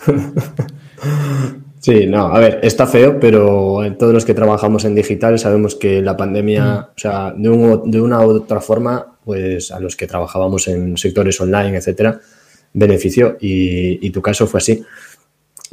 Sí, 1.80 2.06
no, 2.06 2.26
a 2.26 2.38
ver, 2.38 2.60
está 2.62 2.86
feo, 2.86 3.18
pero 3.18 3.80
todos 3.98 4.12
los 4.12 4.26
que 4.26 4.34
trabajamos 4.34 4.84
en 4.84 4.94
digital 4.94 5.38
sabemos 5.38 5.74
que 5.74 6.02
la 6.02 6.14
pandemia, 6.14 6.62
mm. 6.62 6.78
o 6.78 6.98
sea, 6.98 7.32
de, 7.34 7.80
de, 7.86 8.00
una 8.02 8.20
u 8.20 8.32
otra 8.32 8.60
forma, 8.60 9.09
pues 9.24 9.70
a 9.70 9.80
los 9.80 9.96
que 9.96 10.06
trabajábamos 10.06 10.68
en 10.68 10.96
sectores 10.96 11.40
online, 11.40 11.76
etcétera, 11.76 12.20
benefició 12.72 13.37
y, 13.40 14.11
tu 14.11 14.22
caso 14.22 14.46
fue 14.46 14.59
así. 14.59 14.83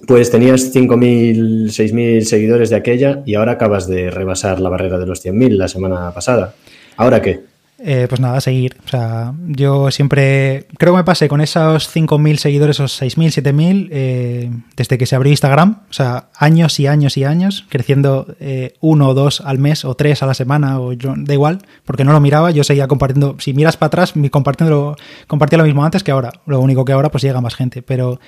Pues 0.06 0.30
tenías 0.30 0.74
5.000, 0.76 1.66
6.000 1.68 2.22
seguidores 2.22 2.70
de 2.70 2.76
aquella 2.76 3.24
y 3.26 3.34
ahora 3.36 3.54
acabas 3.54 3.88
de 3.88 4.12
rebasar 4.12 4.60
la 4.60 4.70
barrera 4.70 5.00
de 5.00 5.08
los 5.08 5.26
100.000 5.26 5.50
la 5.58 5.68
semana 5.68 6.14
pasada. 6.14 6.54
¿Ahora 6.98 7.22
qué? 7.22 7.42
Eh, 7.80 8.08
pues 8.10 8.20
nada, 8.20 8.42
seguir. 8.42 8.78
O 8.86 8.88
sea, 8.88 9.34
yo 9.48 9.92
siempre 9.92 10.68
creo 10.78 10.94
que 10.94 10.98
me 10.98 11.04
pasé 11.04 11.28
con 11.28 11.42
esos 11.42 11.96
5.000 11.96 12.38
seguidores, 12.38 12.78
esos 12.78 13.00
6.000, 13.00 13.44
7.000, 13.44 13.90
eh, 13.92 14.52
desde 14.76 14.98
que 14.98 15.06
se 15.06 15.16
abrió 15.16 15.32
Instagram. 15.32 15.82
O 15.90 15.94
sea, 15.94 16.30
años 16.36 16.80
y 16.80 16.88
años 16.88 17.18
y 17.18 17.24
años, 17.24 17.66
creciendo 17.70 18.36
eh, 18.40 18.74
uno 18.82 19.10
o 19.10 19.14
dos 19.14 19.42
al 19.42 19.60
mes 19.60 19.86
o 19.86 19.94
tres 19.94 20.24
a 20.24 20.26
la 20.26 20.34
semana, 20.34 20.80
o 20.80 20.94
yo, 20.94 21.14
da 21.16 21.34
igual, 21.34 21.60
porque 21.86 22.04
no 22.04 22.14
lo 22.14 22.20
miraba. 22.20 22.50
Yo 22.50 22.64
seguía 22.64 22.88
compartiendo. 22.88 23.36
Si 23.40 23.54
miras 23.54 23.78
para 23.78 23.88
atrás, 23.88 24.14
compartiendo, 24.32 24.96
compartía 25.28 25.60
lo 25.60 25.66
mismo 25.66 25.86
antes 25.86 26.04
que 26.04 26.12
ahora. 26.12 26.32
Lo 26.48 26.60
único 26.60 26.84
que 26.84 26.94
ahora 26.94 27.12
pues 27.12 27.24
llega 27.24 27.42
más 27.42 27.56
gente. 27.56 27.84
Pero 27.84 28.20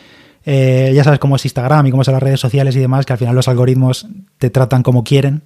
ya 0.46 1.04
sabes 1.04 1.20
cómo 1.20 1.36
es 1.36 1.46
Instagram 1.46 1.88
y 1.88 1.92
cómo 1.92 2.04
son 2.04 2.14
las 2.14 2.24
redes 2.24 2.40
sociales 2.40 2.76
y 2.76 2.80
demás, 2.80 3.06
que 3.06 3.14
al 3.14 3.20
final 3.20 3.36
los 3.36 3.48
algoritmos 3.48 4.08
te 4.40 4.50
tratan 4.50 4.82
como 4.82 5.04
quieren 5.04 5.44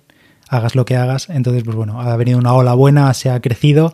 hagas 0.50 0.76
lo 0.76 0.86
que 0.86 0.96
hagas. 0.96 1.30
Entonces, 1.30 1.64
pues 1.64 1.76
bueno, 1.76 2.02
ha 2.02 2.16
venido 2.18 2.38
una 2.38 2.54
ola 2.54 2.74
buena, 2.74 3.14
se 3.14 3.30
ha 3.30 3.40
crecido 3.42 3.94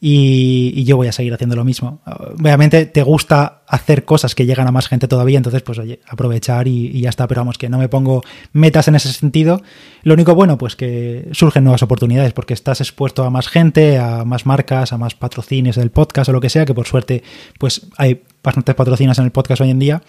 y, 0.00 0.84
yo 0.84 0.96
voy 0.96 1.08
a 1.08 1.12
seguir 1.12 1.32
haciendo 1.32 1.56
lo 1.56 1.64
mismo. 1.64 2.00
Obviamente 2.38 2.86
te 2.86 3.02
gusta 3.02 3.62
hacer 3.66 4.04
cosas 4.04 4.34
que 4.34 4.44
llegan 4.44 4.66
a 4.68 4.70
más 4.70 4.88
gente 4.88 5.08
todavía, 5.08 5.38
entonces 5.38 5.62
pues 5.62 5.78
oye, 5.78 6.00
aprovechar 6.06 6.68
y, 6.68 7.00
ya 7.00 7.08
está, 7.08 7.26
pero 7.26 7.40
vamos, 7.40 7.58
que 7.58 7.68
no 7.68 7.78
me 7.78 7.88
pongo 7.88 8.22
metas 8.52 8.88
en 8.88 8.96
ese 8.96 9.12
sentido. 9.12 9.62
Lo 10.02 10.14
único 10.14 10.34
bueno, 10.34 10.58
pues 10.58 10.76
que 10.76 11.28
surgen 11.32 11.64
nuevas 11.64 11.82
oportunidades 11.82 12.32
porque 12.32 12.54
estás 12.54 12.80
expuesto 12.80 13.24
a 13.24 13.30
más 13.30 13.48
gente, 13.48 13.98
a 13.98 14.24
más 14.24 14.44
marcas, 14.44 14.92
a 14.92 14.98
más 14.98 15.14
patrocinios 15.14 15.76
del 15.76 15.90
podcast 15.90 16.28
o 16.28 16.32
lo 16.32 16.40
que 16.40 16.50
sea, 16.50 16.66
que 16.66 16.74
por 16.74 16.86
suerte 16.86 17.22
pues 17.58 17.86
hay 17.96 18.22
bastantes 18.42 18.74
patrocinios 18.74 19.18
en 19.18 19.24
el 19.24 19.30
podcast 19.32 19.62
hoy 19.62 19.70
en 19.70 19.78
día. 19.78 20.02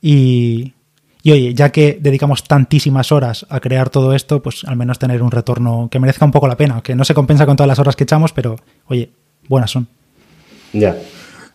Y, 0.00 0.74
y 1.26 1.32
oye, 1.32 1.54
ya 1.54 1.72
que 1.72 1.98
dedicamos 2.00 2.44
tantísimas 2.44 3.10
horas 3.10 3.46
a 3.48 3.58
crear 3.58 3.90
todo 3.90 4.14
esto, 4.14 4.40
pues 4.40 4.62
al 4.62 4.76
menos 4.76 5.00
tener 5.00 5.24
un 5.24 5.32
retorno 5.32 5.88
que 5.90 5.98
merezca 5.98 6.24
un 6.24 6.30
poco 6.30 6.46
la 6.46 6.56
pena, 6.56 6.80
que 6.84 6.94
no 6.94 7.04
se 7.04 7.14
compensa 7.14 7.44
con 7.46 7.56
todas 7.56 7.66
las 7.66 7.80
horas 7.80 7.96
que 7.96 8.04
echamos, 8.04 8.32
pero 8.32 8.54
oye, 8.86 9.10
buenas 9.48 9.72
son. 9.72 9.88
Ya. 10.72 10.96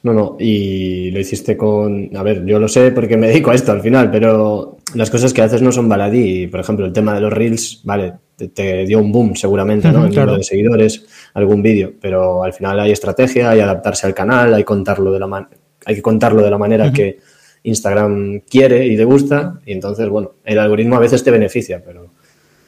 No, 0.03 0.11
no, 0.13 0.35
y 0.37 1.09
lo 1.11 1.21
hiciste 1.21 1.55
con. 1.55 2.09
A 2.17 2.21
ver, 2.21 2.45
yo 2.45 2.59
lo 2.59 2.67
sé 2.67 2.91
porque 2.91 3.15
me 3.15 3.29
dedico 3.29 3.51
a 3.51 3.55
esto 3.55 3.71
al 3.71 3.79
final, 3.79 4.11
pero 4.11 4.79
las 4.93 5.09
cosas 5.09 5.31
que 5.31 5.41
haces 5.41 5.61
no 5.61 5.71
son 5.71 5.87
baladí. 5.87 6.47
Por 6.47 6.59
ejemplo, 6.59 6.85
el 6.85 6.91
tema 6.91 7.13
de 7.13 7.21
los 7.21 7.31
Reels, 7.31 7.79
vale, 7.85 8.15
te, 8.35 8.85
dio 8.85 8.99
un 8.99 9.13
boom 9.13 9.37
seguramente, 9.37 9.89
¿no? 9.89 10.03
En 10.03 10.09
número 10.09 10.35
de 10.35 10.43
seguidores, 10.43 11.05
algún 11.33 11.61
vídeo, 11.61 11.93
pero 12.01 12.43
al 12.43 12.51
final 12.51 12.77
hay 12.81 12.91
estrategia, 12.91 13.51
hay 13.51 13.61
adaptarse 13.61 14.05
al 14.05 14.13
canal, 14.13 14.53
hay, 14.53 14.65
contarlo 14.65 15.13
de 15.13 15.19
la 15.19 15.47
hay 15.85 15.95
que 15.95 16.01
contarlo 16.01 16.43
de 16.43 16.51
la 16.51 16.57
manera 16.57 16.91
que 16.91 17.19
Instagram 17.63 18.41
quiere 18.49 18.87
y 18.87 18.95
le 18.95 19.05
gusta, 19.05 19.59
y 19.65 19.73
entonces, 19.73 20.09
bueno, 20.09 20.33
el 20.43 20.59
algoritmo 20.59 20.95
a 20.95 20.99
veces 20.99 21.23
te 21.23 21.31
beneficia, 21.31 21.81
pero 21.85 22.07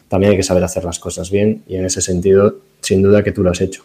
también 0.07 0.31
hay 0.31 0.37
que 0.37 0.43
saber 0.43 0.63
hacer 0.63 0.83
las 0.83 0.99
cosas 0.99 1.31
bien 1.31 1.63
y 1.67 1.75
en 1.75 1.85
ese 1.85 2.01
sentido, 2.01 2.57
sin 2.81 3.01
duda 3.01 3.23
que 3.23 3.31
tú 3.31 3.43
lo 3.43 3.49
has 3.49 3.61
hecho. 3.61 3.83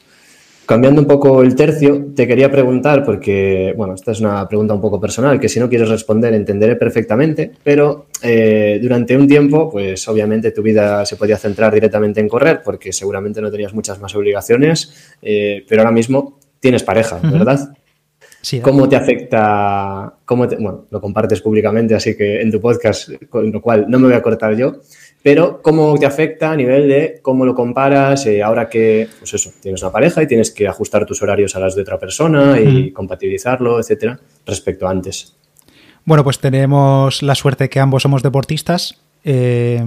Cambiando 0.66 1.00
un 1.00 1.06
poco 1.06 1.40
el 1.40 1.54
tercio, 1.54 2.08
te 2.14 2.26
quería 2.26 2.50
preguntar, 2.50 3.02
porque, 3.02 3.72
bueno, 3.74 3.94
esta 3.94 4.12
es 4.12 4.20
una 4.20 4.46
pregunta 4.46 4.74
un 4.74 4.82
poco 4.82 5.00
personal, 5.00 5.40
que 5.40 5.48
si 5.48 5.58
no 5.58 5.66
quieres 5.66 5.88
responder 5.88 6.34
entenderé 6.34 6.76
perfectamente, 6.76 7.52
pero 7.64 8.08
eh, 8.22 8.78
durante 8.82 9.16
un 9.16 9.26
tiempo, 9.26 9.70
pues 9.70 10.06
obviamente 10.08 10.50
tu 10.50 10.60
vida 10.60 11.06
se 11.06 11.16
podía 11.16 11.38
centrar 11.38 11.72
directamente 11.72 12.20
en 12.20 12.28
correr, 12.28 12.60
porque 12.62 12.92
seguramente 12.92 13.40
no 13.40 13.50
tenías 13.50 13.72
muchas 13.72 13.98
más 13.98 14.14
obligaciones, 14.14 15.16
eh, 15.22 15.64
pero 15.66 15.80
ahora 15.80 15.92
mismo 15.92 16.38
tienes 16.60 16.82
pareja, 16.82 17.18
¿verdad? 17.22 17.70
Sí, 18.48 18.60
¿Cómo 18.60 18.88
te 18.88 18.96
afecta? 18.96 20.14
Cómo 20.24 20.46
bueno, 20.46 20.86
lo 20.90 21.02
compartes 21.02 21.42
públicamente, 21.42 21.94
así 21.94 22.16
que 22.16 22.40
en 22.40 22.50
tu 22.50 22.62
podcast, 22.62 23.10
con 23.28 23.52
lo 23.52 23.60
cual 23.60 23.84
no 23.90 23.98
me 23.98 24.06
voy 24.06 24.16
a 24.16 24.22
cortar 24.22 24.56
yo. 24.56 24.76
Pero, 25.22 25.60
¿cómo 25.60 25.98
te 25.98 26.06
afecta 26.06 26.52
a 26.52 26.56
nivel 26.56 26.88
de 26.88 27.18
cómo 27.20 27.44
lo 27.44 27.54
comparas 27.54 28.24
eh, 28.24 28.42
ahora 28.42 28.70
que, 28.70 29.06
pues 29.18 29.34
eso, 29.34 29.50
tienes 29.60 29.82
una 29.82 29.92
pareja 29.92 30.22
y 30.22 30.26
tienes 30.26 30.50
que 30.50 30.66
ajustar 30.66 31.04
tus 31.04 31.20
horarios 31.20 31.56
a 31.56 31.60
las 31.60 31.74
de 31.74 31.82
otra 31.82 31.98
persona 31.98 32.58
y 32.58 32.90
compatibilizarlo, 32.90 33.78
etcétera, 33.78 34.18
respecto 34.46 34.88
a 34.88 34.92
antes? 34.92 35.36
Bueno, 36.06 36.24
pues 36.24 36.38
tenemos 36.38 37.22
la 37.22 37.34
suerte 37.34 37.68
que 37.68 37.80
ambos 37.80 38.02
somos 38.04 38.22
deportistas. 38.22 38.98
Eh, 39.24 39.84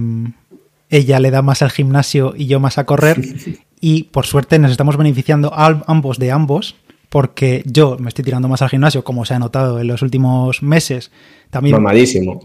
ella 0.88 1.18
le 1.18 1.32
da 1.32 1.42
más 1.42 1.62
al 1.62 1.72
gimnasio 1.72 2.32
y 2.36 2.46
yo 2.46 2.60
más 2.60 2.78
a 2.78 2.86
correr. 2.86 3.20
y 3.80 4.04
por 4.04 4.24
suerte 4.24 4.60
nos 4.60 4.70
estamos 4.70 4.96
beneficiando 4.96 5.52
ambos 5.52 6.20
de 6.20 6.30
ambos 6.30 6.76
porque 7.12 7.62
yo 7.66 7.98
me 8.00 8.08
estoy 8.08 8.24
tirando 8.24 8.48
más 8.48 8.62
al 8.62 8.70
gimnasio, 8.70 9.04
como 9.04 9.26
se 9.26 9.34
ha 9.34 9.38
notado 9.38 9.78
en 9.78 9.86
los 9.86 10.00
últimos 10.00 10.62
meses. 10.62 11.10
También... 11.50 11.76
Mamadísimo. 11.76 12.40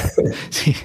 sí, 0.50 0.76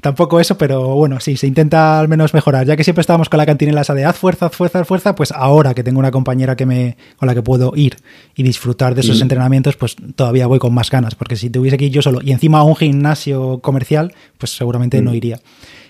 tampoco 0.00 0.40
eso, 0.40 0.58
pero 0.58 0.96
bueno, 0.96 1.20
sí, 1.20 1.36
se 1.36 1.46
intenta 1.46 2.00
al 2.00 2.08
menos 2.08 2.34
mejorar. 2.34 2.66
Ya 2.66 2.74
que 2.74 2.82
siempre 2.82 3.02
estábamos 3.02 3.28
con 3.28 3.38
la 3.38 3.46
cantinela 3.46 3.82
esa 3.82 3.94
de 3.94 4.04
haz 4.04 4.16
fuerza, 4.16 4.46
haz 4.46 4.56
fuerza, 4.56 4.80
haz 4.80 4.88
fuerza, 4.88 5.14
pues 5.14 5.30
ahora 5.30 5.74
que 5.74 5.84
tengo 5.84 6.00
una 6.00 6.10
compañera 6.10 6.56
que 6.56 6.66
me, 6.66 6.96
con 7.18 7.28
la 7.28 7.36
que 7.36 7.42
puedo 7.42 7.72
ir 7.76 7.98
y 8.34 8.42
disfrutar 8.42 8.96
de 8.96 9.02
esos 9.02 9.20
mm. 9.20 9.22
entrenamientos, 9.22 9.76
pues 9.76 9.94
todavía 10.16 10.48
voy 10.48 10.58
con 10.58 10.74
más 10.74 10.90
ganas, 10.90 11.14
porque 11.14 11.36
si 11.36 11.50
tuviese 11.50 11.76
que 11.76 11.84
ir 11.84 11.92
yo 11.92 12.02
solo 12.02 12.18
y 12.20 12.32
encima 12.32 12.58
a 12.58 12.64
un 12.64 12.74
gimnasio 12.74 13.60
comercial, 13.60 14.12
pues 14.38 14.56
seguramente 14.56 15.00
no 15.02 15.12
mm. 15.12 15.14
iría. 15.14 15.40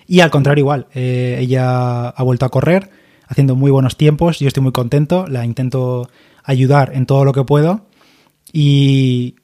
Y 0.07 0.19
al 0.19 0.29
contrario, 0.29 0.61
igual, 0.61 0.85
eh, 0.93 1.39
ella 1.39 2.09
ha 2.09 2.21
vuelto 2.21 2.45
a 2.45 2.49
correr, 2.49 2.91
haciendo 3.27 3.55
muy 3.55 3.71
buenos 3.71 3.97
tiempos, 3.97 4.37
yo 4.37 4.47
estoy 4.47 4.61
muy 4.61 4.73
contento, 4.73 5.25
la 5.27 5.43
intento 5.43 6.07
ayudar 6.43 6.91
en 6.93 7.05
todo 7.05 7.25
lo 7.25 7.33
que 7.33 7.43
puedo 7.43 7.85
y 8.51 9.35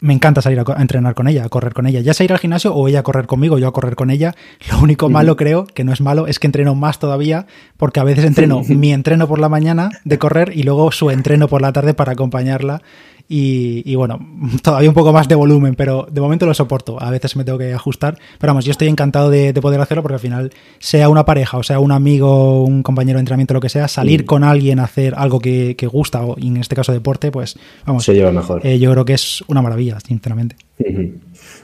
me 0.00 0.14
encanta 0.14 0.40
salir 0.40 0.58
a, 0.58 0.80
entrenar 0.80 1.14
con 1.14 1.28
ella, 1.28 1.44
a 1.44 1.48
correr 1.48 1.74
con 1.74 1.86
ella, 1.86 2.00
ya 2.00 2.14
sea 2.14 2.24
ir 2.24 2.32
al 2.32 2.38
gimnasio 2.38 2.74
o 2.74 2.88
ella 2.88 3.00
a 3.00 3.02
correr 3.02 3.26
conmigo, 3.26 3.58
yo 3.58 3.68
a 3.68 3.72
correr 3.72 3.96
con 3.96 4.10
ella. 4.10 4.34
Lo 4.70 4.80
único 4.80 5.08
malo 5.08 5.36
creo, 5.36 5.66
que 5.66 5.84
no 5.84 5.92
es 5.92 6.00
malo, 6.00 6.26
es 6.26 6.38
que 6.38 6.46
entreno 6.46 6.74
más 6.74 6.98
todavía 6.98 7.46
porque 7.76 8.00
a 8.00 8.04
veces 8.04 8.24
entreno 8.24 8.62
mi 8.66 8.92
entreno 8.92 9.28
por 9.28 9.38
la 9.38 9.48
mañana 9.48 9.90
de 10.04 10.18
correr 10.18 10.52
y 10.54 10.62
luego 10.62 10.90
su 10.92 11.10
entreno 11.10 11.48
por 11.48 11.60
la 11.60 11.72
tarde 11.72 11.94
para 11.94 12.12
acompañarla 12.12 12.82
y, 13.32 13.94
bueno, 13.94 14.18
todavía 14.62 14.88
un 14.88 14.94
poco 14.94 15.12
más 15.12 15.28
de 15.28 15.36
volumen, 15.36 15.76
pero 15.76 16.04
de 16.10 16.20
momento 16.20 16.46
lo 16.46 16.54
soporto. 16.54 17.00
A 17.00 17.12
veces 17.12 17.36
me 17.36 17.44
tengo 17.44 17.58
que 17.58 17.72
ajustar. 17.72 18.18
Pero 18.40 18.50
vamos, 18.50 18.64
yo 18.64 18.72
estoy 18.72 18.88
encantado 18.88 19.30
de, 19.30 19.54
poder 19.60 19.80
hacerlo 19.80 20.02
porque 20.02 20.14
al 20.14 20.20
final, 20.20 20.50
sea 20.78 21.08
una 21.08 21.24
pareja 21.24 21.58
o 21.58 21.62
sea 21.62 21.78
un 21.78 21.92
amigo, 21.92 22.64
un 22.64 22.82
compañero 22.82 23.18
de 23.18 23.20
entrenamiento, 23.20 23.54
lo 23.54 23.60
que 23.60 23.68
sea, 23.68 23.86
salir 23.86 24.24
con 24.24 24.42
alguien 24.42 24.80
a 24.80 24.84
hacer 24.84 25.14
algo 25.16 25.38
que, 25.38 25.76
gusta, 25.92 26.24
o 26.24 26.36
en 26.38 26.56
este 26.56 26.74
caso 26.74 26.92
deporte, 26.92 27.30
pues 27.30 27.56
vamos. 27.86 28.04
Se 28.04 28.14
lleva 28.14 28.32
mejor. 28.32 28.66
Eh, 28.66 28.80
yo 28.80 28.90
creo 28.90 29.04
que 29.04 29.12
es 29.14 29.44
una 29.46 29.62
maravilla, 29.62 30.00
sinceramente. 30.00 30.56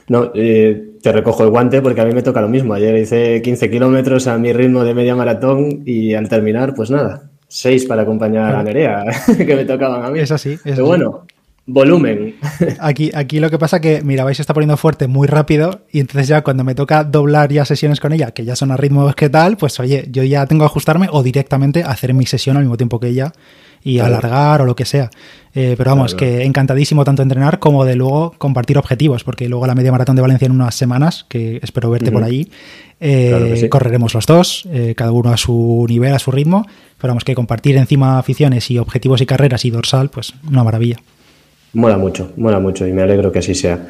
No, 0.07 0.31
eh, 0.35 0.91
te 1.01 1.11
recojo 1.11 1.43
el 1.43 1.49
guante 1.49 1.81
porque 1.81 1.99
a 1.99 2.05
mí 2.05 2.13
me 2.13 2.21
toca 2.21 2.39
lo 2.39 2.47
mismo. 2.47 2.75
Ayer 2.75 2.95
hice 2.97 3.41
15 3.41 3.69
kilómetros 3.69 4.27
a 4.27 4.37
mi 4.37 4.53
ritmo 4.53 4.85
de 4.85 4.93
media 4.93 5.17
maratón 5.17 5.83
y 5.85 6.13
al 6.13 6.29
terminar, 6.29 6.73
pues 6.75 6.91
nada, 6.91 7.29
6 7.49 7.85
para 7.87 8.03
acompañar 8.03 8.55
a 8.55 8.63
Nerea, 8.63 9.03
que 9.37 9.55
me 9.55 9.65
tocaban 9.65 10.05
a 10.05 10.09
mí. 10.11 10.19
Es 10.19 10.31
así. 10.31 10.53
Es 10.53 10.61
Pero 10.63 10.85
bueno, 10.85 11.25
volumen. 11.67 12.35
Aquí, 12.79 13.11
aquí 13.13 13.39
lo 13.39 13.51
que 13.51 13.59
pasa 13.59 13.81
que, 13.81 14.01
mira, 14.01 14.23
vais 14.23 14.37
se 14.37 14.41
está 14.41 14.53
poniendo 14.53 14.77
fuerte 14.77 15.07
muy 15.07 15.27
rápido 15.27 15.81
y 15.91 15.99
entonces 15.99 16.27
ya 16.29 16.41
cuando 16.41 16.63
me 16.63 16.73
toca 16.73 17.03
doblar 17.03 17.51
ya 17.51 17.65
sesiones 17.65 17.99
con 17.99 18.13
ella, 18.13 18.31
que 18.31 18.45
ya 18.45 18.55
son 18.55 18.71
a 18.71 18.77
ritmos 18.77 19.13
que 19.15 19.29
tal, 19.29 19.57
pues 19.57 19.79
oye, 19.79 20.07
yo 20.09 20.23
ya 20.23 20.45
tengo 20.45 20.63
que 20.63 20.67
ajustarme 20.67 21.07
o 21.11 21.21
directamente 21.23 21.83
hacer 21.83 22.13
mi 22.13 22.25
sesión 22.25 22.55
al 22.55 22.63
mismo 22.63 22.77
tiempo 22.77 22.99
que 22.99 23.09
ella 23.09 23.33
y 23.83 23.99
alargar 23.99 24.61
o 24.61 24.65
lo 24.65 24.75
que 24.75 24.85
sea. 24.85 25.09
Eh, 25.53 25.75
pero 25.77 25.91
vamos, 25.91 26.15
que 26.15 26.43
encantadísimo 26.43 27.03
tanto 27.03 27.21
entrenar 27.21 27.59
como 27.59 27.85
de 27.85 27.95
luego 27.95 28.33
compartir 28.37 28.77
objetivos, 28.77 29.23
porque 29.23 29.49
luego 29.49 29.65
la 29.67 29.75
media 29.75 29.91
maratón 29.91 30.15
de 30.15 30.21
Valencia 30.21 30.45
en 30.45 30.51
unas 30.51 30.75
semanas, 30.75 31.25
que 31.29 31.59
espero 31.61 31.89
verte 31.89 32.11
por 32.11 32.23
allí, 32.23 32.49
eh, 32.99 33.67
correremos 33.69 34.13
los 34.13 34.25
dos, 34.25 34.67
eh, 34.71 34.93
cada 34.95 35.11
uno 35.11 35.31
a 35.31 35.37
su 35.37 35.85
nivel, 35.87 36.13
a 36.13 36.19
su 36.19 36.31
ritmo, 36.31 36.65
pero 36.99 37.11
vamos, 37.11 37.23
que 37.23 37.35
compartir 37.35 37.77
encima 37.77 38.19
aficiones 38.19 38.69
y 38.71 38.77
objetivos 38.77 39.21
y 39.21 39.25
carreras 39.25 39.65
y 39.65 39.69
dorsal, 39.69 40.09
pues 40.09 40.33
una 40.49 40.63
maravilla. 40.63 40.97
Mola 41.77 41.99
mucho, 41.99 42.31
mola 42.37 42.59
mucho 42.59 42.87
y 42.87 42.91
me 42.91 43.03
alegro 43.03 43.31
que 43.31 43.37
así 43.37 43.53
sea. 43.53 43.87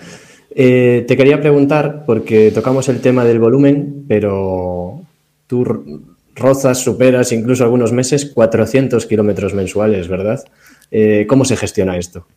Eh, 0.54 1.06
te 1.08 1.16
quería 1.16 1.40
preguntar, 1.40 2.04
porque 2.06 2.52
tocamos 2.52 2.90
el 2.90 3.00
tema 3.00 3.24
del 3.24 3.40
volumen, 3.40 4.04
pero 4.10 5.04
tú 5.48 5.64
rozas, 6.36 6.80
superas 6.80 7.32
incluso 7.32 7.64
algunos 7.64 7.94
meses 7.94 8.26
400 8.26 9.06
kilómetros 9.06 9.54
mensuales, 9.54 10.10
¿verdad? 10.10 10.44
Eh, 10.92 11.26
¿Cómo 11.30 11.46
se 11.46 11.56
gestiona 11.56 11.96
esto? 11.96 12.28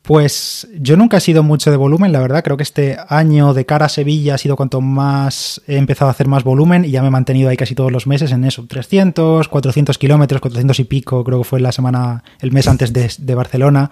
Pues 0.00 0.66
yo 0.80 0.96
nunca 0.96 1.18
he 1.18 1.20
sido 1.20 1.42
mucho 1.42 1.70
de 1.70 1.76
volumen, 1.76 2.10
la 2.10 2.20
verdad. 2.20 2.42
Creo 2.42 2.56
que 2.56 2.62
este 2.62 2.96
año 3.06 3.52
de 3.52 3.66
cara 3.66 3.86
a 3.86 3.90
Sevilla 3.90 4.36
ha 4.36 4.38
sido 4.38 4.56
cuanto 4.56 4.80
más 4.80 5.60
he 5.66 5.76
empezado 5.76 6.08
a 6.08 6.12
hacer 6.12 6.26
más 6.26 6.42
volumen 6.42 6.86
y 6.86 6.90
ya 6.90 7.02
me 7.02 7.08
he 7.08 7.10
mantenido 7.10 7.50
ahí 7.50 7.58
casi 7.58 7.74
todos 7.74 7.92
los 7.92 8.06
meses 8.06 8.32
en 8.32 8.44
eso. 8.44 8.64
300, 8.66 9.46
400 9.46 9.98
kilómetros, 9.98 10.40
400 10.40 10.80
y 10.80 10.84
pico, 10.84 11.22
creo 11.22 11.38
que 11.38 11.44
fue 11.44 11.60
la 11.60 11.72
semana, 11.72 12.24
el 12.40 12.50
mes 12.50 12.66
antes 12.66 12.94
de, 12.94 13.10
de 13.18 13.34
Barcelona. 13.34 13.90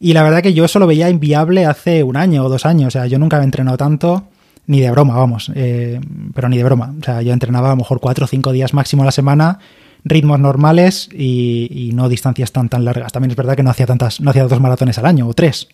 Y 0.00 0.12
la 0.12 0.22
verdad 0.22 0.42
que 0.42 0.54
yo 0.54 0.64
eso 0.64 0.78
lo 0.78 0.86
veía 0.86 1.10
inviable 1.10 1.66
hace 1.66 2.02
un 2.04 2.16
año 2.16 2.44
o 2.44 2.48
dos 2.48 2.66
años. 2.66 2.88
O 2.88 2.90
sea, 2.90 3.06
yo 3.06 3.18
nunca 3.18 3.36
había 3.36 3.46
entrenado 3.46 3.76
tanto, 3.76 4.28
ni 4.66 4.80
de 4.80 4.90
broma, 4.90 5.16
vamos. 5.16 5.50
Eh, 5.54 6.00
pero 6.34 6.48
ni 6.48 6.56
de 6.56 6.64
broma. 6.64 6.94
O 7.00 7.04
sea, 7.04 7.22
yo 7.22 7.32
entrenaba 7.32 7.68
a 7.68 7.70
lo 7.70 7.76
mejor 7.76 8.00
cuatro 8.00 8.24
o 8.24 8.28
cinco 8.28 8.52
días 8.52 8.74
máximo 8.74 9.02
a 9.02 9.06
la 9.06 9.12
semana, 9.12 9.58
ritmos 10.04 10.38
normales 10.38 11.08
y, 11.12 11.90
no 11.94 12.08
distancias 12.08 12.52
tan 12.52 12.68
tan 12.68 12.84
largas. 12.84 13.12
También 13.12 13.30
es 13.32 13.36
verdad 13.36 13.56
que 13.56 13.64
no 13.64 13.70
hacía 13.70 13.86
tantas, 13.86 14.20
no 14.20 14.30
hacía 14.30 14.44
dos 14.44 14.60
maratones 14.60 14.98
al 14.98 15.06
año 15.06 15.26
o 15.26 15.34
tres. 15.34 15.68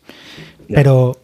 Pero 0.68 1.18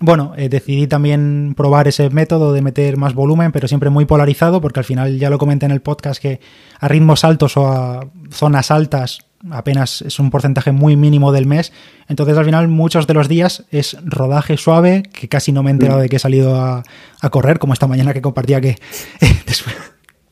bueno, 0.00 0.34
eh, 0.36 0.50
decidí 0.50 0.86
también 0.86 1.54
probar 1.56 1.88
ese 1.88 2.10
método 2.10 2.52
de 2.52 2.60
meter 2.60 2.98
más 2.98 3.14
volumen, 3.14 3.52
pero 3.52 3.66
siempre 3.68 3.88
muy 3.88 4.04
polarizado, 4.04 4.60
porque 4.60 4.80
al 4.80 4.84
final 4.84 5.18
ya 5.18 5.30
lo 5.30 5.38
comenté 5.38 5.64
en 5.64 5.72
el 5.72 5.80
podcast 5.80 6.20
que 6.20 6.40
a 6.78 6.88
ritmos 6.88 7.24
altos 7.24 7.56
o 7.56 7.66
a 7.66 8.06
zonas 8.30 8.70
altas 8.70 9.20
apenas 9.50 10.02
es 10.02 10.18
un 10.18 10.30
porcentaje 10.30 10.72
muy 10.72 10.96
mínimo 10.96 11.32
del 11.32 11.46
mes. 11.46 11.72
Entonces, 12.08 12.36
al 12.36 12.44
final, 12.44 12.68
muchos 12.68 13.06
de 13.06 13.14
los 13.14 13.28
días 13.28 13.64
es 13.70 13.96
rodaje 14.04 14.56
suave, 14.56 15.02
que 15.12 15.28
casi 15.28 15.52
no 15.52 15.62
me 15.62 15.70
he 15.70 15.72
enterado 15.72 15.98
mm. 15.98 16.02
de 16.02 16.08
que 16.08 16.16
he 16.16 16.20
salido 16.20 16.56
a, 16.56 16.82
correr, 17.30 17.58
como 17.58 17.72
esta 17.72 17.86
mañana 17.86 18.12
que 18.12 18.22
compartía 18.22 18.60
que 18.60 18.76
después. 19.46 19.76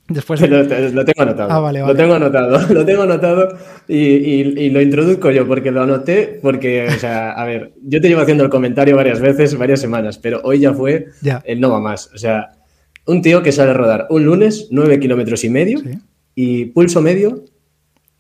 Después 0.08 0.40
lo, 0.40 0.68
tengo 0.68 1.22
anotado. 1.22 1.50
Ah, 1.50 1.58
vale, 1.58 1.80
Lo 1.80 1.96
tengo 1.96 2.14
anotado. 2.14 2.60
Lo 2.72 2.86
tengo 2.86 3.02
anotado 3.02 3.58
y, 3.88 4.70
lo 4.70 4.80
introduzco 4.80 5.32
yo 5.32 5.48
porque 5.48 5.72
lo 5.72 5.82
anoté. 5.82 6.38
Porque, 6.40 6.86
o 6.86 6.98
sea, 6.98 7.32
a 7.32 7.44
ver, 7.44 7.72
yo 7.82 8.00
te 8.00 8.08
llevo 8.08 8.20
haciendo 8.20 8.44
el 8.44 8.50
comentario 8.50 8.94
varias 8.94 9.18
veces, 9.18 9.58
varias 9.58 9.80
semanas, 9.80 10.18
pero 10.18 10.40
hoy 10.44 10.60
ya 10.60 10.72
fue 10.72 11.08
el 11.42 11.60
no 11.60 11.70
va 11.70 11.80
más. 11.80 12.08
O 12.14 12.18
sea, 12.18 12.52
un 13.04 13.20
tío 13.20 13.42
que 13.42 13.50
sale 13.50 13.72
a 13.72 13.74
rodar 13.74 14.06
un 14.08 14.24
lunes, 14.24 14.68
nueve 14.70 15.00
kilómetros 15.00 15.42
y 15.42 15.50
medio 15.50 15.80
y 16.36 16.66
pulso 16.66 17.00
medio 17.00 17.44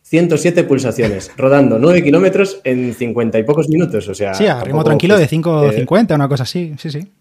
107 0.08 0.62
pulsaciones, 0.64 1.32
rodando 1.36 1.80
9 1.80 2.04
kilómetros 2.04 2.60
en 2.62 2.94
50 2.94 3.40
y 3.40 3.42
pocos 3.42 3.68
minutos. 3.68 4.08
O 4.08 4.14
sea, 4.14 4.34
sí, 4.34 4.46
a 4.46 4.62
ritmo 4.62 4.84
tranquilo 4.84 5.18
de 5.18 5.28
5.50, 5.28 6.14
una 6.14 6.28
cosa 6.28 6.44
así. 6.44 6.74
Sí, 6.78 6.90
sí. 6.90 7.12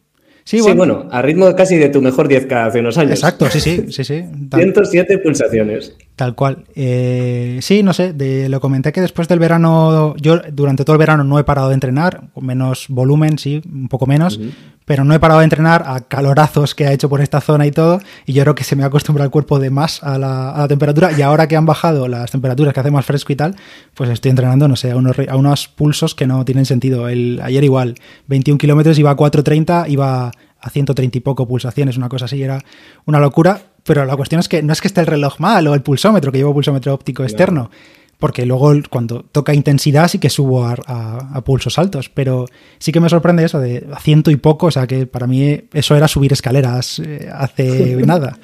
Sí, 0.43 0.62
bueno. 0.62 1.08
a 1.10 1.24
ritmo 1.24 1.56
casi 1.56 1.78
de 1.78 1.89
tu 1.89 2.00
mejor 2.00 2.28
10K 2.28 2.67
hace 2.67 2.80
unos 2.82 3.00
años. 3.00 3.14
Exacto, 3.14 3.49
sí, 3.49 3.60
sí, 3.60 3.86
sí, 3.89 4.03
sí. 4.03 4.24
107 4.53 5.18
pulsaciones. 5.18 5.95
Tal 6.16 6.34
cual. 6.34 6.63
Eh, 6.76 7.59
sí, 7.61 7.84
no 7.84 7.93
sé, 7.93 8.13
de, 8.13 8.47
lo 8.47 8.61
comenté 8.61 8.93
que 8.93 9.01
después 9.01 9.28
del 9.28 9.39
verano, 9.39 10.16
yo 10.16 10.39
durante 10.53 10.86
todo 10.86 10.93
el 10.93 10.99
verano 10.99 11.26
no 11.26 11.39
he 11.39 11.43
parado 11.43 11.68
de 11.68 11.74
entrenar, 11.74 12.30
con 12.34 12.45
menos 12.45 12.86
volumen, 12.88 13.38
sí, 13.38 13.61
un 13.70 13.89
poco 13.89 14.05
menos, 14.05 14.39
pero 14.86 15.03
no 15.03 15.13
he 15.13 15.20
parado 15.20 15.41
de 15.41 15.43
entrenar 15.43 15.84
a 15.86 15.99
calorazos 16.01 16.74
que 16.74 16.86
ha 16.86 16.93
hecho 16.93 17.09
por 17.09 17.20
esta 17.20 17.41
zona 17.41 17.68
y 17.68 17.72
todo, 17.72 17.99
y 18.26 18.32
yo 18.32 18.43
creo 18.43 18.55
que 18.55 18.63
se 18.63 18.78
me 18.78 18.84
ha 18.84 18.86
acostumbrado 18.86 19.26
el 19.26 19.32
cuerpo 19.32 19.59
de 19.59 19.70
más 19.72 20.01
a 20.03 20.18
la, 20.18 20.66
temperatura, 20.70 21.11
y 21.11 21.22
ahora 21.22 21.49
que 21.49 21.57
han 21.57 21.66
bajado 21.66 22.07
las 22.07 22.32
temperaturas, 22.32 22.74
que 22.74 22.80
hace 22.80 22.91
más 22.91 23.05
fresco 23.05 23.34
y 23.34 23.36
tal, 23.36 23.55
pues 23.93 24.09
estoy 24.09 24.30
entrenando, 24.30 24.70
no 24.70 24.78
sé, 24.78 24.91
a 24.91 24.95
unos, 24.95 25.18
a 25.28 25.36
unos 25.36 25.68
pulsos 25.68 26.16
que 26.16 26.28
no 26.28 26.45
tienen 26.45 26.66
sentido. 26.66 27.09
El, 27.09 27.41
ayer 27.43 27.63
igual, 27.66 27.95
21 28.28 28.57
kilómetros, 28.57 28.97
iba 28.99 29.11
a 29.11 29.18
4.30, 29.18 29.89
iba 29.89 30.32
a 30.61 30.70
130 30.70 31.18
y 31.18 31.22
poco 31.22 31.45
pulsaciones, 31.45 31.97
una 31.97 32.07
cosa 32.07 32.26
así, 32.26 32.41
era 32.41 32.63
una 33.05 33.20
locura, 33.20 33.61
pero 33.86 34.06
la 34.06 34.16
cuestión 34.16 34.40
es 34.40 34.48
que 34.48 34.64
no 34.64 34.74
es 34.74 34.82
que 34.82 34.88
esté 34.88 35.02
el 35.02 35.08
reloj 35.08 35.40
mal 35.40 35.68
o 35.68 35.74
el 35.74 35.82
pulsómetro, 35.82 36.32
que 36.32 36.40
llevo 36.40 36.54
pulsómetro 36.54 36.94
óptico 36.94 37.24
externo, 37.24 37.70
porque 38.18 38.46
luego 38.46 38.74
cuando 38.90 39.24
toca 39.24 39.54
intensidad 39.54 40.08
sí 40.08 40.20
que 40.20 40.30
subo 40.30 40.66
a, 40.66 41.42
pulsos 41.46 41.78
altos, 41.78 42.10
pero 42.10 42.46
sí 42.80 42.92
que 42.92 43.00
me 43.00 43.10
sorprende 43.10 43.44
eso 43.44 43.60
de 43.60 43.86
a 43.92 44.00
ciento 44.00 44.32
y 44.32 44.38
poco, 44.38 44.68
o 44.68 44.72
sea 44.72 44.88
que 44.88 45.06
para 45.06 45.28
mí 45.28 45.66
eso 45.74 45.96
era 45.96 46.08
subir 46.08 46.34
escaleras 46.34 47.00
eh, 47.00 47.30
hace 47.32 47.96
nada. 48.06 48.40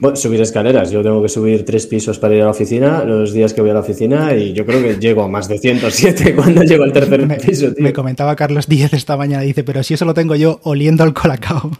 Bueno, 0.00 0.16
subir 0.16 0.40
escaleras. 0.40 0.92
Yo 0.92 1.02
tengo 1.02 1.20
que 1.20 1.28
subir 1.28 1.64
tres 1.64 1.88
pisos 1.88 2.20
para 2.20 2.34
ir 2.34 2.42
a 2.42 2.44
la 2.44 2.50
oficina 2.52 3.02
los 3.02 3.32
días 3.32 3.52
que 3.52 3.62
voy 3.62 3.70
a 3.70 3.74
la 3.74 3.80
oficina 3.80 4.32
y 4.32 4.52
yo 4.52 4.64
creo 4.64 4.80
que 4.80 4.94
llego 4.94 5.24
a 5.24 5.28
más 5.28 5.48
de 5.48 5.58
107 5.58 6.34
cuando 6.36 6.62
llego 6.62 6.84
al 6.84 6.92
tercer 6.92 7.26
piso. 7.38 7.72
Me 7.78 7.92
comentaba 7.92 8.36
Carlos 8.36 8.68
Díez 8.68 8.92
esta 8.92 9.16
mañana, 9.16 9.42
dice, 9.42 9.64
pero 9.64 9.82
si 9.82 9.94
eso 9.94 10.04
lo 10.04 10.14
tengo 10.14 10.36
yo 10.36 10.60
oliendo 10.62 11.02
al 11.02 11.14
colacao. 11.14 11.72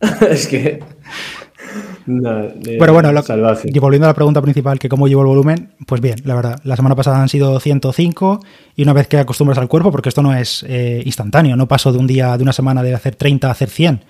es 0.28 0.48
que... 0.48 0.80
pero 2.06 2.92
bueno, 2.92 3.10
y 3.64 3.78
volviendo 3.78 4.06
a 4.06 4.10
la 4.10 4.14
pregunta 4.14 4.42
principal, 4.42 4.78
que 4.78 4.88
cómo 4.88 5.08
llevo 5.08 5.22
el 5.22 5.28
volumen, 5.28 5.70
pues 5.86 6.00
bien, 6.00 6.16
la 6.24 6.34
verdad, 6.34 6.60
la 6.64 6.76
semana 6.76 6.94
pasada 6.94 7.20
han 7.22 7.28
sido 7.28 7.58
105 7.58 8.40
y 8.76 8.82
una 8.82 8.92
vez 8.92 9.08
que 9.08 9.18
acostumbras 9.18 9.58
al 9.58 9.68
cuerpo, 9.68 9.90
porque 9.90 10.10
esto 10.10 10.22
no 10.22 10.34
es 10.34 10.64
eh, 10.68 11.02
instantáneo, 11.04 11.56
no 11.56 11.66
paso 11.66 11.92
de 11.92 11.98
un 11.98 12.06
día, 12.06 12.36
de 12.36 12.42
una 12.42 12.52
semana 12.52 12.82
de 12.82 12.94
hacer 12.94 13.16
30 13.16 13.48
a 13.48 13.50
hacer 13.50 13.70
100, 13.70 14.00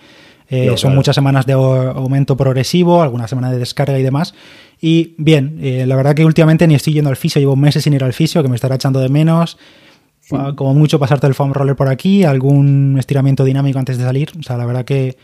eh, 0.50 0.76
son 0.76 0.94
muchas 0.94 1.14
semanas 1.14 1.46
de 1.46 1.54
aumento 1.54 2.36
progresivo, 2.36 3.02
algunas 3.02 3.30
semanas 3.30 3.52
de 3.52 3.58
descarga 3.58 3.98
y 3.98 4.02
demás. 4.02 4.34
Y 4.80 5.14
bien, 5.16 5.58
eh, 5.62 5.86
la 5.86 5.96
verdad 5.96 6.14
que 6.14 6.24
últimamente 6.24 6.66
ni 6.66 6.74
estoy 6.74 6.92
yendo 6.92 7.10
al 7.10 7.16
fisio, 7.16 7.40
llevo 7.40 7.56
meses 7.56 7.84
sin 7.84 7.94
ir 7.94 8.04
al 8.04 8.12
fisio, 8.12 8.42
que 8.42 8.48
me 8.48 8.54
estará 8.54 8.74
echando 8.74 9.00
de 9.00 9.08
menos. 9.08 9.58
Como 10.28 10.72
mucho 10.72 10.98
pasarte 10.98 11.26
el 11.26 11.34
foam 11.34 11.52
roller 11.52 11.76
por 11.76 11.88
aquí, 11.88 12.24
algún 12.24 12.96
estiramiento 12.98 13.44
dinámico 13.44 13.78
antes 13.78 13.98
de 13.98 14.04
salir. 14.04 14.30
O 14.38 14.42
sea, 14.42 14.56
la 14.56 14.64
verdad 14.64 14.86
que 14.86 15.18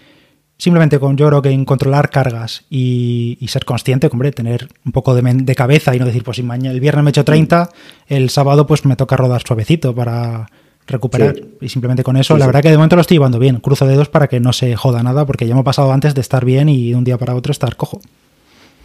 simplemente 0.60 1.00
con 1.00 1.16
yo 1.16 1.26
creo 1.26 1.40
que 1.40 1.50
en 1.50 1.64
controlar 1.64 2.10
cargas 2.10 2.64
y, 2.68 3.38
ser 3.48 3.64
consciente, 3.64 4.08
hombre, 4.12 4.30
tener 4.30 4.68
un 4.84 4.92
poco 4.92 5.14
de, 5.14 5.54
cabeza 5.54 5.96
y 5.96 5.98
no 5.98 6.04
decir, 6.04 6.22
pues 6.22 6.36
si 6.36 6.42
mañana 6.42 6.72
el 6.72 6.80
viernes 6.80 7.02
me 7.02 7.10
echo 7.10 7.24
30, 7.24 7.70
el 8.08 8.28
sábado 8.28 8.66
pues 8.66 8.84
me 8.84 8.94
toca 8.94 9.16
rodar 9.16 9.42
suavecito 9.42 9.94
para 9.94 10.48
recuperar. 10.86 11.34
Y 11.62 11.70
simplemente 11.70 12.04
con 12.04 12.18
eso, 12.18 12.36
la 12.36 12.46
verdad 12.46 12.60
que 12.60 12.70
de 12.70 12.76
momento 12.76 12.96
lo 12.96 13.02
estoy 13.02 13.16
llevando 13.16 13.38
bien. 13.38 13.56
Cruzo 13.56 13.86
dedos 13.86 14.10
para 14.10 14.28
que 14.28 14.38
no 14.38 14.52
se 14.52 14.76
joda 14.76 15.02
nada, 15.02 15.24
porque 15.24 15.46
ya 15.46 15.54
me 15.54 15.62
ha 15.62 15.64
pasado 15.64 15.92
antes 15.92 16.14
de 16.14 16.20
estar 16.20 16.44
bien 16.44 16.68
y 16.68 16.90
de 16.90 16.96
un 16.96 17.04
día 17.04 17.16
para 17.16 17.34
otro 17.34 17.52
estar 17.52 17.76
cojo. 17.76 18.00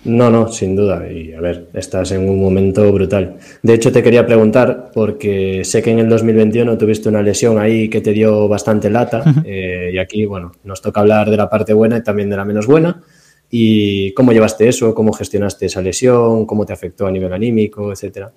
No, 0.06 0.30
no, 0.30 0.48
sin 0.48 0.76
duda. 0.76 1.12
Y 1.12 1.34
a 1.34 1.42
ver, 1.42 1.68
estás 1.74 2.12
en 2.12 2.30
un 2.30 2.40
momento 2.40 2.92
brutal. 2.94 3.38
De 3.64 3.74
hecho, 3.74 3.92
te 3.92 4.04
quería 4.04 4.26
preguntar, 4.26 4.92
porque 4.94 5.64
sé 5.64 5.82
que 5.82 5.92
en 5.92 6.00
el 6.00 6.10
2021 6.10 6.78
tuviste 6.78 7.10
una 7.10 7.24
lesión 7.24 7.58
ahí 7.58 7.90
que 7.90 8.02
te 8.02 8.12
dio 8.12 8.48
bastante 8.48 8.90
lata. 8.90 9.24
Eh, 9.46 9.92
y 9.94 9.98
aquí, 9.98 10.26
bueno, 10.26 10.52
nos 10.64 10.82
toca 10.82 11.02
hablar 11.02 11.30
de 11.30 11.38
la 11.38 11.50
parte 11.50 11.74
buena 11.74 11.98
y 11.98 12.04
también 12.04 12.30
de 12.30 12.38
la 12.38 12.46
menos 12.46 12.68
buena. 12.68 13.02
¿Y 13.50 14.12
cómo 14.14 14.32
llevaste 14.32 14.68
eso? 14.68 14.94
¿Cómo 14.94 15.14
gestionaste 15.14 15.68
esa 15.68 15.82
lesión? 15.82 16.46
¿Cómo 16.46 16.66
te 16.66 16.74
afectó 16.74 17.08
a 17.08 17.12
nivel 17.12 17.34
anímico, 17.34 17.92
etcétera? 17.92 18.32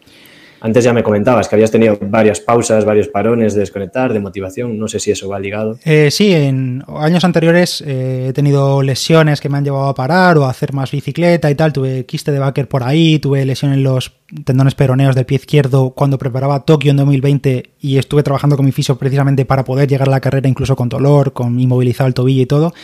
Antes 0.60 0.84
ya 0.84 0.92
me 0.92 1.02
comentabas 1.02 1.48
que 1.48 1.54
habías 1.54 1.70
tenido 1.70 1.98
varias 2.00 2.40
pausas, 2.40 2.84
varios 2.84 3.08
parones 3.08 3.54
de 3.54 3.60
desconectar, 3.60 4.12
de 4.12 4.20
motivación. 4.20 4.78
No 4.78 4.88
sé 4.88 4.98
si 4.98 5.10
eso 5.10 5.28
va 5.28 5.38
ligado. 5.38 5.78
Eh, 5.84 6.10
sí, 6.10 6.32
en 6.32 6.84
años 6.88 7.24
anteriores 7.24 7.82
eh, 7.86 8.26
he 8.28 8.32
tenido 8.32 8.82
lesiones 8.82 9.40
que 9.40 9.48
me 9.48 9.58
han 9.58 9.64
llevado 9.64 9.88
a 9.88 9.94
parar 9.94 10.36
o 10.38 10.44
a 10.44 10.50
hacer 10.50 10.72
más 10.72 10.90
bicicleta 10.90 11.50
y 11.50 11.54
tal. 11.54 11.72
Tuve 11.72 12.06
quiste 12.06 12.32
de 12.32 12.38
backer 12.38 12.68
por 12.68 12.82
ahí, 12.82 13.18
tuve 13.18 13.44
lesión 13.44 13.72
en 13.72 13.82
los 13.82 14.12
tendones 14.44 14.74
peroneos 14.74 15.14
del 15.14 15.26
pie 15.26 15.36
izquierdo 15.36 15.90
cuando 15.90 16.18
preparaba 16.18 16.64
Tokio 16.64 16.90
en 16.90 16.98
2020 16.98 17.70
y 17.80 17.98
estuve 17.98 18.22
trabajando 18.22 18.56
con 18.56 18.66
mi 18.66 18.72
fisio 18.72 18.96
precisamente 18.96 19.44
para 19.44 19.64
poder 19.64 19.88
llegar 19.88 20.08
a 20.08 20.10
la 20.10 20.20
carrera 20.20 20.48
incluso 20.48 20.76
con 20.76 20.88
dolor, 20.88 21.32
con 21.32 21.58
inmovilizado 21.58 22.08
el 22.08 22.14
tobillo 22.14 22.42
y 22.42 22.46
todo. 22.46 22.74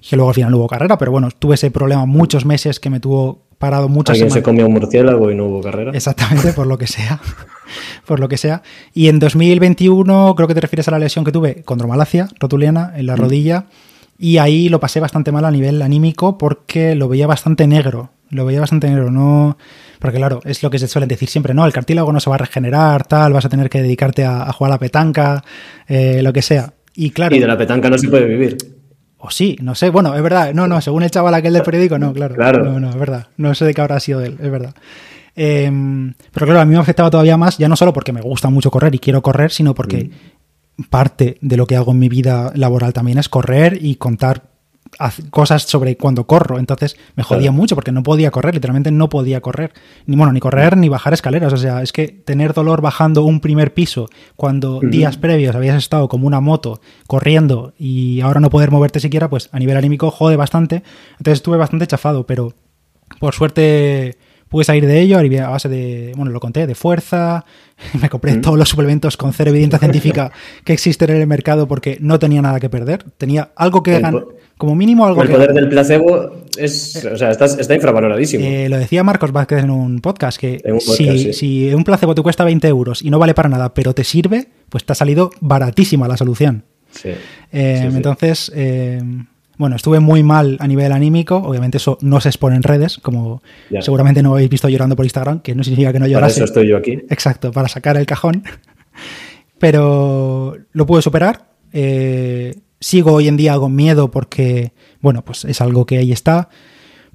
Y 0.00 0.08
que 0.08 0.16
luego 0.16 0.28
al 0.28 0.34
final 0.34 0.50
no 0.50 0.58
hubo 0.58 0.66
carrera, 0.66 0.98
pero 0.98 1.10
bueno, 1.12 1.30
tuve 1.38 1.54
ese 1.54 1.70
problema 1.70 2.04
muchos 2.04 2.44
meses 2.44 2.78
que 2.78 2.90
me 2.90 3.00
tuvo 3.00 3.43
parado 3.58 3.88
muchas 3.88 4.14
Alguien 4.14 4.30
se 4.30 4.42
comió 4.42 4.66
un 4.66 4.72
murciélago 4.72 5.30
y 5.30 5.34
no 5.34 5.46
hubo 5.46 5.60
carrera. 5.60 5.92
Exactamente, 5.94 6.52
por 6.52 6.66
lo 6.66 6.78
que 6.78 6.86
sea. 6.86 7.20
por 8.06 8.20
lo 8.20 8.28
que 8.28 8.36
sea. 8.36 8.62
Y 8.92 9.08
en 9.08 9.18
2021, 9.18 10.34
creo 10.34 10.48
que 10.48 10.54
te 10.54 10.60
refieres 10.60 10.88
a 10.88 10.90
la 10.90 10.98
lesión 10.98 11.24
que 11.24 11.32
tuve 11.32 11.62
condromalacia 11.62 12.28
rotuliana 12.38 12.92
en 12.96 13.06
la 13.06 13.16
mm. 13.16 13.18
rodilla. 13.18 13.66
Y 14.18 14.38
ahí 14.38 14.68
lo 14.68 14.78
pasé 14.80 15.00
bastante 15.00 15.32
mal 15.32 15.44
a 15.44 15.50
nivel 15.50 15.82
anímico 15.82 16.38
porque 16.38 16.94
lo 16.94 17.08
veía 17.08 17.26
bastante 17.26 17.66
negro. 17.66 18.10
Lo 18.30 18.44
veía 18.44 18.60
bastante 18.60 18.88
negro, 18.88 19.10
no. 19.10 19.56
Porque 19.98 20.18
claro, 20.18 20.40
es 20.44 20.62
lo 20.62 20.70
que 20.70 20.78
se 20.78 20.88
suelen 20.88 21.08
decir 21.08 21.28
siempre, 21.28 21.54
¿no? 21.54 21.66
El 21.66 21.72
cartílago 21.72 22.12
no 22.12 22.20
se 22.20 22.30
va 22.30 22.36
a 22.36 22.38
regenerar, 22.38 23.06
tal, 23.06 23.32
vas 23.32 23.44
a 23.44 23.48
tener 23.48 23.68
que 23.70 23.82
dedicarte 23.82 24.24
a, 24.24 24.50
jugar 24.52 24.72
a 24.72 24.74
la 24.74 24.78
petanca, 24.78 25.44
eh, 25.88 26.20
lo 26.22 26.32
que 26.32 26.42
sea. 26.42 26.72
Y 26.94 27.10
claro. 27.10 27.34
Y 27.34 27.38
de 27.40 27.46
la 27.46 27.58
petanca 27.58 27.90
no 27.90 27.98
se 27.98 28.08
puede 28.08 28.26
vivir. 28.26 28.56
O 29.24 29.30
sí, 29.30 29.56
no 29.62 29.74
sé. 29.74 29.88
Bueno, 29.88 30.14
es 30.14 30.22
verdad. 30.22 30.52
No, 30.52 30.68
no, 30.68 30.82
según 30.82 31.02
el 31.02 31.10
chaval 31.10 31.32
aquel 31.32 31.54
del 31.54 31.62
periódico, 31.62 31.98
no, 31.98 32.12
claro. 32.12 32.34
Claro. 32.34 32.62
No, 32.62 32.78
no, 32.78 32.90
es 32.90 32.96
verdad. 32.96 33.28
No 33.38 33.54
sé 33.54 33.64
de 33.64 33.72
qué 33.72 33.80
habrá 33.80 33.98
sido 33.98 34.20
él, 34.20 34.36
es 34.38 34.50
verdad. 34.50 34.74
Em, 35.34 36.12
pero 36.30 36.44
claro, 36.44 36.60
a 36.60 36.66
mí 36.66 36.74
me 36.74 36.78
afectaba 36.78 37.08
todavía 37.08 37.38
más, 37.38 37.56
ya 37.56 37.66
no 37.66 37.74
solo 37.74 37.94
porque 37.94 38.12
me 38.12 38.20
gusta 38.20 38.50
mucho 38.50 38.70
correr 38.70 38.94
y 38.94 38.98
quiero 38.98 39.22
correr, 39.22 39.50
sino 39.50 39.74
porque 39.74 40.10
mm. 40.76 40.82
parte 40.90 41.38
de 41.40 41.56
lo 41.56 41.66
que 41.66 41.74
hago 41.74 41.92
en 41.92 42.00
mi 42.00 42.10
vida 42.10 42.52
laboral 42.54 42.92
también 42.92 43.16
es 43.16 43.30
correr 43.30 43.78
y 43.80 43.94
contar 43.94 44.42
cosas 45.30 45.62
sobre 45.62 45.96
cuando 45.96 46.26
corro. 46.26 46.58
Entonces 46.58 46.96
me 47.16 47.22
jodía 47.22 47.52
mucho 47.52 47.74
porque 47.74 47.92
no 47.92 48.02
podía 48.02 48.30
correr, 48.30 48.54
literalmente 48.54 48.90
no 48.90 49.08
podía 49.08 49.40
correr. 49.40 49.72
Ni 50.06 50.16
bueno, 50.16 50.32
ni 50.32 50.40
correr 50.40 50.76
ni 50.76 50.88
bajar 50.88 51.12
escaleras. 51.12 51.52
O 51.52 51.56
sea, 51.56 51.82
es 51.82 51.92
que 51.92 52.08
tener 52.08 52.52
dolor 52.52 52.80
bajando 52.80 53.24
un 53.24 53.40
primer 53.40 53.74
piso 53.74 54.08
cuando 54.36 54.80
días 54.80 55.16
previos 55.16 55.54
habías 55.54 55.76
estado 55.76 56.08
como 56.08 56.26
una 56.26 56.40
moto 56.40 56.80
corriendo 57.06 57.74
y 57.78 58.20
ahora 58.20 58.40
no 58.40 58.50
poder 58.50 58.70
moverte 58.70 59.00
siquiera, 59.00 59.28
pues 59.28 59.48
a 59.52 59.58
nivel 59.58 59.76
anímico 59.76 60.10
jode 60.10 60.36
bastante. 60.36 60.82
Entonces 61.12 61.38
estuve 61.38 61.56
bastante 61.56 61.86
chafado, 61.86 62.26
pero 62.26 62.54
por 63.20 63.34
suerte 63.34 64.18
pude 64.54 64.64
salir 64.64 64.86
de 64.86 65.00
ello 65.00 65.18
a 65.18 65.48
base 65.48 65.68
de, 65.68 66.12
bueno, 66.14 66.30
lo 66.30 66.38
conté, 66.38 66.68
de 66.68 66.76
fuerza, 66.76 67.44
me 68.00 68.08
compré 68.08 68.36
todos 68.36 68.56
los 68.56 68.68
suplementos 68.68 69.16
con 69.16 69.32
cero 69.32 69.50
evidencia 69.50 69.80
científica 69.80 70.30
que 70.64 70.72
existen 70.72 71.10
en 71.10 71.16
el 71.16 71.26
mercado 71.26 71.66
porque 71.66 71.98
no 72.00 72.20
tenía 72.20 72.40
nada 72.40 72.60
que 72.60 72.70
perder, 72.70 73.02
tenía 73.18 73.50
algo 73.56 73.82
que 73.82 73.98
ganar 73.98 74.24
como 74.56 74.76
mínimo 74.76 75.06
algo 75.06 75.24
El 75.24 75.30
poder 75.30 75.54
del 75.54 75.68
placebo 75.68 76.44
es, 76.56 77.04
o 77.04 77.16
sea, 77.16 77.32
está, 77.32 77.74
infravaloradísimo. 77.74 78.44
Eh, 78.44 78.68
lo 78.68 78.78
decía 78.78 79.02
Marcos 79.02 79.32
Vázquez 79.32 79.64
en 79.64 79.70
un 79.72 80.00
podcast, 80.00 80.38
que 80.38 80.62
si, 81.32 81.74
un 81.74 81.82
placebo 81.82 82.14
te 82.14 82.22
cuesta 82.22 82.44
20 82.44 82.68
euros 82.68 83.02
y 83.02 83.10
no 83.10 83.18
vale 83.18 83.34
para 83.34 83.48
nada, 83.48 83.74
pero 83.74 83.92
te 83.92 84.04
sirve, 84.04 84.46
pues 84.68 84.84
te 84.84 84.92
ha 84.92 84.94
salido 84.94 85.32
baratísima 85.40 86.06
la 86.06 86.16
solución. 86.16 86.62
Sí. 86.92 87.08
Eh, 87.50 87.90
entonces, 87.92 88.52
eh, 88.54 89.02
bueno, 89.56 89.76
estuve 89.76 90.00
muy 90.00 90.22
mal 90.22 90.56
a 90.60 90.66
nivel 90.66 90.92
anímico. 90.92 91.36
Obviamente 91.36 91.78
eso 91.78 91.98
no 92.00 92.20
se 92.20 92.28
expone 92.28 92.56
en 92.56 92.62
redes, 92.62 92.98
como 92.98 93.42
seguramente 93.80 94.22
no 94.22 94.32
habéis 94.32 94.50
visto 94.50 94.68
llorando 94.68 94.96
por 94.96 95.04
Instagram, 95.04 95.40
que 95.40 95.54
no 95.54 95.62
significa 95.64 95.92
que 95.92 96.00
no 96.00 96.06
llorase. 96.06 96.34
Para 96.34 96.44
eso 96.44 96.44
estoy 96.44 96.68
yo 96.68 96.76
aquí. 96.76 96.92
Exacto, 97.10 97.52
para 97.52 97.68
sacar 97.68 97.96
el 97.96 98.06
cajón. 98.06 98.44
Pero 99.58 100.56
lo 100.72 100.86
pude 100.86 101.02
superar. 101.02 101.46
Eh, 101.72 102.54
Sigo 102.84 103.14
hoy 103.14 103.28
en 103.28 103.38
día 103.38 103.56
con 103.56 103.74
miedo 103.74 104.10
porque, 104.10 104.72
bueno, 105.00 105.24
pues 105.24 105.46
es 105.46 105.62
algo 105.62 105.86
que 105.86 105.96
ahí 105.96 106.12
está. 106.12 106.50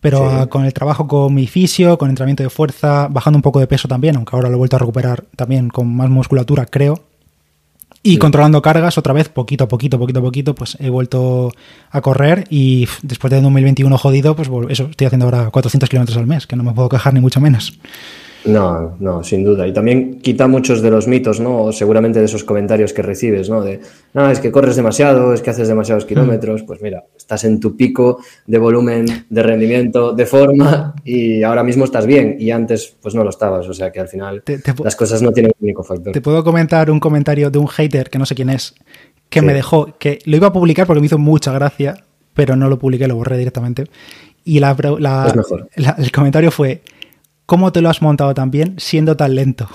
Pero 0.01 0.49
con 0.49 0.65
el 0.65 0.73
trabajo 0.73 1.07
con 1.07 1.31
mi 1.31 1.45
fisio, 1.45 1.99
con 1.99 2.09
entrenamiento 2.09 2.41
de 2.41 2.49
fuerza, 2.49 3.07
bajando 3.07 3.37
un 3.37 3.43
poco 3.43 3.59
de 3.59 3.67
peso 3.67 3.87
también, 3.87 4.15
aunque 4.15 4.35
ahora 4.35 4.49
lo 4.49 4.55
he 4.55 4.57
vuelto 4.57 4.77
a 4.77 4.79
recuperar 4.79 5.25
también 5.35 5.69
con 5.69 5.95
más 5.95 6.09
musculatura, 6.09 6.65
creo. 6.65 7.03
Y 8.01 8.17
controlando 8.17 8.61
cargas 8.61 8.97
otra 8.97 9.13
vez, 9.13 9.27
poquito 9.27 9.65
a 9.65 9.67
poquito, 9.67 9.99
poquito 9.99 10.19
a 10.19 10.21
poquito, 10.21 10.55
pues 10.55 10.77
he 10.79 10.89
vuelto 10.89 11.51
a 11.91 12.01
correr 12.01 12.45
y 12.49 12.87
después 13.01 13.29
de 13.31 13.41
2021 13.41 13.97
jodido, 13.97 14.35
pues 14.35 14.49
eso, 14.69 14.87
estoy 14.89 15.07
haciendo 15.07 15.25
ahora 15.25 15.49
400 15.49 15.89
kilómetros 15.89 16.17
al 16.17 16.25
mes, 16.25 16.47
que 16.47 16.55
no 16.55 16.63
me 16.63 16.71
puedo 16.71 16.87
quejar 16.87 17.13
ni 17.13 17.19
mucho 17.19 17.41
menos. 17.41 17.77
No, 18.45 18.95
no, 18.99 19.23
sin 19.23 19.43
duda. 19.43 19.67
Y 19.67 19.73
también 19.73 20.19
quita 20.21 20.47
muchos 20.47 20.81
de 20.81 20.89
los 20.89 21.07
mitos, 21.07 21.39
¿no? 21.39 21.71
seguramente 21.71 22.19
de 22.19 22.25
esos 22.25 22.43
comentarios 22.43 22.93
que 22.93 23.01
recibes, 23.01 23.49
¿no? 23.49 23.61
De, 23.61 23.81
no, 24.13 24.29
es 24.29 24.39
que 24.39 24.51
corres 24.51 24.75
demasiado, 24.75 25.33
es 25.33 25.41
que 25.41 25.49
haces 25.49 25.67
demasiados 25.67 26.05
mm. 26.05 26.07
kilómetros. 26.07 26.63
Pues 26.63 26.81
mira, 26.81 27.03
estás 27.17 27.43
en 27.43 27.59
tu 27.59 27.75
pico 27.75 28.19
de 28.47 28.57
volumen, 28.57 29.05
de 29.29 29.43
rendimiento, 29.43 30.13
de 30.13 30.25
forma 30.25 30.95
y 31.03 31.43
ahora 31.43 31.63
mismo 31.63 31.83
estás 31.83 32.05
bien 32.05 32.37
y 32.39 32.51
antes 32.51 32.95
pues 33.01 33.13
no 33.13 33.23
lo 33.23 33.29
estabas. 33.29 33.67
O 33.67 33.73
sea 33.73 33.91
que 33.91 33.99
al 33.99 34.07
final 34.07 34.43
las 34.83 34.95
cosas 34.95 35.21
no 35.21 35.31
tienen 35.31 35.51
un 35.59 35.65
único 35.65 35.83
factor. 35.83 36.13
Te 36.13 36.21
puedo 36.21 36.43
comentar 36.43 36.89
un 36.89 36.99
comentario 36.99 37.49
de 37.49 37.59
un 37.59 37.67
hater 37.67 38.09
que 38.09 38.19
no 38.19 38.25
sé 38.25 38.35
quién 38.35 38.49
es, 38.49 38.75
que 39.29 39.41
me 39.41 39.53
dejó, 39.53 39.97
que 39.99 40.19
lo 40.25 40.37
iba 40.37 40.47
a 40.47 40.53
publicar 40.53 40.87
porque 40.87 41.01
me 41.01 41.07
hizo 41.07 41.17
mucha 41.17 41.51
gracia, 41.51 42.03
pero 42.33 42.55
no 42.55 42.69
lo 42.69 42.79
publiqué, 42.79 43.07
lo 43.07 43.15
borré 43.15 43.37
directamente. 43.37 43.85
Y 44.45 44.59
la, 44.59 44.75
el 45.97 46.11
comentario 46.11 46.49
fue 46.51 46.81
¿Cómo 47.49 47.71
te 47.71 47.81
lo 47.81 47.89
has 47.89 48.03
montado 48.03 48.31
tan 48.35 48.51
bien 48.51 48.75
siendo 48.77 49.17
tan 49.17 49.33
lento? 49.33 49.67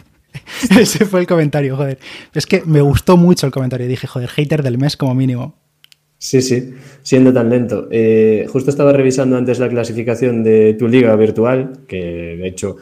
Ese 0.80 1.04
fue 1.04 1.20
el 1.20 1.26
comentario, 1.26 1.76
joder. 1.76 1.98
Es 2.32 2.46
que 2.46 2.62
me 2.64 2.80
gustó 2.80 3.18
mucho 3.18 3.44
el 3.44 3.52
comentario. 3.52 3.86
Dije, 3.86 4.06
joder, 4.06 4.30
hater 4.30 4.62
del 4.62 4.78
mes 4.78 4.96
como 4.96 5.14
mínimo. 5.14 5.54
Sí, 6.16 6.40
sí, 6.40 6.72
siendo 7.02 7.30
tan 7.30 7.50
lento. 7.50 7.86
Eh, 7.90 8.46
justo 8.48 8.70
estaba 8.70 8.94
revisando 8.94 9.36
antes 9.36 9.58
la 9.58 9.68
clasificación 9.68 10.42
de 10.42 10.72
tu 10.72 10.88
liga 10.88 11.14
virtual, 11.16 11.80
que 11.86 11.98
de 11.98 12.48
hecho 12.48 12.78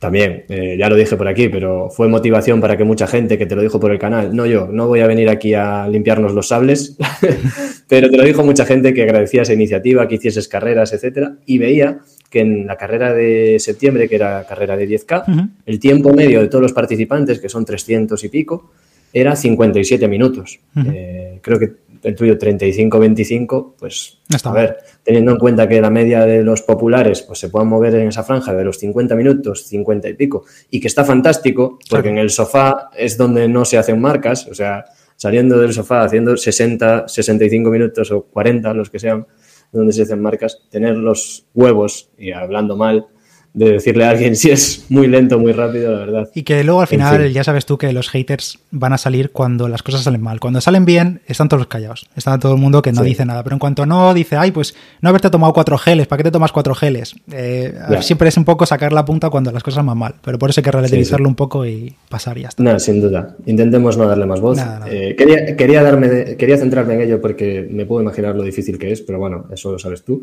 también, 0.00 0.44
eh, 0.48 0.76
ya 0.78 0.88
lo 0.88 0.96
dije 0.96 1.14
por 1.14 1.28
aquí, 1.28 1.50
pero 1.50 1.90
fue 1.90 2.08
motivación 2.08 2.58
para 2.58 2.74
que 2.78 2.84
mucha 2.84 3.06
gente 3.06 3.36
que 3.36 3.44
te 3.44 3.54
lo 3.54 3.60
dijo 3.60 3.78
por 3.78 3.92
el 3.92 3.98
canal, 3.98 4.34
no 4.34 4.46
yo, 4.46 4.66
no 4.66 4.86
voy 4.86 5.00
a 5.00 5.06
venir 5.06 5.28
aquí 5.28 5.52
a 5.52 5.86
limpiarnos 5.88 6.32
los 6.32 6.48
sables, 6.48 6.96
pero 7.88 8.08
te 8.10 8.16
lo 8.16 8.24
dijo 8.24 8.42
mucha 8.42 8.64
gente 8.64 8.94
que 8.94 9.02
agradecía 9.02 9.42
esa 9.42 9.52
iniciativa, 9.52 10.08
que 10.08 10.14
hicieses 10.14 10.48
carreras, 10.48 10.94
etcétera, 10.94 11.34
y 11.44 11.58
veía 11.58 11.98
que 12.30 12.40
en 12.40 12.66
la 12.66 12.76
carrera 12.76 13.12
de 13.12 13.58
septiembre, 13.58 14.08
que 14.08 14.14
era 14.14 14.46
carrera 14.48 14.74
de 14.74 14.88
10K, 14.88 15.50
el 15.66 15.78
tiempo 15.78 16.14
medio 16.14 16.40
de 16.40 16.48
todos 16.48 16.62
los 16.62 16.72
participantes, 16.72 17.38
que 17.38 17.50
son 17.50 17.66
300 17.66 18.24
y 18.24 18.28
pico, 18.30 18.70
era 19.12 19.36
57 19.36 20.08
minutos. 20.08 20.60
Eh, 20.76 21.40
creo 21.42 21.58
que 21.58 21.72
el 22.02 22.14
tuyo 22.14 22.38
35-25, 22.38 23.74
pues 23.78 24.18
a 24.44 24.52
ver, 24.52 24.78
teniendo 25.02 25.32
en 25.32 25.38
cuenta 25.38 25.68
que 25.68 25.80
la 25.80 25.90
media 25.90 26.24
de 26.24 26.42
los 26.42 26.62
populares 26.62 27.22
pues 27.22 27.38
se 27.38 27.48
puedan 27.48 27.68
mover 27.68 27.94
en 27.94 28.08
esa 28.08 28.22
franja 28.22 28.54
de 28.54 28.64
los 28.64 28.78
50 28.78 29.14
minutos, 29.14 29.66
50 29.66 30.08
y 30.08 30.14
pico, 30.14 30.44
y 30.70 30.80
que 30.80 30.88
está 30.88 31.04
fantástico, 31.04 31.78
porque 31.88 32.08
en 32.08 32.18
el 32.18 32.30
sofá 32.30 32.90
es 32.96 33.16
donde 33.16 33.48
no 33.48 33.64
se 33.64 33.78
hacen 33.78 34.00
marcas, 34.00 34.46
o 34.46 34.54
sea, 34.54 34.84
saliendo 35.16 35.58
del 35.58 35.72
sofá 35.72 36.02
haciendo 36.02 36.36
60, 36.36 37.08
65 37.08 37.70
minutos 37.70 38.10
o 38.10 38.22
40, 38.22 38.72
los 38.74 38.90
que 38.90 38.98
sean, 38.98 39.26
donde 39.72 39.92
se 39.92 40.02
hacen 40.02 40.20
marcas, 40.20 40.62
tener 40.70 40.96
los 40.96 41.46
huevos, 41.54 42.10
y 42.16 42.32
hablando 42.32 42.76
mal, 42.76 43.06
de 43.52 43.72
decirle 43.72 44.04
a 44.04 44.10
alguien 44.10 44.36
si 44.40 44.50
es 44.50 44.86
muy 44.88 45.06
lento, 45.06 45.38
muy 45.38 45.52
rápido, 45.52 45.92
la 45.92 45.98
verdad. 45.98 46.30
Y 46.34 46.42
que 46.42 46.62
luego 46.64 46.80
al 46.80 46.86
final 46.86 47.32
ya 47.32 47.44
sabes 47.44 47.66
tú 47.66 47.78
que 47.78 47.92
los 47.92 48.08
haters 48.08 48.58
van 48.70 48.92
a 48.92 48.98
salir 48.98 49.30
cuando 49.30 49.68
las 49.68 49.82
cosas 49.82 50.02
salen 50.02 50.22
mal. 50.22 50.40
Cuando 50.40 50.60
salen 50.60 50.84
bien, 50.84 51.20
están 51.26 51.48
todos 51.48 51.66
callados. 51.66 52.08
Está 52.16 52.38
todo 52.38 52.54
el 52.54 52.60
mundo 52.60 52.82
que 52.82 52.92
no 52.92 53.02
dice 53.02 53.24
nada. 53.24 53.42
Pero 53.42 53.56
en 53.56 53.60
cuanto 53.60 53.86
no, 53.86 54.14
dice, 54.14 54.36
ay, 54.36 54.50
pues 54.50 54.74
no 55.00 55.08
haberte 55.08 55.30
tomado 55.30 55.52
cuatro 55.52 55.78
geles, 55.78 56.06
¿para 56.06 56.18
qué 56.18 56.24
te 56.24 56.30
tomas 56.30 56.52
cuatro 56.52 56.74
geles? 56.74 57.14
Eh, 57.32 57.74
siempre 58.00 58.28
es 58.28 58.36
un 58.36 58.44
poco 58.44 58.66
sacar 58.66 58.92
la 58.92 59.04
punta 59.04 59.30
cuando 59.30 59.50
las 59.52 59.62
cosas 59.62 59.84
van 59.84 59.98
mal. 59.98 60.14
Pero 60.22 60.38
por 60.38 60.50
eso 60.50 60.60
hay 60.60 60.64
que 60.64 60.72
relativizarlo 60.72 61.28
un 61.28 61.34
poco 61.34 61.66
y 61.66 61.94
pasar 62.08 62.38
y 62.38 62.42
ya 62.42 62.48
está. 62.48 62.62
No, 62.62 62.78
sin 62.78 63.00
duda. 63.00 63.36
Intentemos 63.46 63.96
no 63.96 64.06
darle 64.06 64.26
más 64.26 64.40
voz. 64.40 64.58
Eh, 64.86 65.14
quería, 65.16 65.56
quería, 65.56 65.82
darme, 65.82 66.36
quería 66.36 66.56
centrarme 66.56 66.94
en 66.94 67.00
ello 67.02 67.20
porque 67.20 67.66
me 67.70 67.86
puedo 67.86 68.02
imaginar 68.02 68.34
lo 68.36 68.42
difícil 68.42 68.78
que 68.78 68.92
es, 68.92 69.00
pero 69.00 69.18
bueno, 69.18 69.46
eso 69.52 69.72
lo 69.72 69.78
sabes 69.78 70.04
tú. 70.04 70.22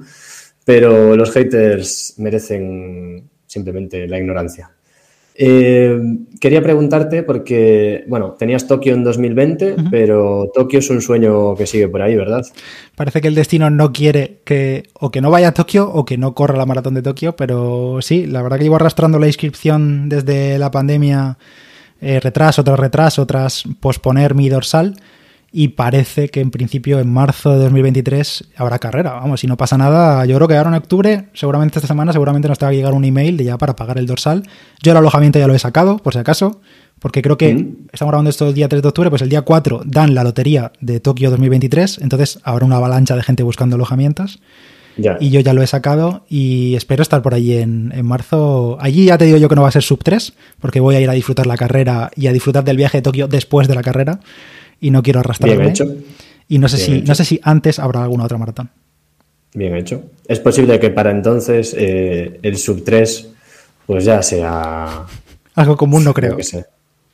Pero 0.67 1.15
los 1.15 1.31
haters 1.31 2.15
merecen 2.17 3.23
simplemente 3.45 4.05
la 4.05 4.17
ignorancia. 4.17 4.69
Eh, 5.33 5.97
quería 6.41 6.61
preguntarte 6.61 7.23
porque, 7.23 8.03
bueno, 8.09 8.35
tenías 8.37 8.67
Tokio 8.67 8.93
en 8.93 9.05
2020, 9.05 9.77
pero 9.89 10.51
Tokio 10.53 10.79
es 10.79 10.89
un 10.89 10.99
sueño 11.01 11.55
que 11.55 11.65
sigue 11.65 11.87
por 11.87 12.01
ahí, 12.01 12.17
¿verdad? 12.17 12.45
Parece 12.97 13.21
que 13.21 13.29
el 13.29 13.35
destino 13.35 13.69
no 13.69 13.93
quiere 13.93 14.41
que 14.43 14.89
o 14.99 15.09
que 15.09 15.21
no 15.21 15.31
vaya 15.31 15.47
a 15.47 15.53
Tokio 15.53 15.89
o 15.89 16.03
que 16.03 16.17
no 16.17 16.33
corra 16.33 16.57
la 16.57 16.65
maratón 16.65 16.95
de 16.95 17.01
Tokio, 17.01 17.37
pero 17.37 17.99
sí, 18.01 18.25
la 18.25 18.41
verdad 18.41 18.57
que 18.57 18.65
llevo 18.65 18.75
arrastrando 18.75 19.19
la 19.19 19.27
inscripción 19.27 20.09
desde 20.09 20.59
la 20.59 20.69
pandemia, 20.69 21.37
eh, 22.01 22.19
retraso 22.19 22.61
tras 22.65 22.77
retraso, 22.77 23.25
tras 23.25 23.63
posponer 23.79 24.35
mi 24.35 24.49
dorsal 24.49 24.95
y 25.51 25.69
parece 25.69 26.29
que 26.29 26.41
en 26.41 26.51
principio 26.51 26.99
en 26.99 27.11
marzo 27.11 27.51
de 27.51 27.59
2023 27.59 28.45
habrá 28.57 28.79
carrera. 28.79 29.13
Vamos, 29.13 29.39
si 29.39 29.47
no 29.47 29.55
pasa 29.55 29.77
nada, 29.77 30.25
yo 30.25 30.35
creo 30.35 30.47
que 30.47 30.57
ahora 30.57 30.69
en 30.69 30.75
octubre, 30.75 31.29
seguramente 31.33 31.79
esta 31.79 31.87
semana, 31.87 32.11
seguramente 32.11 32.47
nos 32.47 32.59
tenga 32.59 32.71
que 32.71 32.77
llegar 32.77 32.93
un 32.93 33.05
email 33.05 33.37
de 33.37 33.45
ya 33.45 33.57
para 33.57 33.75
pagar 33.75 33.97
el 33.97 34.05
dorsal. 34.05 34.43
Yo 34.83 34.91
el 34.91 34.97
alojamiento 34.97 35.39
ya 35.39 35.47
lo 35.47 35.55
he 35.55 35.59
sacado, 35.59 35.97
por 35.97 36.13
si 36.13 36.19
acaso, 36.19 36.59
porque 36.99 37.21
creo 37.21 37.37
que 37.37 37.49
estamos 37.93 38.11
grabando 38.11 38.29
esto 38.29 38.47
el 38.49 38.53
día 38.53 38.67
3 38.67 38.81
de 38.81 38.87
octubre, 38.87 39.09
pues 39.09 39.21
el 39.21 39.29
día 39.29 39.41
4 39.41 39.83
dan 39.85 40.13
la 40.13 40.23
lotería 40.23 40.73
de 40.81 40.99
Tokio 40.99 41.29
2023, 41.29 41.99
entonces 42.01 42.39
habrá 42.43 42.65
una 42.65 42.77
avalancha 42.77 43.15
de 43.15 43.23
gente 43.23 43.43
buscando 43.43 43.75
alojamientos. 43.75 44.39
Y 45.19 45.29
yo 45.29 45.39
ya 45.41 45.53
lo 45.53 45.61
he 45.61 45.67
sacado 45.67 46.25
y 46.27 46.73
espero 46.73 47.03
estar 47.03 47.21
por 47.21 47.35
allí 47.35 47.53
en, 47.53 47.93
en, 47.95 48.03
marzo. 48.03 48.79
Allí 48.81 49.05
ya 49.05 49.19
te 49.19 49.25
digo 49.25 49.37
yo 49.37 49.47
que 49.47 49.55
no 49.55 49.61
va 49.61 49.67
a 49.67 49.71
ser 49.71 49.83
sub 49.83 50.03
3, 50.03 50.33
porque 50.59 50.79
voy 50.79 50.95
a 50.95 50.99
ir 50.99 51.07
a 51.07 51.13
disfrutar 51.13 51.45
la 51.45 51.55
carrera 51.55 52.09
y 52.15 52.25
a 52.25 52.33
disfrutar 52.33 52.63
del 52.63 52.77
viaje 52.77 52.97
de 52.97 53.01
Tokio 53.03 53.27
después 53.27 53.67
de 53.67 53.75
la 53.75 53.83
carrera 53.83 54.19
y 54.79 54.91
no 54.91 55.03
quiero 55.03 55.19
arrastrarme. 55.19 55.57
Bien 55.57 55.69
hecho. 55.69 55.95
Y 56.47 56.59
no 56.59 56.69
sé, 56.69 56.77
si, 56.77 57.01
no 57.01 57.13
sé 57.15 57.25
si 57.25 57.39
antes 57.43 57.79
habrá 57.79 58.03
alguna 58.03 58.23
otra 58.23 58.37
maratón. 58.37 58.69
Bien 59.53 59.75
hecho. 59.75 60.03
Es 60.27 60.39
posible 60.39 60.79
que 60.79 60.89
para 60.89 61.11
entonces 61.11 61.75
eh, 61.77 62.39
el 62.41 62.57
sub 62.57 62.83
3 62.83 63.29
pues 63.87 64.03
ya 64.03 64.21
sea... 64.21 65.05
Algo 65.55 65.77
común 65.77 66.03
no 66.03 66.13
creo. 66.13 66.37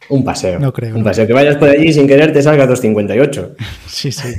Un 0.09 0.25
paseo. 0.25 0.59
No 0.59 0.73
creo. 0.73 0.95
Un 0.95 1.03
paseo. 1.03 1.25
Que 1.25 1.33
vayas 1.33 1.55
por 1.55 1.69
allí 1.69 1.93
sin 1.93 2.07
querer 2.07 2.33
te 2.33 2.41
salga 2.41 2.67
2.58. 2.67 3.49
sí, 3.87 4.11
sí. 4.11 4.33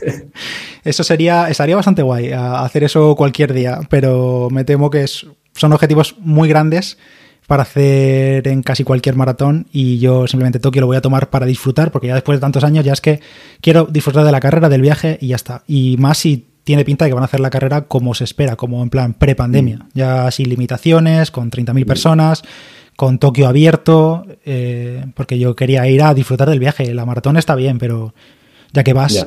Eso 0.84 1.02
sería, 1.04 1.48
estaría 1.48 1.76
bastante 1.76 2.02
guay, 2.02 2.32
hacer 2.32 2.84
eso 2.84 3.14
cualquier 3.16 3.54
día, 3.54 3.80
pero 3.88 4.48
me 4.50 4.64
temo 4.64 4.90
que 4.90 5.06
son 5.06 5.72
objetivos 5.72 6.16
muy 6.18 6.48
grandes 6.48 6.98
para 7.46 7.62
hacer 7.62 8.46
en 8.48 8.62
casi 8.62 8.84
cualquier 8.84 9.16
maratón 9.16 9.66
y 9.72 9.98
yo 9.98 10.26
simplemente 10.26 10.58
Tokio 10.58 10.80
lo 10.80 10.86
voy 10.86 10.96
a 10.96 11.02
tomar 11.02 11.30
para 11.30 11.46
disfrutar 11.46 11.90
porque 11.90 12.06
ya 12.08 12.14
después 12.14 12.38
de 12.38 12.40
tantos 12.40 12.64
años 12.64 12.84
ya 12.84 12.92
es 12.92 13.00
que 13.00 13.20
quiero 13.60 13.84
disfrutar 13.84 14.24
de 14.24 14.32
la 14.32 14.40
carrera, 14.40 14.68
del 14.68 14.80
viaje 14.80 15.18
y 15.20 15.28
ya 15.28 15.36
está. 15.36 15.62
Y 15.66 15.96
más 15.98 16.18
si 16.18 16.46
tiene 16.64 16.84
pinta 16.84 17.04
de 17.04 17.10
que 17.10 17.14
van 17.14 17.22
a 17.22 17.26
hacer 17.26 17.40
la 17.40 17.50
carrera 17.50 17.82
como 17.82 18.14
se 18.14 18.24
espera, 18.24 18.56
como 18.56 18.82
en 18.82 18.90
plan 18.90 19.14
pre-pandemia, 19.14 19.76
mm. 19.76 19.88
ya 19.92 20.30
sin 20.30 20.48
limitaciones, 20.48 21.30
con 21.30 21.50
30.000 21.50 21.84
mm. 21.84 21.86
personas, 21.86 22.42
con 22.96 23.18
Tokio 23.18 23.46
abierto, 23.46 24.26
eh, 24.44 25.04
porque 25.14 25.38
yo 25.38 25.54
quería 25.54 25.86
ir 25.88 26.02
a 26.02 26.14
disfrutar 26.14 26.48
del 26.48 26.58
viaje. 26.58 26.94
La 26.94 27.04
maratón 27.04 27.36
está 27.36 27.54
bien, 27.54 27.78
pero 27.78 28.14
ya 28.72 28.82
que 28.82 28.94
vas... 28.94 29.26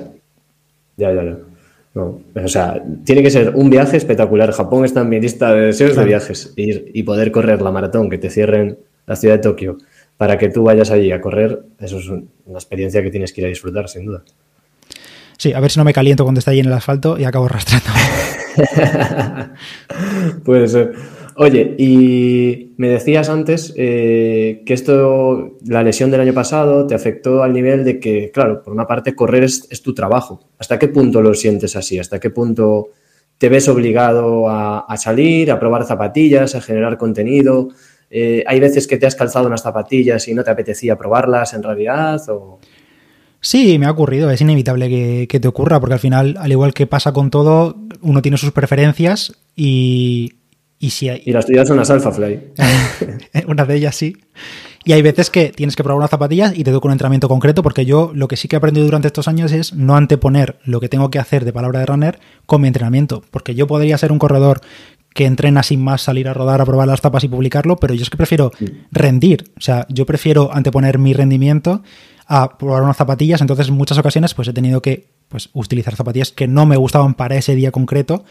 Ya, 0.97 1.13
ya, 1.13 1.23
ya. 1.23 1.37
No, 1.97 2.21
o 2.35 2.47
sea, 2.47 2.79
tiene 3.05 3.23
que 3.23 3.31
ser 3.31 3.55
un 3.55 3.71
viaje 3.71 3.97
espectacular. 3.97 4.51
Japón 4.51 4.85
está 4.85 5.01
en 5.01 5.09
mi 5.09 5.19
lista 5.19 5.51
de 5.51 5.61
deseos 5.61 5.95
de 5.95 6.05
viajes. 6.05 6.53
Ir 6.55 6.91
y 6.93 7.01
poder 7.01 7.31
correr 7.31 7.59
la 7.63 7.71
maratón, 7.71 8.07
que 8.07 8.19
te 8.19 8.29
cierren 8.29 8.77
la 9.07 9.15
ciudad 9.15 9.33
de 9.33 9.41
Tokio, 9.41 9.79
para 10.15 10.37
que 10.37 10.49
tú 10.49 10.61
vayas 10.61 10.91
allí 10.91 11.11
a 11.11 11.19
correr, 11.19 11.59
eso 11.79 11.97
es 11.97 12.07
una 12.07 12.59
experiencia 12.59 13.01
que 13.01 13.09
tienes 13.09 13.33
que 13.33 13.41
ir 13.41 13.45
a 13.47 13.49
disfrutar, 13.49 13.89
sin 13.89 14.05
duda. 14.05 14.21
Sí, 15.39 15.53
a 15.53 15.59
ver 15.59 15.71
si 15.71 15.79
no 15.79 15.85
me 15.85 15.93
caliento 15.93 16.23
cuando 16.23 16.37
está 16.37 16.51
allí 16.51 16.59
en 16.59 16.67
el 16.67 16.73
asfalto 16.73 17.17
y 17.17 17.23
acabo 17.23 17.45
arrastrando. 17.45 17.89
Puede 20.45 20.67
ser. 20.67 20.93
Oye, 21.39 21.75
y 21.77 22.73
me 22.77 22.89
decías 22.89 23.29
antes 23.29 23.71
eh, 23.77 24.63
que 24.65 24.73
esto, 24.73 25.59
la 25.67 25.83
lesión 25.83 26.09
del 26.09 26.21
año 26.21 26.33
pasado, 26.33 26.87
te 26.87 26.95
afectó 26.95 27.43
al 27.43 27.53
nivel 27.53 27.83
de 27.83 27.99
que, 27.99 28.31
claro, 28.31 28.63
por 28.63 28.73
una 28.73 28.87
parte, 28.87 29.13
correr 29.13 29.43
es, 29.43 29.81
tu 29.83 29.93
trabajo. 29.93 30.49
¿Hasta 30.57 30.79
qué 30.79 30.87
punto 30.87 31.21
lo 31.21 31.35
sientes 31.35 31.75
así? 31.75 31.99
¿Hasta 31.99 32.19
qué 32.19 32.31
punto 32.31 32.89
te 33.37 33.49
ves 33.49 33.69
obligado 33.69 34.49
a, 34.49 34.97
salir, 34.97 35.51
a 35.51 35.59
probar 35.59 35.85
zapatillas, 35.85 36.55
a 36.55 36.61
generar 36.61 36.97
contenido? 36.97 37.69
Eh, 38.09 38.43
¿Hay 38.47 38.59
veces 38.59 38.87
que 38.87 38.97
te 38.97 39.05
has 39.05 39.15
calzado 39.15 39.45
unas 39.45 39.61
zapatillas 39.61 40.27
y 40.27 40.33
no 40.33 40.43
te 40.43 40.49
apetecía 40.49 40.97
probarlas 40.97 41.53
en 41.53 41.61
realidad? 41.61 42.19
Sí, 43.41 43.77
me 43.77 43.85
ha 43.85 43.91
ocurrido, 43.91 44.31
es 44.31 44.41
inevitable 44.41 45.27
que, 45.27 45.39
te 45.39 45.47
ocurra, 45.47 45.79
porque 45.79 45.93
al 45.93 45.99
final, 45.99 46.35
al 46.39 46.51
igual 46.51 46.73
que 46.73 46.87
pasa 46.87 47.13
con 47.13 47.29
todo, 47.29 47.75
uno 48.01 48.23
tiene 48.23 48.37
sus 48.37 48.51
preferencias 48.53 49.33
y, 49.55 50.31
y, 50.79 50.91
si 50.91 51.09
hay... 51.09 51.21
y 51.25 51.31
las 51.31 51.45
tuyas 51.45 51.67
son 51.67 51.77
las 51.77 51.89
Alphafly. 51.89 52.53
Una 53.47 53.65
de 53.65 53.75
ellas 53.75 53.95
sí. 53.95 54.17
Y 54.85 54.93
hay 54.93 55.01
veces 55.01 55.29
que 55.29 55.49
tienes 55.49 55.75
que 55.75 55.83
probar 55.83 55.97
unas 55.97 56.11
zapatillas 56.11 56.57
y 56.57 56.63
te 56.63 56.71
toca 56.71 56.87
un 56.87 56.93
entrenamiento 56.93 57.27
concreto, 57.27 57.61
porque 57.61 57.85
yo 57.85 58.11
lo 58.13 58.29
que 58.29 58.37
sí 58.37 58.47
que 58.47 58.55
he 58.55 58.57
aprendido 58.57 58.85
durante 58.85 59.07
estos 59.07 59.27
años 59.27 59.51
es 59.51 59.73
no 59.73 59.97
anteponer 59.97 60.59
lo 60.63 60.79
que 60.79 60.87
tengo 60.87 61.11
que 61.11 61.19
hacer 61.19 61.43
de 61.43 61.51
palabra 61.51 61.81
de 61.81 61.87
runner 61.87 62.19
con 62.45 62.61
mi 62.61 62.67
entrenamiento. 62.69 63.21
Porque 63.29 63.53
yo 63.53 63.67
podría 63.67 63.97
ser 63.97 64.13
un 64.13 64.19
corredor 64.19 64.61
que 65.13 65.25
entrena 65.25 65.63
sin 65.63 65.83
más 65.83 66.03
salir 66.03 66.29
a 66.29 66.33
rodar, 66.33 66.61
a 66.61 66.65
probar 66.65 66.87
las 66.87 67.01
zapas 67.01 67.23
y 67.23 67.27
publicarlo, 67.27 67.75
pero 67.75 67.95
yo 67.95 68.03
es 68.03 68.09
que 68.09 68.17
prefiero 68.17 68.51
rendir. 68.91 69.51
O 69.57 69.61
sea, 69.61 69.85
yo 69.89 70.05
prefiero 70.05 70.53
anteponer 70.53 70.99
mi 70.99 71.11
rendimiento 71.11 71.81
a 72.27 72.57
probar 72.57 72.83
unas 72.83 72.95
zapatillas. 72.95 73.41
Entonces, 73.41 73.67
en 73.69 73.73
muchas 73.73 73.97
ocasiones, 73.97 74.33
pues 74.35 74.47
he 74.47 74.53
tenido 74.53 74.81
que 74.81 75.09
pues, 75.27 75.49
utilizar 75.53 75.95
zapatillas 75.95 76.31
que 76.31 76.47
no 76.47 76.65
me 76.65 76.77
gustaban 76.77 77.13
para 77.13 77.35
ese 77.35 77.55
día 77.55 77.71
concreto 77.71 78.23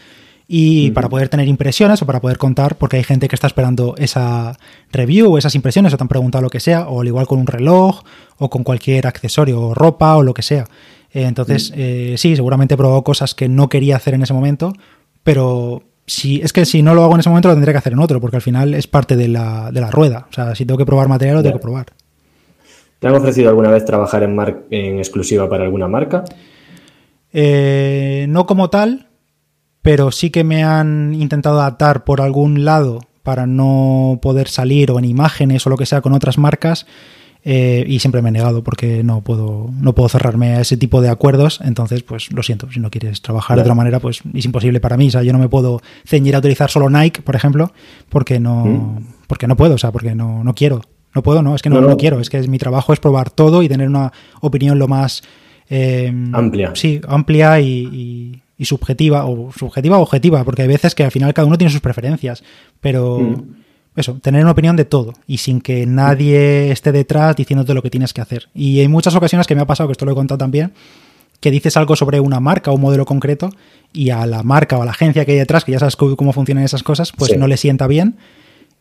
y 0.47 0.91
para 0.91 1.09
poder 1.09 1.27
tener 1.27 1.47
impresiones 1.47 2.01
o 2.01 2.05
para 2.05 2.21
poder 2.21 2.37
contar, 2.37 2.77
porque 2.77 2.97
hay 2.97 3.03
gente 3.03 3.27
que 3.27 3.35
está 3.35 3.47
esperando 3.47 3.95
esa 3.97 4.57
review 4.91 5.33
o 5.33 5.37
esas 5.37 5.55
impresiones 5.55 5.93
o 5.93 5.97
te 5.97 6.03
han 6.03 6.07
preguntado 6.07 6.41
lo 6.41 6.49
que 6.49 6.61
sea, 6.61 6.87
o 6.87 7.01
al 7.01 7.07
igual 7.07 7.27
con 7.27 7.39
un 7.39 7.47
reloj 7.47 8.01
o 8.37 8.49
con 8.49 8.63
cualquier 8.63 9.07
accesorio 9.07 9.61
o 9.61 9.73
ropa 9.73 10.15
o 10.15 10.23
lo 10.23 10.33
que 10.33 10.41
sea. 10.41 10.65
Eh, 11.13 11.23
entonces, 11.23 11.73
eh, 11.75 12.15
sí, 12.17 12.35
seguramente 12.35 12.75
he 12.75 12.77
probado 12.77 13.03
cosas 13.03 13.35
que 13.35 13.49
no 13.49 13.67
quería 13.67 13.97
hacer 13.97 14.13
en 14.13 14.23
ese 14.23 14.33
momento, 14.33 14.71
pero 15.23 15.83
si, 16.05 16.39
es 16.41 16.53
que 16.53 16.65
si 16.65 16.81
no 16.81 16.95
lo 16.95 17.03
hago 17.03 17.15
en 17.15 17.19
ese 17.19 17.29
momento 17.29 17.49
lo 17.49 17.55
tendré 17.55 17.73
que 17.73 17.79
hacer 17.79 17.93
en 17.93 17.99
otro, 17.99 18.21
porque 18.21 18.37
al 18.37 18.41
final 18.41 18.73
es 18.73 18.87
parte 18.87 19.17
de 19.17 19.27
la, 19.27 19.71
de 19.71 19.81
la 19.81 19.91
rueda. 19.91 20.27
O 20.29 20.33
sea, 20.33 20.55
si 20.55 20.65
tengo 20.65 20.77
que 20.77 20.85
probar 20.85 21.09
material, 21.09 21.37
lo 21.37 21.43
tengo 21.43 21.57
que 21.57 21.61
probar. 21.61 21.87
¿Te 22.99 23.07
han 23.07 23.15
ofrecido 23.15 23.49
alguna 23.49 23.69
vez 23.69 23.83
trabajar 23.83 24.23
en, 24.23 24.39
en 24.71 24.97
exclusiva 24.97 25.49
para 25.49 25.65
alguna 25.65 25.89
marca? 25.89 26.23
Eh, 27.33 28.25
no 28.29 28.45
como 28.45 28.69
tal, 28.69 29.07
pero 29.87 30.11
sí 30.11 30.31
que 30.31 30.43
me 30.43 30.65
han 30.65 31.13
intentado 31.13 31.61
adaptar 31.61 32.03
por 32.03 32.19
algún 32.19 32.65
lado 32.65 32.99
para 33.23 33.47
no 33.47 34.19
poder 34.21 34.49
salir 34.49 34.91
o 34.91 34.99
en 34.99 35.05
imágenes 35.05 35.65
o 35.65 35.69
lo 35.69 35.77
que 35.77 35.85
sea 35.85 36.01
con 36.01 36.11
otras 36.11 36.37
marcas. 36.37 36.85
Eh, 37.45 37.85
y 37.87 37.99
siempre 37.99 38.21
me 38.21 38.27
he 38.27 38.31
negado 38.33 38.65
porque 38.65 39.01
no 39.01 39.21
puedo, 39.21 39.69
no 39.79 39.95
puedo 39.95 40.09
cerrarme 40.09 40.55
a 40.55 40.59
ese 40.59 40.75
tipo 40.75 40.99
de 40.99 41.07
acuerdos. 41.07 41.61
Entonces, 41.63 42.03
pues 42.03 42.33
lo 42.33 42.43
siento, 42.43 42.69
si 42.69 42.81
no 42.81 42.91
quieres 42.91 43.21
trabajar 43.21 43.55
de 43.55 43.61
otra 43.61 43.75
manera, 43.75 44.01
pues 44.01 44.23
es 44.33 44.43
imposible 44.43 44.81
para 44.81 44.97
mí. 44.97 45.07
O 45.07 45.11
sea, 45.11 45.23
yo 45.23 45.31
no 45.31 45.39
me 45.39 45.47
puedo 45.47 45.81
ceñir 46.05 46.35
a 46.35 46.39
utilizar 46.39 46.69
solo 46.69 46.89
Nike, 46.89 47.21
por 47.21 47.37
ejemplo, 47.37 47.71
porque 48.09 48.41
no, 48.41 48.65
¿Mm? 48.65 49.07
porque 49.27 49.47
no 49.47 49.55
puedo, 49.55 49.75
o 49.75 49.77
sea, 49.77 49.93
porque 49.93 50.15
no, 50.15 50.43
no 50.43 50.53
quiero. 50.53 50.81
No 51.15 51.23
puedo, 51.23 51.41
no, 51.41 51.55
es 51.55 51.61
que 51.61 51.69
no, 51.69 51.79
no, 51.79 51.95
quiero. 51.95 52.19
Es 52.19 52.29
que 52.29 52.45
mi 52.49 52.57
trabajo 52.57 52.91
es 52.91 52.99
probar 52.99 53.29
todo 53.29 53.63
y 53.63 53.69
tener 53.69 53.87
una 53.87 54.11
opinión 54.41 54.79
lo 54.79 54.89
más 54.89 55.23
eh, 55.69 56.11
amplia. 56.33 56.71
Sí, 56.75 56.99
amplia 57.07 57.61
y 57.61 57.87
y 57.89 58.41
subjetiva, 58.65 59.25
o 59.25 59.51
subjetiva 59.51 59.97
o 59.97 60.01
objetiva, 60.01 60.43
porque 60.43 60.63
hay 60.63 60.67
veces 60.67 60.95
que 60.95 61.03
al 61.03 61.11
final 61.11 61.33
cada 61.33 61.47
uno 61.47 61.57
tiene 61.57 61.71
sus 61.71 61.81
preferencias, 61.81 62.43
pero 62.81 63.19
mm. 63.19 63.55
eso, 63.95 64.15
tener 64.15 64.41
una 64.41 64.51
opinión 64.51 64.75
de 64.75 64.85
todo 64.85 65.13
y 65.27 65.37
sin 65.37 65.61
que 65.61 65.85
nadie 65.85 66.71
esté 66.71 66.91
detrás 66.91 67.35
diciéndote 67.35 67.73
lo 67.73 67.81
que 67.81 67.89
tienes 67.89 68.13
que 68.13 68.21
hacer. 68.21 68.49
Y 68.53 68.79
hay 68.79 68.87
muchas 68.87 69.15
ocasiones 69.15 69.47
que 69.47 69.55
me 69.55 69.61
ha 69.61 69.67
pasado, 69.67 69.87
que 69.87 69.93
esto 69.93 70.05
lo 70.05 70.11
he 70.11 70.15
contado 70.15 70.37
también, 70.37 70.73
que 71.39 71.51
dices 71.51 71.77
algo 71.77 71.95
sobre 71.95 72.19
una 72.19 72.39
marca 72.39 72.71
o 72.71 72.75
un 72.75 72.81
modelo 72.81 73.05
concreto 73.05 73.51
y 73.93 74.09
a 74.09 74.25
la 74.25 74.43
marca 74.43 74.77
o 74.77 74.81
a 74.81 74.85
la 74.85 74.91
agencia 74.91 75.23
que 75.25 75.33
hay 75.33 75.37
detrás, 75.37 75.63
que 75.63 75.71
ya 75.71 75.79
sabes 75.79 75.95
cómo 75.95 76.33
funcionan 76.33 76.63
esas 76.63 76.83
cosas, 76.83 77.11
pues 77.11 77.37
no 77.37 77.47
le 77.47 77.57
sienta 77.57 77.87
bien 77.87 78.17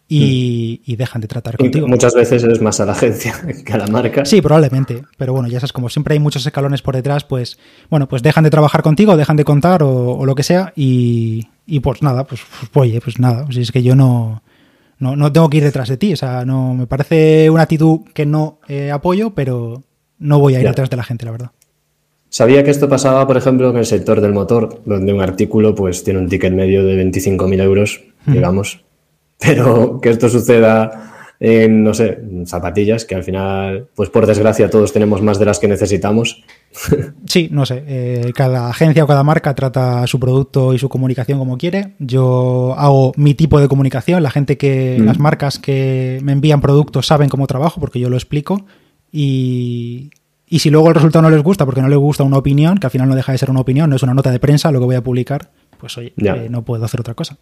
y, 0.09 0.83
mm. 0.87 0.93
dejan 0.95 1.21
de 1.21 1.29
tratar 1.29 1.57
contigo. 1.57 1.89
muchas 1.89 2.15
veces 2.15 2.45
es 2.45 2.61
más 2.61 2.79
a 2.81 2.87
la 2.87 2.93
agencia 2.93 3.35
que 3.65 3.73
a 3.73 3.79
la 3.79 3.87
marca. 3.87 4.25
Sí, 4.25 4.41
probablemente. 4.41 5.03
Pero 5.17 5.33
bueno, 5.33 5.49
ya 5.49 5.59
sabes, 5.61 5.73
como 5.73 5.89
siempre 5.89 6.15
hay 6.15 6.21
muchos 6.21 6.47
escalones 6.47 6.83
por 6.83 6.95
detrás, 6.95 7.25
pues 7.25 7.59
bueno, 7.91 8.09
pues 8.09 8.23
dejan 8.23 8.45
de 8.45 8.51
trabajar 8.51 8.83
contigo, 8.83 9.17
dejan 9.17 9.37
de 9.37 9.45
contar 9.45 9.83
o, 9.83 10.25
lo 10.25 10.35
que 10.35 10.43
sea 10.43 10.73
y, 10.77 11.49
pues 11.83 12.03
nada, 12.03 12.25
pues, 12.25 12.41
pues, 12.73 12.87
oye, 12.87 13.01
pues 13.01 13.19
nada, 13.19 13.45
pues 13.45 13.57
es 13.57 13.73
que 13.73 13.83
yo 13.83 13.97
no, 13.97 14.43
no, 14.99 15.33
tengo 15.33 15.51
que 15.51 15.59
ir 15.59 15.65
detrás 15.65 15.89
de 15.89 15.97
ti. 15.97 16.13
O 16.13 16.17
sea, 16.17 16.45
no 16.45 16.75
me 16.75 16.87
parece 16.87 17.51
una 17.51 17.63
actitud 17.63 18.01
que 18.15 18.27
no 18.27 18.61
eh, 18.69 18.91
apoyo, 18.91 19.35
pero 19.35 19.83
no 20.19 20.39
voy 20.39 20.55
a 20.55 20.61
ir 20.61 20.67
detrás 20.67 20.91
de 20.91 20.97
la 20.97 21.05
gente, 21.05 21.25
la 21.25 21.33
verdad. 21.33 21.51
Sabía 22.29 22.65
que 22.65 22.71
esto 22.71 22.89
pasaba, 22.89 23.27
por 23.27 23.37
ejemplo, 23.37 23.71
en 23.71 23.77
el 23.77 23.87
sector 23.87 24.21
del 24.21 24.33
motor, 24.33 24.83
donde 24.85 25.13
un 25.13 25.21
artículo 25.21 25.75
pues 25.75 26.05
tiene 26.05 26.21
un 26.21 26.29
ticket 26.29 26.53
medio 26.53 26.85
de 26.85 27.03
25.000 27.03 27.63
euros, 27.63 28.03
digamos, 28.27 28.85
pero 29.39 30.01
que 30.01 30.11
esto 30.11 30.29
suceda 30.29 31.13
en, 31.39 31.85
no 31.85 31.93
sé, 31.93 32.19
zapatillas, 32.47 33.05
que 33.05 33.15
al 33.15 33.23
final, 33.23 33.89
pues 33.95 34.09
por 34.09 34.27
desgracia 34.27 34.71
todos 34.71 34.93
tenemos 34.93 35.21
más 35.21 35.39
de 35.39 35.45
las 35.45 35.59
que 35.59 35.69
necesitamos. 35.69 36.43
Sí, 37.27 37.49
no 37.51 37.67
sé, 37.67 37.83
eh, 37.87 38.33
cada 38.35 38.69
agencia 38.69 39.05
o 39.05 39.07
cada 39.07 39.23
marca 39.23 39.55
trata 39.55 40.07
su 40.07 40.21
producto 40.21 40.73
y 40.73 40.79
su 40.79 40.89
comunicación 40.89 41.39
como 41.39 41.59
quiere. 41.59 41.95
Yo 41.99 42.75
hago 42.79 43.13
mi 43.17 43.35
tipo 43.35 43.61
de 43.61 43.69
comunicación, 43.69 44.23
la 44.23 44.31
gente 44.31 44.57
que, 44.57 44.97
mm. 44.99 45.05
las 45.05 45.19
marcas 45.19 45.59
que 45.59 46.21
me 46.23 46.33
envían 46.33 46.61
productos 46.61 47.07
saben 47.07 47.29
cómo 47.29 47.47
trabajo 47.47 47.81
porque 47.81 47.99
yo 47.99 48.09
lo 48.09 48.17
explico 48.17 48.65
y, 49.11 50.11
y 50.49 50.61
si 50.61 50.71
luego 50.71 50.89
el 50.89 50.95
resultado 50.95 51.23
no 51.23 51.31
les 51.31 51.43
gusta 51.43 51.65
porque 51.65 51.83
no 51.83 51.89
les 51.89 51.99
gusta 51.99 52.23
una 52.23 52.39
opinión, 52.39 52.79
que 52.79 52.87
al 52.87 52.91
final 52.91 53.09
no 53.09 53.17
deja 53.17 53.33
de 53.33 53.39
ser 53.39 53.51
una 53.51 53.61
opinión, 53.61 53.91
no 53.91 53.97
es 53.97 54.03
una 54.03 54.15
nota 54.15 54.31
de 54.31 54.39
prensa 54.39 54.71
lo 54.71 54.79
que 54.79 54.87
voy 54.87 54.97
a 54.97 55.03
publicar, 55.03 55.51
pues 55.79 55.99
oye, 55.99 56.15
eh, 56.17 56.49
no 56.51 56.63
puedo 56.63 56.85
hacer 56.85 57.01
otra 57.01 57.15
cosa. 57.15 57.37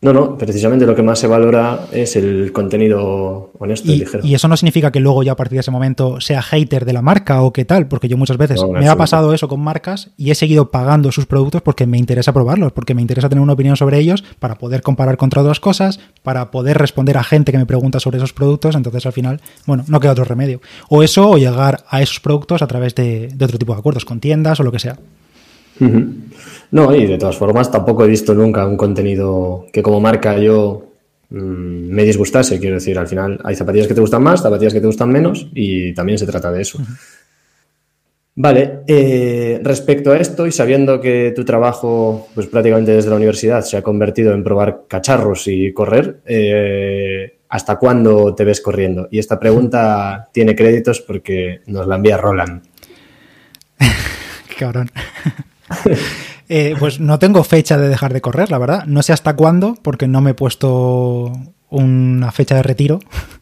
No, 0.00 0.12
no, 0.12 0.38
precisamente 0.38 0.86
lo 0.86 0.94
que 0.94 1.02
más 1.02 1.18
se 1.18 1.26
valora 1.26 1.86
es 1.90 2.14
el 2.14 2.52
contenido 2.52 3.50
honesto 3.58 3.90
y, 3.90 3.96
ligero. 3.96 4.24
Y 4.24 4.32
eso 4.32 4.46
no 4.46 4.56
significa 4.56 4.92
que 4.92 5.00
luego 5.00 5.24
ya 5.24 5.32
a 5.32 5.36
partir 5.36 5.56
de 5.56 5.60
ese 5.60 5.72
momento 5.72 6.20
sea 6.20 6.40
hater 6.40 6.84
de 6.84 6.92
la 6.92 7.02
marca 7.02 7.42
o 7.42 7.52
qué 7.52 7.64
tal, 7.64 7.88
porque 7.88 8.06
yo 8.06 8.16
muchas 8.16 8.36
veces 8.36 8.62
me 8.62 8.88
ha 8.88 8.94
pasado 8.94 9.34
eso 9.34 9.48
con 9.48 9.58
marcas 9.58 10.10
y 10.16 10.30
he 10.30 10.36
seguido 10.36 10.70
pagando 10.70 11.10
sus 11.10 11.26
productos 11.26 11.62
porque 11.62 11.84
me 11.86 11.98
interesa 11.98 12.32
probarlos, 12.32 12.70
porque 12.70 12.94
me 12.94 13.02
interesa 13.02 13.28
tener 13.28 13.42
una 13.42 13.54
opinión 13.54 13.76
sobre 13.76 13.98
ellos 13.98 14.22
para 14.38 14.54
poder 14.54 14.82
comparar 14.82 15.16
contra 15.16 15.42
otras 15.42 15.58
cosas, 15.58 15.98
para 16.22 16.52
poder 16.52 16.78
responder 16.78 17.18
a 17.18 17.24
gente 17.24 17.50
que 17.50 17.58
me 17.58 17.66
pregunta 17.66 17.98
sobre 17.98 18.18
esos 18.18 18.32
productos, 18.32 18.76
entonces 18.76 19.04
al 19.04 19.12
final, 19.12 19.40
bueno, 19.66 19.84
no 19.88 19.98
queda 19.98 20.12
otro 20.12 20.24
remedio. 20.24 20.60
O 20.88 21.02
eso 21.02 21.28
o 21.28 21.38
llegar 21.38 21.84
a 21.88 22.02
esos 22.02 22.20
productos 22.20 22.62
a 22.62 22.68
través 22.68 22.94
de, 22.94 23.30
de 23.34 23.44
otro 23.44 23.58
tipo 23.58 23.72
de 23.72 23.80
acuerdos, 23.80 24.04
con 24.04 24.20
tiendas 24.20 24.60
o 24.60 24.62
lo 24.62 24.70
que 24.70 24.78
sea. 24.78 24.96
No, 26.70 26.94
y 26.94 27.06
de 27.06 27.18
todas 27.18 27.36
formas 27.36 27.70
tampoco 27.70 28.04
he 28.04 28.08
visto 28.08 28.34
nunca 28.34 28.66
un 28.66 28.76
contenido 28.76 29.66
que 29.72 29.82
como 29.82 30.00
marca 30.00 30.38
yo 30.38 30.84
mm, 31.30 31.90
me 31.90 32.04
disgustase. 32.04 32.58
Quiero 32.58 32.76
decir, 32.76 32.98
al 32.98 33.08
final 33.08 33.40
hay 33.44 33.54
zapatillas 33.54 33.86
que 33.86 33.94
te 33.94 34.00
gustan 34.00 34.22
más, 34.22 34.42
zapatillas 34.42 34.74
que 34.74 34.80
te 34.80 34.86
gustan 34.86 35.10
menos 35.10 35.48
y 35.54 35.94
también 35.94 36.18
se 36.18 36.26
trata 36.26 36.52
de 36.52 36.62
eso. 36.62 36.78
Vale, 38.40 38.80
eh, 38.86 39.58
respecto 39.64 40.12
a 40.12 40.16
esto 40.16 40.46
y 40.46 40.52
sabiendo 40.52 41.00
que 41.00 41.32
tu 41.34 41.44
trabajo, 41.44 42.28
pues 42.36 42.46
prácticamente 42.46 42.92
desde 42.92 43.10
la 43.10 43.16
universidad, 43.16 43.62
se 43.62 43.76
ha 43.76 43.82
convertido 43.82 44.32
en 44.32 44.44
probar 44.44 44.84
cacharros 44.86 45.48
y 45.48 45.72
correr, 45.72 46.20
eh, 46.24 47.38
¿hasta 47.48 47.80
cuándo 47.80 48.36
te 48.36 48.44
ves 48.44 48.60
corriendo? 48.60 49.08
Y 49.10 49.18
esta 49.18 49.40
pregunta 49.40 50.28
tiene 50.32 50.54
créditos 50.54 51.00
porque 51.00 51.62
nos 51.66 51.88
la 51.88 51.96
envía 51.96 52.16
Roland. 52.16 52.62
Qué 53.78 54.54
cabrón. 54.56 54.88
Eh, 56.50 56.76
pues 56.78 56.98
no 56.98 57.18
tengo 57.18 57.44
fecha 57.44 57.76
de 57.76 57.90
dejar 57.90 58.14
de 58.14 58.22
correr, 58.22 58.50
la 58.50 58.56
verdad. 58.56 58.86
No 58.86 59.02
sé 59.02 59.12
hasta 59.12 59.36
cuándo, 59.36 59.76
porque 59.82 60.08
no 60.08 60.22
me 60.22 60.30
he 60.30 60.34
puesto 60.34 61.30
una 61.68 62.32
fecha 62.32 62.54
de 62.54 62.62
retiro. 62.62 63.00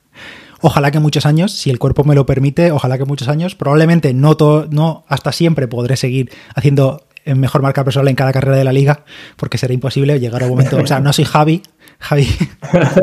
Ojalá 0.60 0.90
que 0.90 0.98
muchos 0.98 1.24
años, 1.24 1.52
si 1.52 1.70
el 1.70 1.78
cuerpo 1.78 2.02
me 2.02 2.16
lo 2.16 2.26
permite, 2.26 2.72
ojalá 2.72 2.98
que 2.98 3.04
muchos 3.04 3.28
años. 3.28 3.54
Probablemente 3.54 4.12
no, 4.12 4.36
no 4.70 5.04
hasta 5.06 5.30
siempre 5.30 5.68
podré 5.68 5.96
seguir 5.96 6.32
haciendo 6.56 7.06
mejor 7.26 7.62
marca 7.62 7.84
personal 7.84 8.08
en 8.08 8.16
cada 8.16 8.32
carrera 8.32 8.56
de 8.56 8.64
la 8.64 8.72
liga, 8.72 9.04
porque 9.36 9.58
será 9.58 9.74
imposible 9.74 10.18
llegar 10.18 10.42
a 10.42 10.46
un 10.46 10.52
momento. 10.52 10.78
O 10.78 10.86
sea, 10.86 10.98
no 10.98 11.12
soy 11.12 11.24
Javi, 11.24 11.62
Javi. 11.98 12.28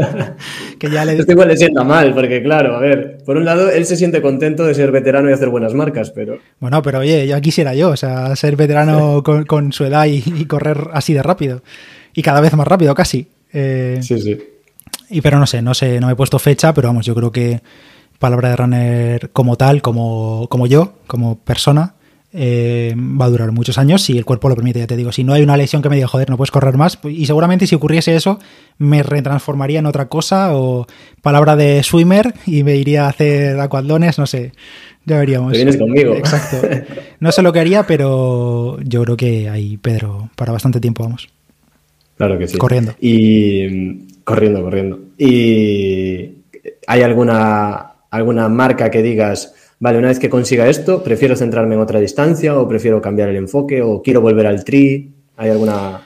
que 0.80 0.90
ya 0.90 1.06
le... 1.06 1.18
Esto 1.18 1.32
igual 1.32 1.48
le 1.48 1.58
sienta 1.58 1.84
mal, 1.84 2.14
porque 2.14 2.42
claro, 2.44 2.76
a 2.76 2.80
ver, 2.80 3.18
por 3.26 3.38
un 3.38 3.46
lado, 3.46 3.70
él 3.70 3.86
se 3.86 3.98
siente 3.98 4.22
contento 4.22 4.66
de 4.66 4.74
ser 4.74 4.92
veterano 4.92 5.30
y 5.30 5.34
hacer 5.34 5.50
buenas 5.50 5.74
marcas, 5.74 6.12
pero... 6.12 6.38
Bueno, 6.60 6.82
pero 6.82 7.00
oye, 7.00 7.26
ya 7.28 7.42
quisiera 7.42 7.74
yo, 7.74 7.90
o 7.90 7.98
sea, 7.98 8.36
ser 8.36 8.56
veterano 8.56 9.24
con, 9.24 9.74
su 9.74 9.86
edad 9.86 10.06
y, 10.06 10.46
correr 10.46 10.90
así 10.94 11.14
de 11.14 11.24
rápido. 11.24 11.64
Y 12.14 12.22
cada 12.22 12.42
vez 12.42 12.54
más 12.54 12.68
rápido, 12.68 12.94
casi. 12.94 13.28
Eh, 13.52 14.00
sí, 14.02 14.20
sí. 14.22 14.38
Y 15.10 15.22
pero 15.22 15.40
no 15.40 15.48
sé, 15.48 15.62
no 15.62 15.74
sé, 15.74 16.00
no 16.00 16.08
me 16.08 16.14
he 16.14 16.16
puesto 16.16 16.40
fecha, 16.40 16.74
pero 16.74 16.90
vamos, 16.90 17.06
yo 17.06 17.16
creo 17.16 17.32
que 17.32 17.62
palabra 18.20 18.50
de 18.50 18.56
runner 18.56 19.30
como 19.32 19.58
tal, 19.58 19.82
como, 19.82 20.48
como 20.50 20.66
yo, 20.68 20.94
como 21.08 21.40
persona, 21.40 21.96
eh, 22.34 22.96
va 22.98 23.26
a 23.26 23.30
durar 23.30 23.52
muchos 23.52 23.78
años 23.78 24.02
si 24.02 24.18
el 24.18 24.26
cuerpo 24.26 24.50
lo 24.50 24.56
permite, 24.56 24.80
ya 24.80 24.88
te 24.88 24.98
digo. 24.98 25.12
Si 25.12 25.24
no 25.24 25.34
hay 25.34 25.44
una 25.44 25.56
lesión 25.56 25.84
que 25.84 25.90
me 25.90 25.96
diga, 25.96 26.08
joder, 26.08 26.30
no 26.30 26.38
puedes 26.38 26.52
correr 26.52 26.76
más, 26.78 26.98
pues, 26.98 27.16
y 27.16 27.28
seguramente 27.28 27.68
si 27.68 27.76
ocurriese 27.76 28.16
eso, 28.16 28.40
me 28.80 29.04
retransformaría 29.04 29.80
en 29.80 29.86
otra 29.86 30.08
cosa 30.10 30.58
o 30.58 30.88
palabra 31.22 31.56
de 31.56 31.84
swimmer 31.84 32.34
y 32.48 32.64
me 32.64 32.76
iría 32.76 33.06
a 33.06 33.10
hacer 33.10 33.60
aquadones, 33.60 34.18
no 34.18 34.26
sé. 34.26 34.52
Ya 35.06 35.20
veríamos. 35.20 35.52
Te 35.52 35.58
vienes 35.58 35.78
conmigo. 35.78 36.14
Exacto. 36.16 36.58
No 37.20 37.32
sé 37.32 37.42
lo 37.42 37.54
que 37.54 37.60
haría, 37.60 37.84
pero 37.84 38.80
yo 38.82 39.04
creo 39.04 39.18
que 39.18 39.50
hay 39.50 39.78
Pedro 39.78 40.30
para 40.36 40.52
bastante 40.52 40.80
tiempo, 40.80 41.04
vamos. 41.04 41.30
Claro 42.18 42.38
que 42.38 42.48
sí. 42.48 42.58
Corriendo. 42.58 42.94
Y 43.00 44.08
corriendo, 44.24 44.62
corriendo. 44.62 45.00
¿Y 45.18 46.32
hay 46.88 47.02
alguna, 47.02 47.94
alguna 48.10 48.50
marca 48.50 48.90
que 48.90 49.02
digas, 49.02 49.54
vale, 49.84 49.98
una 49.98 50.08
vez 50.08 50.18
que 50.18 50.30
consiga 50.30 50.70
esto, 50.70 51.04
prefiero 51.04 51.36
centrarme 51.36 51.76
en 51.76 51.82
otra 51.82 52.00
distancia 52.00 52.58
o 52.58 52.66
prefiero 52.66 53.02
cambiar 53.02 53.28
el 53.28 53.36
enfoque 53.36 53.82
o 53.82 54.02
quiero 54.02 54.22
volver 54.22 54.48
al 54.48 54.64
tri. 54.64 55.12
¿Hay 55.36 55.50
alguna...? 55.50 56.02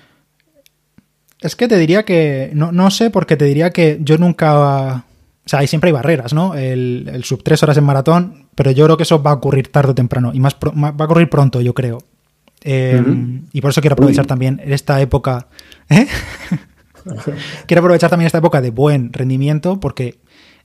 Es 1.40 1.56
que 1.56 1.68
te 1.68 1.78
diría 1.78 2.04
que, 2.04 2.50
no, 2.56 2.72
no 2.72 2.90
sé, 2.90 3.12
porque 3.12 3.38
te 3.38 3.46
diría 3.46 3.70
que 3.70 4.00
yo 4.02 4.18
nunca... 4.18 5.06
O 5.46 5.50
sea, 5.50 5.60
ahí 5.60 5.68
siempre 5.68 5.90
hay 5.90 5.94
barreras, 5.94 6.34
¿no? 6.34 6.56
El, 6.56 7.22
sub 7.24 7.44
tres 7.44 7.62
horas 7.62 7.78
en 7.78 7.84
maratón, 7.84 8.48
pero 8.56 8.72
yo 8.72 8.84
creo 8.86 8.98
que 8.98 9.04
eso 9.04 9.22
va 9.22 9.30
a 9.30 9.36
ocurrir 9.36 9.72
tarde 9.72 9.92
o 9.92 9.96
temprano 9.96 10.32
y 10.34 10.40
más 10.40 10.56
va 10.56 10.96
a 10.98 11.06
ocurrir 11.06 11.30
pronto, 11.30 11.62
yo 11.62 11.76
creo. 11.76 12.00
Em, 12.64 13.46
y 13.54 13.62
por 13.62 13.70
eso 13.70 13.82
quiero 13.82 13.94
aprovechar 13.94 14.26
también 14.26 14.60
esta 14.66 15.00
época. 15.02 15.50
¿eh? 15.88 16.08
quiero 17.68 17.82
aprovechar 17.82 18.10
también 18.10 18.26
esta 18.26 18.40
época 18.40 18.60
de 18.60 18.72
buen 18.72 19.14
rendimiento 19.14 19.80
porque 19.80 20.18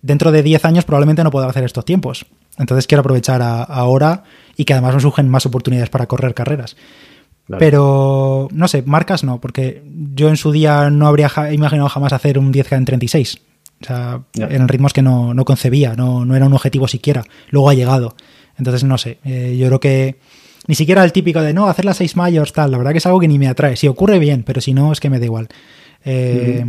dentro 0.03 0.32
de 0.32 0.42
10 0.42 0.64
años 0.64 0.84
probablemente 0.84 1.24
no 1.24 1.30
pueda 1.30 1.46
hacer 1.46 1.64
estos 1.64 1.84
tiempos. 1.84 2.26
Entonces 2.59 2.86
quiero 2.86 3.00
aprovechar 3.00 3.40
ahora 3.42 4.24
y 4.57 4.64
que 4.64 4.74
además 4.74 4.94
me 4.94 5.00
surgen 5.00 5.28
más 5.28 5.46
oportunidades 5.46 5.88
para 5.88 6.07
correr 6.07 6.34
carreras. 6.34 6.76
Pero 7.59 8.48
no 8.53 8.68
sé, 8.68 8.82
marcas 8.82 9.24
no, 9.24 9.40
porque 9.40 9.82
yo 10.14 10.28
en 10.28 10.36
su 10.36 10.53
día 10.53 10.90
no 10.90 11.07
habría 11.07 11.30
imaginado 11.53 11.88
jamás 11.88 12.12
hacer 12.12 12.38
un 12.38 12.53
10K 12.53 12.76
en 12.76 12.84
36. 12.84 13.40
O 13.80 13.84
sea, 13.84 14.20
eran 14.34 14.68
ritmos 14.68 14.92
que 14.92 15.03
no, 15.03 15.34
concebía, 15.44 15.94
no, 15.94 16.24
no, 16.24 16.36
era 16.36 16.46
un 16.46 16.53
objetivo 16.53 16.86
siquiera. 16.88 17.24
Luego 17.50 17.68
ha 17.68 17.74
llegado. 17.74 18.14
Entonces, 18.57 18.84
no 18.84 18.96
sé, 18.96 19.18
eh, 19.24 19.57
yo 19.59 19.66
creo 19.66 19.80
que 19.80 20.18
ni 20.68 20.76
siquiera 20.76 21.03
el 21.03 21.12
típico 21.12 21.42
de 21.42 21.53
no, 21.53 21.66
hacer 21.66 21.84
las 21.84 21.96
6 21.96 22.16
mayores, 22.16 22.53
tal, 22.53 22.70
la 22.70 22.78
verdad 22.78 22.92
que 22.92 22.98
es 22.98 23.07
algo 23.07 23.18
que 23.18 23.28
ni 23.28 23.38
me 23.38 23.48
atrae. 23.48 23.76
Si 23.76 23.88
ocurre 23.88 24.18
bien, 24.18 24.44
pero 24.44 24.61
si 24.61 24.72
no, 24.72 24.92
es 24.92 25.00
que 25.00 25.11
me 25.11 25.18
da 25.18 25.24
igual. 25.24 25.48
Eh, 26.05 26.64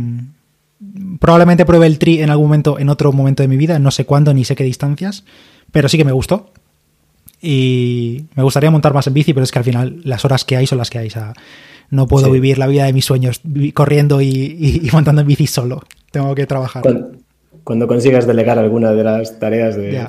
probablemente 1.20 1.64
pruebe 1.64 1.86
el 1.86 1.98
tri 1.98 2.20
en 2.20 2.30
algún 2.30 2.46
momento, 2.46 2.78
en 2.78 2.88
otro 2.88 3.12
momento 3.12 3.42
de 3.42 3.48
mi 3.48 3.56
vida, 3.56 3.78
no 3.78 3.90
sé 3.90 4.04
cuándo 4.04 4.34
ni 4.34 4.44
sé 4.44 4.54
qué 4.54 4.64
distancias, 4.64 5.24
pero 5.72 5.88
sí 5.88 5.98
que 5.98 6.04
me 6.04 6.12
gustó. 6.12 6.52
Y 7.40 8.24
me 8.36 8.42
gustaría 8.42 8.70
montar 8.70 8.94
más 8.94 9.06
en 9.06 9.14
bici, 9.14 9.34
pero 9.34 9.44
es 9.44 9.52
que 9.52 9.58
al 9.58 9.64
final 9.64 10.00
las 10.04 10.24
horas 10.24 10.44
que 10.44 10.56
hay 10.56 10.66
son 10.66 10.78
las 10.78 10.88
que 10.88 10.98
hay. 10.98 11.08
O 11.08 11.10
sea, 11.10 11.34
no 11.90 12.06
puedo 12.06 12.30
vivir 12.30 12.56
la 12.58 12.66
vida 12.66 12.84
de 12.84 12.92
mis 12.92 13.04
sueños 13.04 13.42
corriendo 13.74 14.22
y, 14.22 14.88
montando 14.92 15.20
en 15.20 15.26
bici 15.26 15.46
solo. 15.46 15.82
Tengo 16.10 16.34
que 16.34 16.46
trabajar. 16.46 16.82
Cuando, 17.64 17.86
consigas 17.86 18.26
delegar 18.26 18.58
alguna 18.58 18.92
de 18.92 19.04
las 19.04 19.38
tareas 19.38 19.76
de, 19.76 20.08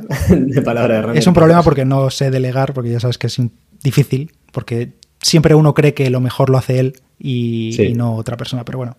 palabra 0.64 0.94
de 0.94 1.00
herramienta. 1.00 1.20
Es 1.20 1.28
un 1.28 1.34
problema 1.34 1.62
porque 1.62 1.84
no 1.84 2.10
sé 2.10 2.32
delegar, 2.32 2.74
porque 2.74 2.92
ya 2.92 3.00
sabes 3.00 3.18
que 3.18 3.28
es 3.28 3.38
difícil, 3.84 4.32
porque 4.52 4.94
siempre 5.22 5.56
uno 5.56 5.74
cree 5.74 5.94
que 5.94 6.10
lo 6.10 6.22
mejor 6.22 6.50
lo 6.50 6.58
hace 6.58 6.80
él 6.80 6.94
y 7.20 7.94
no 7.96 8.16
otra 8.16 8.38
persona, 8.38 8.64
pero 8.64 8.78
bueno. 8.78 8.98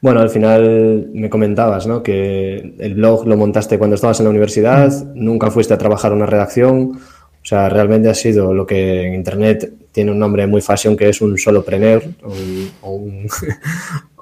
Bueno, 0.00 0.20
al 0.20 0.30
final 0.30 1.10
me 1.12 1.28
comentabas 1.28 1.86
¿no? 1.86 2.02
que 2.02 2.74
el 2.78 2.94
blog 2.94 3.26
lo 3.26 3.36
montaste 3.36 3.78
cuando 3.78 3.96
estabas 3.96 4.20
en 4.20 4.24
la 4.24 4.30
universidad, 4.30 4.92
nunca 5.14 5.50
fuiste 5.50 5.74
a 5.74 5.78
trabajar 5.78 6.12
una 6.12 6.26
redacción, 6.26 7.00
o 7.42 7.44
sea, 7.48 7.68
realmente 7.68 8.08
ha 8.08 8.14
sido 8.14 8.52
lo 8.52 8.66
que 8.66 9.06
en 9.06 9.14
Internet 9.14 9.72
tiene 9.90 10.12
un 10.12 10.18
nombre 10.18 10.46
muy 10.46 10.60
fashion 10.60 10.96
que 10.96 11.08
es 11.08 11.20
un 11.20 11.38
solopreneur 11.38 12.02
o 12.22 12.30
un, 12.30 13.26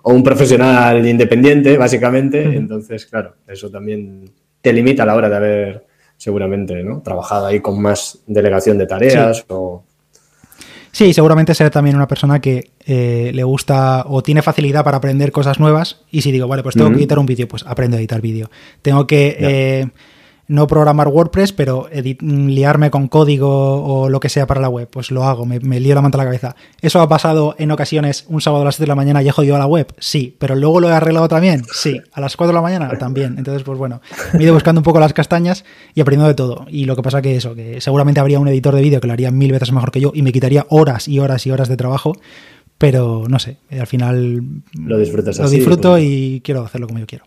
o 0.02 0.12
un, 0.12 0.22
profesional 0.24 1.06
independiente, 1.06 1.76
básicamente. 1.76 2.42
Entonces, 2.44 3.04
claro, 3.06 3.34
eso 3.48 3.68
también 3.70 4.30
te 4.60 4.72
limita 4.72 5.02
a 5.02 5.06
la 5.06 5.16
hora 5.16 5.28
de 5.28 5.36
haber 5.36 5.86
seguramente, 6.16 6.82
¿no? 6.82 7.02
Trabajado 7.02 7.46
ahí 7.46 7.60
con 7.60 7.82
más 7.82 8.20
delegación 8.26 8.78
de 8.78 8.86
tareas 8.86 9.44
o... 9.48 9.82
Sí, 10.96 11.12
seguramente 11.12 11.54
ser 11.54 11.68
también 11.68 11.94
una 11.94 12.08
persona 12.08 12.40
que 12.40 12.70
eh, 12.86 13.30
le 13.34 13.44
gusta 13.44 14.04
o 14.08 14.22
tiene 14.22 14.40
facilidad 14.40 14.82
para 14.82 14.96
aprender 14.96 15.30
cosas 15.30 15.60
nuevas 15.60 16.00
y 16.10 16.22
si 16.22 16.32
digo, 16.32 16.48
vale, 16.48 16.62
pues 16.62 16.74
tengo 16.74 16.88
que 16.88 16.96
editar 16.96 17.18
un 17.18 17.26
vídeo, 17.26 17.46
pues 17.46 17.66
aprendo 17.66 17.98
a 17.98 18.00
editar 18.00 18.22
vídeo. 18.22 18.50
Tengo 18.80 19.06
que 19.06 19.90
no 20.48 20.66
programar 20.66 21.08
WordPress, 21.08 21.52
pero 21.52 21.88
liarme 22.20 22.90
con 22.90 23.08
código 23.08 23.84
o 23.84 24.08
lo 24.08 24.20
que 24.20 24.28
sea 24.28 24.46
para 24.46 24.60
la 24.60 24.68
web, 24.68 24.88
pues 24.88 25.10
lo 25.10 25.24
hago, 25.24 25.44
me, 25.46 25.58
lío 25.80 25.94
la 25.94 26.02
manta 26.02 26.18
a 26.18 26.20
la 26.20 26.24
cabeza. 26.24 26.56
¿Eso 26.80 27.00
ha 27.00 27.08
pasado 27.08 27.54
en 27.58 27.70
ocasiones 27.70 28.24
un 28.28 28.40
sábado 28.40 28.62
a 28.62 28.66
las 28.66 28.76
7 28.76 28.84
de 28.84 28.88
la 28.88 28.94
mañana 28.94 29.22
y 29.22 29.28
he 29.28 29.32
jodido 29.32 29.56
a 29.56 29.58
la 29.58 29.66
web? 29.66 29.92
Sí, 29.98 30.36
pero 30.38 30.54
luego 30.54 30.80
lo 30.80 30.88
he 30.88 30.92
arreglado 30.92 31.28
también, 31.28 31.64
sí, 31.72 32.00
a 32.12 32.20
las 32.20 32.36
4 32.36 32.48
de 32.48 32.54
la 32.54 32.62
mañana 32.62 32.96
también. 32.98 33.36
Entonces, 33.38 33.62
pues 33.62 33.78
bueno, 33.78 34.00
me 34.34 34.40
he 34.40 34.42
ido 34.44 34.54
buscando 34.54 34.80
un 34.80 34.84
poco 34.84 35.00
las 35.00 35.12
castañas 35.12 35.64
y 35.94 36.00
aprendiendo 36.00 36.28
de 36.28 36.34
todo. 36.34 36.66
Y 36.68 36.84
lo 36.84 36.96
que 36.96 37.02
pasa 37.02 37.22
que 37.22 37.36
eso, 37.36 37.54
que 37.54 37.80
seguramente 37.80 38.20
habría 38.20 38.38
un 38.38 38.48
editor 38.48 38.74
de 38.74 38.82
vídeo 38.82 39.00
que 39.00 39.06
lo 39.06 39.12
haría 39.12 39.30
mil 39.30 39.52
veces 39.52 39.72
mejor 39.72 39.90
que 39.90 40.00
yo 40.00 40.12
y 40.14 40.22
me 40.22 40.32
quitaría 40.32 40.66
horas 40.70 41.08
y 41.08 41.18
horas 41.18 41.46
y 41.46 41.50
horas 41.50 41.68
de 41.68 41.76
trabajo, 41.76 42.12
pero 42.78 43.24
no 43.28 43.38
sé, 43.38 43.58
al 43.70 43.86
final 43.86 44.42
lo 44.74 44.98
disfrutas 44.98 45.38
Lo 45.38 45.48
disfruto 45.48 45.92
pues 45.92 46.04
y 46.04 46.40
quiero 46.42 46.62
hacerlo 46.62 46.86
como 46.86 46.98
yo 46.98 47.06
quiero. 47.06 47.24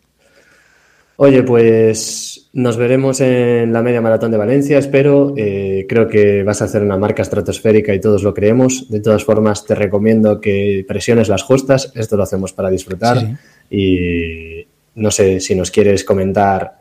Oye, 1.22 1.44
pues 1.44 2.50
nos 2.54 2.78
veremos 2.78 3.20
en 3.20 3.74
la 3.74 3.82
media 3.82 4.00
maratón 4.00 4.32
de 4.32 4.38
Valencia, 4.38 4.78
espero. 4.78 5.34
Eh, 5.36 5.86
creo 5.90 6.08
que 6.08 6.44
vas 6.44 6.62
a 6.62 6.66
hacer 6.66 6.82
una 6.82 6.96
marca 6.96 7.24
estratosférica 7.24 7.94
y 7.94 8.00
todos 8.00 8.24
lo 8.24 8.34
creemos. 8.34 8.90
De 8.90 9.02
todas 9.02 9.26
formas, 9.26 9.66
te 9.66 9.76
recomiendo 9.76 10.40
que 10.40 10.86
presiones 10.88 11.28
las 11.28 11.44
justas. 11.44 11.92
Esto 11.94 12.16
lo 12.16 12.24
hacemos 12.24 12.54
para 12.54 12.70
disfrutar. 12.70 13.38
Y 13.70 14.66
no 14.96 15.12
sé 15.12 15.42
si 15.42 15.56
nos 15.56 15.72
quieres 15.72 16.06
comentar 16.06 16.80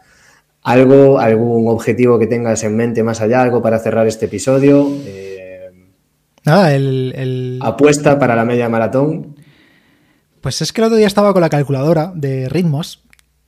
algo, 0.62 1.18
algún 1.18 1.66
objetivo 1.66 2.16
que 2.16 2.28
tengas 2.28 2.62
en 2.62 2.76
mente 2.76 3.02
más 3.02 3.20
allá, 3.20 3.42
algo 3.42 3.60
para 3.60 3.80
cerrar 3.80 4.06
este 4.06 4.26
episodio. 4.26 4.88
Eh, 5.04 5.68
Nada, 6.44 6.76
el, 6.76 7.58
Apuesta 7.60 8.20
para 8.20 8.36
la 8.36 8.44
media 8.44 8.68
maratón. 8.68 9.34
Pues 10.40 10.62
es 10.62 10.72
que 10.72 10.80
el 10.80 10.84
otro 10.84 10.96
día 10.96 11.08
estaba 11.08 11.32
con 11.32 11.42
la 11.42 11.48
calculadora 11.48 12.12
de 12.14 12.48
ritmos 12.48 13.02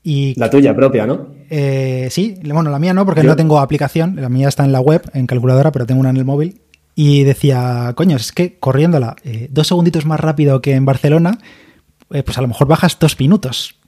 la 0.05 0.51
tuya 0.51 0.74
propia, 0.74 1.07
¿no? 1.07 1.28
Eh, 1.51 2.09
sí, 2.11 2.38
bueno, 2.44 2.70
la 2.70 2.78
mía 2.78 2.94
no, 2.94 3.05
porque 3.05 3.22
no 3.22 3.36
tengo 3.36 3.59
aplicación. 3.59 4.16
La 4.16 4.28
mía 4.28 4.48
está 4.48 4.64
en 4.64 4.72
la 4.72 4.80
web, 4.80 5.03
en 5.14 5.26
calculadora, 5.26 5.72
pero 5.72 5.86
tengo 5.86 6.01
una 6.01 6.11
en 6.11 6.16
el 6.16 6.24
móvil. 6.24 6.61
Y 6.94 7.24
decía, 7.24 7.92
coño, 7.96 8.16
es 8.16 8.32
que 8.32 8.59
corriéndola 8.59 9.16
eh, 9.24 9.48
dos 9.51 9.68
segunditos 9.68 10.07
más 10.07 10.20
rápido 10.20 10.61
que 10.61 10.74
en 10.74 10.84
Barcelona, 10.84 11.38
eh, 12.11 12.22
pues 12.22 12.36
a 12.38 12.40
lo 12.40 12.48
mejor 12.48 12.66
bajas 12.66 12.98
dos 12.98 13.18
minutos 13.18 13.80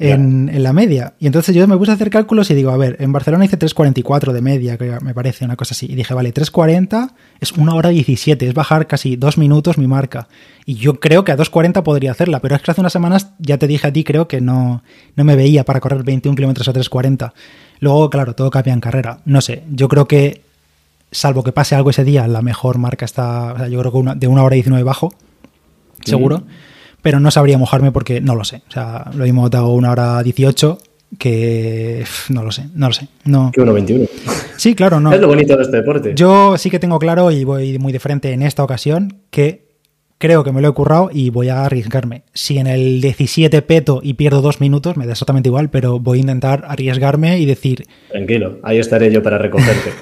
en, 0.00 0.62
la 0.62 0.72
media. 0.72 1.14
Y 1.18 1.26
entonces 1.26 1.54
yo 1.54 1.66
me 1.68 1.76
puse 1.76 1.90
a 1.90 1.94
hacer 1.94 2.10
cálculos 2.10 2.50
y 2.50 2.54
digo, 2.54 2.70
a 2.70 2.76
ver, 2.76 2.96
en 3.00 3.12
Barcelona 3.12 3.44
hice 3.44 3.58
3.44 3.58 4.32
de 4.32 4.40
media, 4.40 4.78
que 4.78 4.98
me 5.02 5.14
parece 5.14 5.44
una 5.44 5.56
cosa 5.56 5.74
así. 5.74 5.86
Y 5.90 5.94
dije, 5.94 6.14
vale, 6.14 6.32
3.40 6.32 7.12
es 7.40 7.52
una 7.52 7.74
hora 7.74 7.90
17, 7.90 8.48
es 8.48 8.54
bajar 8.54 8.86
casi 8.86 9.16
dos 9.16 9.36
minutos 9.36 9.78
mi 9.78 9.86
marca. 9.86 10.28
Y 10.70 10.76
yo 10.76 11.00
creo 11.00 11.24
que 11.24 11.32
a 11.32 11.36
2.40 11.36 11.82
podría 11.82 12.12
hacerla, 12.12 12.38
pero 12.38 12.54
es 12.54 12.62
que 12.62 12.70
hace 12.70 12.80
unas 12.80 12.92
semanas 12.92 13.32
ya 13.40 13.58
te 13.58 13.66
dije 13.66 13.88
a 13.88 13.92
ti, 13.92 14.04
creo 14.04 14.28
que 14.28 14.40
no, 14.40 14.84
no 15.16 15.24
me 15.24 15.34
veía 15.34 15.64
para 15.64 15.80
correr 15.80 16.04
21 16.04 16.36
kilómetros 16.36 16.68
a 16.68 16.72
3.40. 16.72 17.32
Luego, 17.80 18.08
claro, 18.08 18.36
todo 18.36 18.52
cambia 18.52 18.72
en 18.72 18.78
carrera. 18.78 19.18
No 19.24 19.40
sé, 19.40 19.64
yo 19.72 19.88
creo 19.88 20.06
que, 20.06 20.42
salvo 21.10 21.42
que 21.42 21.50
pase 21.50 21.74
algo 21.74 21.90
ese 21.90 22.04
día, 22.04 22.28
la 22.28 22.40
mejor 22.40 22.78
marca 22.78 23.04
está, 23.04 23.54
o 23.54 23.58
sea, 23.58 23.66
yo 23.66 23.80
creo 23.80 23.90
que 23.90 24.14
de 24.14 24.28
una 24.28 24.44
hora 24.44 24.54
19 24.54 24.84
bajo, 24.84 25.12
seguro 26.04 26.44
pero 27.02 27.18
no 27.18 27.32
sabría 27.32 27.58
mojarme 27.58 27.90
porque 27.92 28.20
no 28.20 28.34
lo 28.34 28.44
sé. 28.44 28.62
O 28.68 28.70
sea, 28.70 29.10
lo 29.14 29.24
mismo 29.24 29.48
dado 29.48 29.70
una 29.70 29.90
hora 29.90 30.22
18 30.22 30.78
que 31.18 32.04
no 32.28 32.44
lo 32.44 32.52
sé, 32.52 32.66
no 32.74 32.88
lo 32.88 32.92
sé. 32.92 33.08
No. 33.24 33.50
Que 33.52 33.60
1.21. 33.62 34.08
Sí, 34.56 34.74
claro, 34.74 35.00
no. 35.00 35.12
Es 35.14 35.20
lo 35.20 35.26
bonito 35.26 35.56
de 35.56 35.62
este 35.62 35.78
deporte. 35.78 36.12
Yo 36.14 36.56
sí 36.58 36.70
que 36.70 36.78
tengo 36.78 36.98
claro 36.98 37.30
y 37.30 37.42
voy 37.44 37.78
muy 37.78 37.92
de 37.92 37.98
frente 37.98 38.32
en 38.32 38.42
esta 38.42 38.62
ocasión 38.62 39.22
que 39.30 39.69
creo 40.20 40.44
que 40.44 40.52
me 40.52 40.60
lo 40.60 40.68
he 40.68 40.72
currado 40.72 41.10
y 41.10 41.30
voy 41.30 41.48
a 41.48 41.64
arriesgarme. 41.64 42.24
Si 42.34 42.58
en 42.58 42.66
el 42.66 43.00
17 43.00 43.62
peto 43.62 44.00
y 44.02 44.14
pierdo 44.14 44.42
dos 44.42 44.60
minutos, 44.60 44.98
me 44.98 45.06
da 45.06 45.12
exactamente 45.12 45.48
igual, 45.48 45.70
pero 45.70 45.98
voy 45.98 46.18
a 46.18 46.20
intentar 46.20 46.64
arriesgarme 46.68 47.38
y 47.38 47.46
decir... 47.46 47.86
Tranquilo, 48.10 48.58
ahí 48.62 48.78
estaré 48.78 49.10
yo 49.10 49.22
para 49.22 49.38
recogerte. 49.38 49.92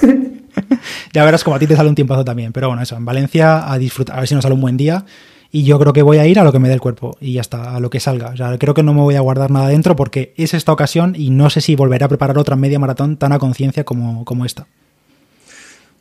ya 1.12 1.24
verás 1.26 1.44
como 1.44 1.56
a 1.56 1.58
ti 1.58 1.66
te 1.66 1.76
sale 1.76 1.90
un 1.90 1.94
tiempazo 1.94 2.24
también. 2.24 2.52
Pero 2.52 2.68
bueno, 2.68 2.82
eso, 2.82 2.96
en 2.96 3.04
Valencia 3.04 3.70
a 3.70 3.78
disfrutar, 3.78 4.16
a 4.16 4.20
ver 4.20 4.28
si 4.28 4.34
nos 4.34 4.42
sale 4.42 4.54
un 4.54 4.62
buen 4.62 4.78
día 4.78 5.04
y 5.52 5.64
yo 5.64 5.78
creo 5.78 5.92
que 5.92 6.02
voy 6.02 6.16
a 6.16 6.26
ir 6.26 6.38
a 6.38 6.44
lo 6.44 6.50
que 6.50 6.58
me 6.58 6.68
dé 6.68 6.74
el 6.74 6.80
cuerpo 6.80 7.18
y 7.20 7.34
ya 7.34 7.42
está, 7.42 7.76
a 7.76 7.80
lo 7.80 7.90
que 7.90 8.00
salga. 8.00 8.30
O 8.30 8.36
sea, 8.38 8.56
creo 8.56 8.72
que 8.72 8.82
no 8.82 8.94
me 8.94 9.02
voy 9.02 9.16
a 9.16 9.20
guardar 9.20 9.50
nada 9.50 9.68
dentro 9.68 9.94
porque 9.94 10.32
es 10.38 10.54
esta 10.54 10.72
ocasión 10.72 11.14
y 11.18 11.28
no 11.28 11.50
sé 11.50 11.60
si 11.60 11.76
volveré 11.76 12.06
a 12.06 12.08
preparar 12.08 12.38
otra 12.38 12.56
media 12.56 12.78
maratón 12.78 13.18
tan 13.18 13.32
a 13.32 13.38
conciencia 13.38 13.84
como, 13.84 14.24
como 14.24 14.46
esta. 14.46 14.68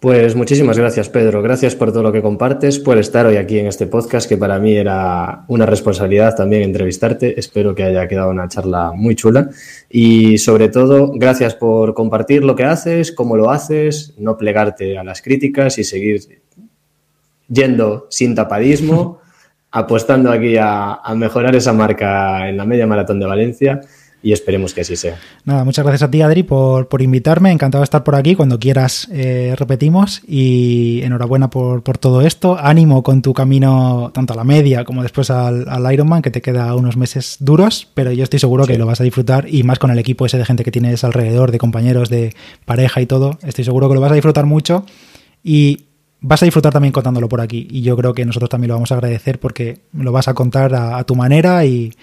Pues 0.03 0.35
muchísimas 0.35 0.77
gracias, 0.77 1.07
Pedro. 1.07 1.41
Gracias 1.41 1.75
por 1.75 1.93
todo 1.93 2.03
lo 2.03 2.11
que 2.11 2.21
compartes, 2.21 2.77
por 2.77 2.97
estar 2.97 3.25
hoy 3.25 3.37
aquí 3.37 3.57
en 3.59 3.67
este 3.67 3.87
podcast, 3.87 4.27
que 4.27 4.35
para 4.35 4.59
mí 4.59 4.75
era 4.75 5.45
una 5.47 5.65
responsabilidad 5.65 6.35
también 6.35 6.63
entrevistarte. 6.63 7.39
Espero 7.39 7.73
que 7.73 7.83
haya 7.83 8.05
quedado 8.05 8.29
una 8.31 8.49
charla 8.49 8.91
muy 8.93 9.15
chula. 9.15 9.49
Y 9.89 10.39
sobre 10.39 10.67
todo, 10.67 11.13
gracias 11.15 11.55
por 11.55 11.93
compartir 11.93 12.43
lo 12.43 12.53
que 12.53 12.65
haces, 12.65 13.13
cómo 13.13 13.37
lo 13.37 13.49
haces, 13.49 14.13
no 14.17 14.35
plegarte 14.35 14.97
a 14.97 15.05
las 15.05 15.21
críticas 15.21 15.77
y 15.77 15.85
seguir 15.85 16.19
yendo 17.47 18.07
sin 18.09 18.35
tapadismo. 18.35 19.21
apostando 19.75 20.31
aquí 20.31 20.55
a, 20.59 21.01
mejorar 21.15 21.55
esa 21.55 21.73
marca 21.73 22.47
en 22.47 22.57
la 22.57 22.65
media 22.65 22.85
maratón 22.85 23.19
de 23.19 23.25
Valencia 23.25 23.81
y 24.23 24.31
esperemos 24.31 24.73
que 24.73 24.81
así 24.81 24.95
sea. 24.95 25.19
Nada, 25.43 25.65
muchas 25.65 25.85
gracias 25.85 26.07
a 26.07 26.09
ti, 26.09 26.21
Adri, 26.21 26.43
por, 26.43 26.87
invitarme. 27.01 27.51
Encantado 27.51 27.81
de 27.81 27.83
estar 27.83 28.05
por 28.05 28.15
aquí. 28.15 28.35
Cuando 28.35 28.57
quieras, 28.57 29.09
eh, 29.11 29.53
repetimos. 29.57 30.21
Y 30.25 31.01
enhorabuena 31.03 31.49
por, 31.49 31.81
todo 31.99 32.21
esto. 32.21 32.57
Ánimo 32.57 33.03
con 33.03 33.21
tu 33.21 33.33
camino, 33.33 34.11
tanto 34.13 34.31
a 34.31 34.37
la 34.37 34.45
media 34.45 34.85
como 34.85 35.03
después 35.03 35.29
al, 35.29 35.67
Ironman, 35.93 36.21
que 36.21 36.31
te 36.31 36.41
queda 36.41 36.73
unos 36.75 36.95
meses 36.95 37.35
duros, 37.41 37.89
pero 37.93 38.13
yo 38.13 38.23
estoy 38.23 38.39
seguro 38.39 38.65
que 38.65 38.77
lo 38.77 38.85
vas 38.85 39.01
a 39.01 39.03
disfrutar. 39.03 39.45
Y 39.47 39.63
más 39.63 39.77
con 39.77 39.91
el 39.91 39.99
equipo 39.99 40.25
ese 40.25 40.37
de 40.37 40.45
gente 40.45 40.63
que 40.63 40.71
tienes 40.71 41.03
alrededor, 41.03 41.51
de 41.51 41.57
compañeros, 41.57 42.09
de 42.09 42.33
pareja 42.63 43.01
y 43.01 43.05
todo. 43.05 43.37
Estoy 43.43 43.65
seguro 43.65 43.89
que 43.89 43.95
lo 43.95 44.01
vas 44.01 44.11
a 44.13 44.15
disfrutar 44.15 44.45
mucho. 44.45 44.85
Y 45.43 45.85
vas 46.23 46.41
a 46.41 46.45
disfrutar 46.45 46.73
también 46.73 46.91
contándolo 46.91 47.29
por 47.29 47.41
aquí. 47.41 47.67
Y 47.69 47.81
yo 47.81 47.95
creo 47.95 48.13
que 48.13 48.25
nosotros 48.25 48.49
también 48.49 48.69
lo 48.69 48.75
vamos 48.75 48.91
a 48.91 48.95
agradecer 48.95 49.39
porque 49.39 49.81
lo 49.93 50.11
vas 50.11 50.27
a 50.27 50.33
contar 50.33 50.73
a, 50.73 51.03
tu 51.03 51.15
manera 51.15 51.65
y 51.65 51.93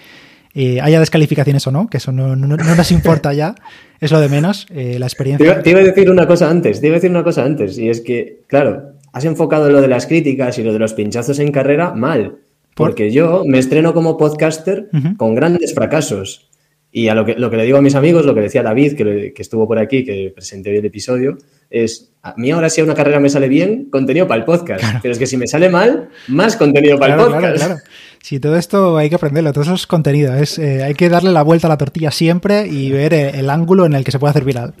haya 0.81 0.99
descalificaciones 0.99 1.65
o 1.67 1.71
no, 1.71 1.87
que 1.87 1.97
eso 1.97 2.11
no, 2.11 2.35
nos 2.35 2.91
importa 2.91 3.33
ya, 3.33 3.55
es 3.99 4.11
lo 4.11 4.19
de 4.19 4.29
menos, 4.29 4.67
eh, 4.69 4.97
la 4.99 5.05
experiencia. 5.05 5.61
Te 5.61 5.69
iba, 5.69 5.79
a 5.79 5.83
decir 5.83 6.09
una 6.09 6.27
cosa 6.27 6.49
antes, 6.49 6.81
te 6.81 6.87
iba 6.87 6.95
a 6.95 6.99
decir 6.99 7.11
una 7.11 7.23
cosa 7.23 7.43
antes, 7.43 7.77
y 7.77 7.89
es 7.89 8.01
que, 8.01 8.41
claro, 8.47 8.93
has 9.13 9.25
enfocado 9.25 9.69
lo 9.69 9.81
de 9.81 9.87
las 9.87 10.07
críticas 10.07 10.57
y 10.57 10.63
lo 10.63 10.73
de 10.73 10.79
los 10.79 10.93
pinchazos 10.93 11.39
en 11.39 11.51
carrera 11.51 11.93
mal, 11.93 12.37
porque 12.75 13.11
yo 13.11 13.43
me 13.45 13.59
estreno 13.59 13.93
como 13.93 14.17
podcaster 14.17 14.89
con 15.17 15.35
grandes 15.35 15.73
fracasos. 15.73 16.47
Y 16.93 17.07
a 17.07 17.15
lo 17.15 17.25
que, 17.25 17.35
lo 17.35 17.49
que 17.49 17.55
le 17.55 17.63
digo 17.63 17.77
a 17.77 17.81
mis 17.81 17.95
amigos, 17.95 18.25
lo 18.25 18.35
que 18.35 18.41
decía 18.41 18.63
David, 18.63 18.97
que, 18.97 19.31
que 19.33 19.41
estuvo 19.41 19.65
por 19.65 19.79
aquí, 19.79 20.03
que 20.03 20.31
presenté 20.35 20.77
el 20.77 20.83
episodio, 20.83 21.37
es, 21.69 22.11
a 22.21 22.35
mí 22.35 22.51
ahora 22.51 22.69
si 22.69 22.81
a 22.81 22.83
una 22.83 22.93
carrera 22.93 23.21
me 23.21 23.29
sale 23.29 23.47
bien, 23.47 23.85
contenido 23.89 24.27
para 24.27 24.39
el 24.39 24.45
podcast. 24.45 24.83
Pero 25.01 25.13
es 25.13 25.17
que 25.17 25.25
si 25.25 25.37
me 25.37 25.47
sale 25.47 25.69
mal, 25.69 26.09
más 26.27 26.57
contenido 26.57 26.99
para 26.99 27.13
el 27.13 27.19
podcast. 27.21 27.55
Claro, 27.55 27.75
claro. 27.75 27.81
Si 28.21 28.39
todo 28.39 28.55
esto 28.55 28.97
hay 28.97 29.09
que 29.09 29.15
aprenderlo, 29.15 29.51
todo 29.51 29.63
eso 29.63 29.73
es 29.73 29.87
contenido. 29.87 30.35
Es, 30.35 30.59
eh, 30.59 30.83
hay 30.83 30.93
que 30.93 31.09
darle 31.09 31.31
la 31.31 31.41
vuelta 31.41 31.67
a 31.67 31.69
la 31.69 31.77
tortilla 31.77 32.11
siempre 32.11 32.67
y 32.67 32.91
ver 32.91 33.13
eh, 33.13 33.39
el 33.39 33.49
ángulo 33.49 33.85
en 33.85 33.93
el 33.93 34.03
que 34.03 34.11
se 34.11 34.19
puede 34.19 34.31
hacer 34.31 34.45
viral. 34.45 34.75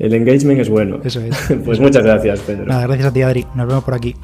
El 0.00 0.14
engagement 0.14 0.60
es 0.60 0.68
bueno. 0.68 1.00
Eso 1.04 1.20
es. 1.20 1.36
pues 1.64 1.78
muchas 1.78 2.02
gracias, 2.02 2.40
Pedro. 2.40 2.66
Nada, 2.66 2.86
gracias 2.86 3.08
a 3.08 3.12
ti, 3.12 3.22
Adri. 3.22 3.46
Nos 3.54 3.68
vemos 3.68 3.84
por 3.84 3.94
aquí. 3.94 4.16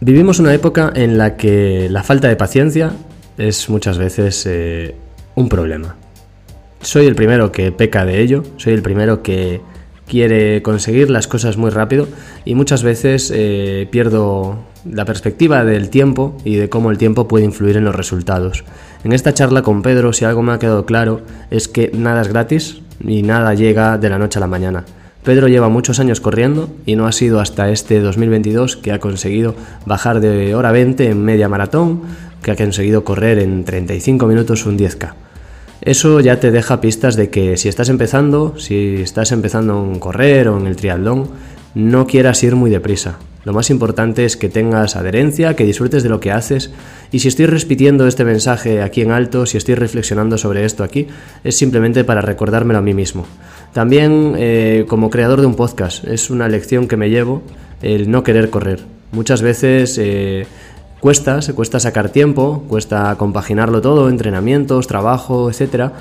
Vivimos 0.00 0.38
una 0.38 0.54
época 0.54 0.92
en 0.94 1.18
la 1.18 1.36
que 1.36 1.88
la 1.90 2.02
falta 2.02 2.28
de 2.28 2.36
paciencia 2.36 2.92
es 3.36 3.68
muchas 3.68 3.98
veces 3.98 4.46
eh, 4.46 4.94
un 5.34 5.48
problema. 5.48 5.96
Soy 6.80 7.06
el 7.06 7.16
primero 7.16 7.50
que 7.50 7.72
peca 7.72 8.04
de 8.04 8.20
ello, 8.20 8.44
soy 8.56 8.72
el 8.72 8.82
primero 8.82 9.22
que 9.22 9.60
quiere 10.08 10.62
conseguir 10.62 11.10
las 11.10 11.28
cosas 11.28 11.56
muy 11.56 11.70
rápido 11.70 12.08
y 12.44 12.54
muchas 12.54 12.82
veces 12.82 13.32
eh, 13.34 13.86
pierdo 13.90 14.58
la 14.90 15.04
perspectiva 15.04 15.64
del 15.64 15.90
tiempo 15.90 16.36
y 16.44 16.56
de 16.56 16.68
cómo 16.68 16.90
el 16.90 16.98
tiempo 16.98 17.28
puede 17.28 17.44
influir 17.44 17.76
en 17.76 17.84
los 17.84 17.94
resultados. 17.94 18.64
En 19.04 19.12
esta 19.12 19.34
charla 19.34 19.62
con 19.62 19.82
Pedro, 19.82 20.12
si 20.12 20.24
algo 20.24 20.42
me 20.42 20.52
ha 20.52 20.58
quedado 20.58 20.86
claro, 20.86 21.20
es 21.50 21.68
que 21.68 21.90
nada 21.94 22.22
es 22.22 22.28
gratis 22.28 22.80
y 23.00 23.22
nada 23.22 23.54
llega 23.54 23.98
de 23.98 24.10
la 24.10 24.18
noche 24.18 24.38
a 24.38 24.40
la 24.40 24.46
mañana. 24.46 24.84
Pedro 25.22 25.48
lleva 25.48 25.68
muchos 25.68 26.00
años 26.00 26.20
corriendo 26.20 26.70
y 26.86 26.96
no 26.96 27.06
ha 27.06 27.12
sido 27.12 27.40
hasta 27.40 27.70
este 27.70 28.00
2022 28.00 28.76
que 28.76 28.92
ha 28.92 28.98
conseguido 28.98 29.54
bajar 29.84 30.20
de 30.20 30.54
hora 30.54 30.72
20 30.72 31.10
en 31.10 31.22
media 31.22 31.48
maratón, 31.48 32.02
que 32.42 32.52
ha 32.52 32.56
conseguido 32.56 33.04
correr 33.04 33.38
en 33.38 33.64
35 33.64 34.26
minutos 34.26 34.64
un 34.64 34.78
10K. 34.78 35.27
Eso 35.80 36.20
ya 36.20 36.40
te 36.40 36.50
deja 36.50 36.80
pistas 36.80 37.16
de 37.16 37.30
que 37.30 37.56
si 37.56 37.68
estás 37.68 37.88
empezando, 37.88 38.58
si 38.58 38.96
estás 38.96 39.32
empezando 39.32 39.84
en 39.84 39.98
correr 39.98 40.48
o 40.48 40.58
en 40.58 40.66
el 40.66 40.76
triatlón, 40.76 41.28
no 41.74 42.06
quieras 42.06 42.42
ir 42.42 42.56
muy 42.56 42.70
deprisa. 42.70 43.18
Lo 43.44 43.52
más 43.52 43.70
importante 43.70 44.24
es 44.24 44.36
que 44.36 44.48
tengas 44.48 44.96
adherencia, 44.96 45.54
que 45.54 45.64
disfrutes 45.64 46.02
de 46.02 46.08
lo 46.08 46.20
que 46.20 46.32
haces. 46.32 46.70
Y 47.12 47.20
si 47.20 47.28
estoy 47.28 47.46
repitiendo 47.46 48.06
este 48.06 48.24
mensaje 48.24 48.82
aquí 48.82 49.00
en 49.00 49.12
alto, 49.12 49.46
si 49.46 49.56
estoy 49.56 49.74
reflexionando 49.74 50.36
sobre 50.36 50.64
esto 50.64 50.82
aquí, 50.82 51.06
es 51.44 51.56
simplemente 51.56 52.04
para 52.04 52.20
recordármelo 52.20 52.80
a 52.80 52.82
mí 52.82 52.92
mismo. 52.92 53.26
También 53.72 54.34
eh, 54.36 54.84
como 54.88 55.08
creador 55.08 55.40
de 55.40 55.46
un 55.46 55.54
podcast, 55.54 56.04
es 56.04 56.30
una 56.30 56.48
lección 56.48 56.88
que 56.88 56.96
me 56.96 57.10
llevo 57.10 57.42
el 57.80 58.10
no 58.10 58.22
querer 58.22 58.50
correr. 58.50 58.80
Muchas 59.12 59.40
veces 59.40 59.96
eh, 59.98 60.46
cuesta, 61.00 61.42
se 61.42 61.54
cuesta 61.54 61.80
sacar 61.80 62.10
tiempo, 62.10 62.64
cuesta 62.68 63.14
compaginarlo 63.16 63.80
todo, 63.80 64.08
entrenamientos, 64.08 64.86
trabajo, 64.86 65.50
etcétera 65.50 65.92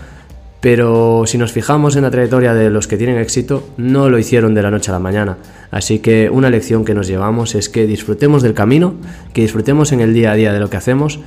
pero 0.59 1.23
si 1.27 1.37
nos 1.37 1.51
fijamos 1.51 1.95
en 1.95 2.03
la 2.03 2.11
trayectoria 2.11 2.53
de 2.53 2.69
los 2.69 2.87
que 2.87 2.97
tienen 2.97 3.19
éxito, 3.19 3.63
no 3.77 4.09
lo 4.09 4.17
hicieron 4.17 4.55
de 4.55 4.63
la 4.63 4.71
noche 4.71 4.89
a 4.91 4.93
la 4.93 4.99
mañana. 4.99 5.37
Así 5.69 5.99
que 5.99 6.29
una 6.29 6.49
lección 6.49 6.83
que 6.83 6.95
nos 6.95 7.07
llevamos 7.07 7.53
es 7.55 7.69
que 7.69 7.85
disfrutemos 7.85 8.41
del 8.41 8.53
camino, 8.53 8.95
que 9.33 9.41
disfrutemos 9.41 9.91
en 9.91 10.01
el 10.01 10.13
día 10.13 10.31
a 10.31 10.35
día 10.35 10.53
de 10.53 10.59
lo 10.59 10.69
que 10.69 10.77
hacemos 10.77 11.19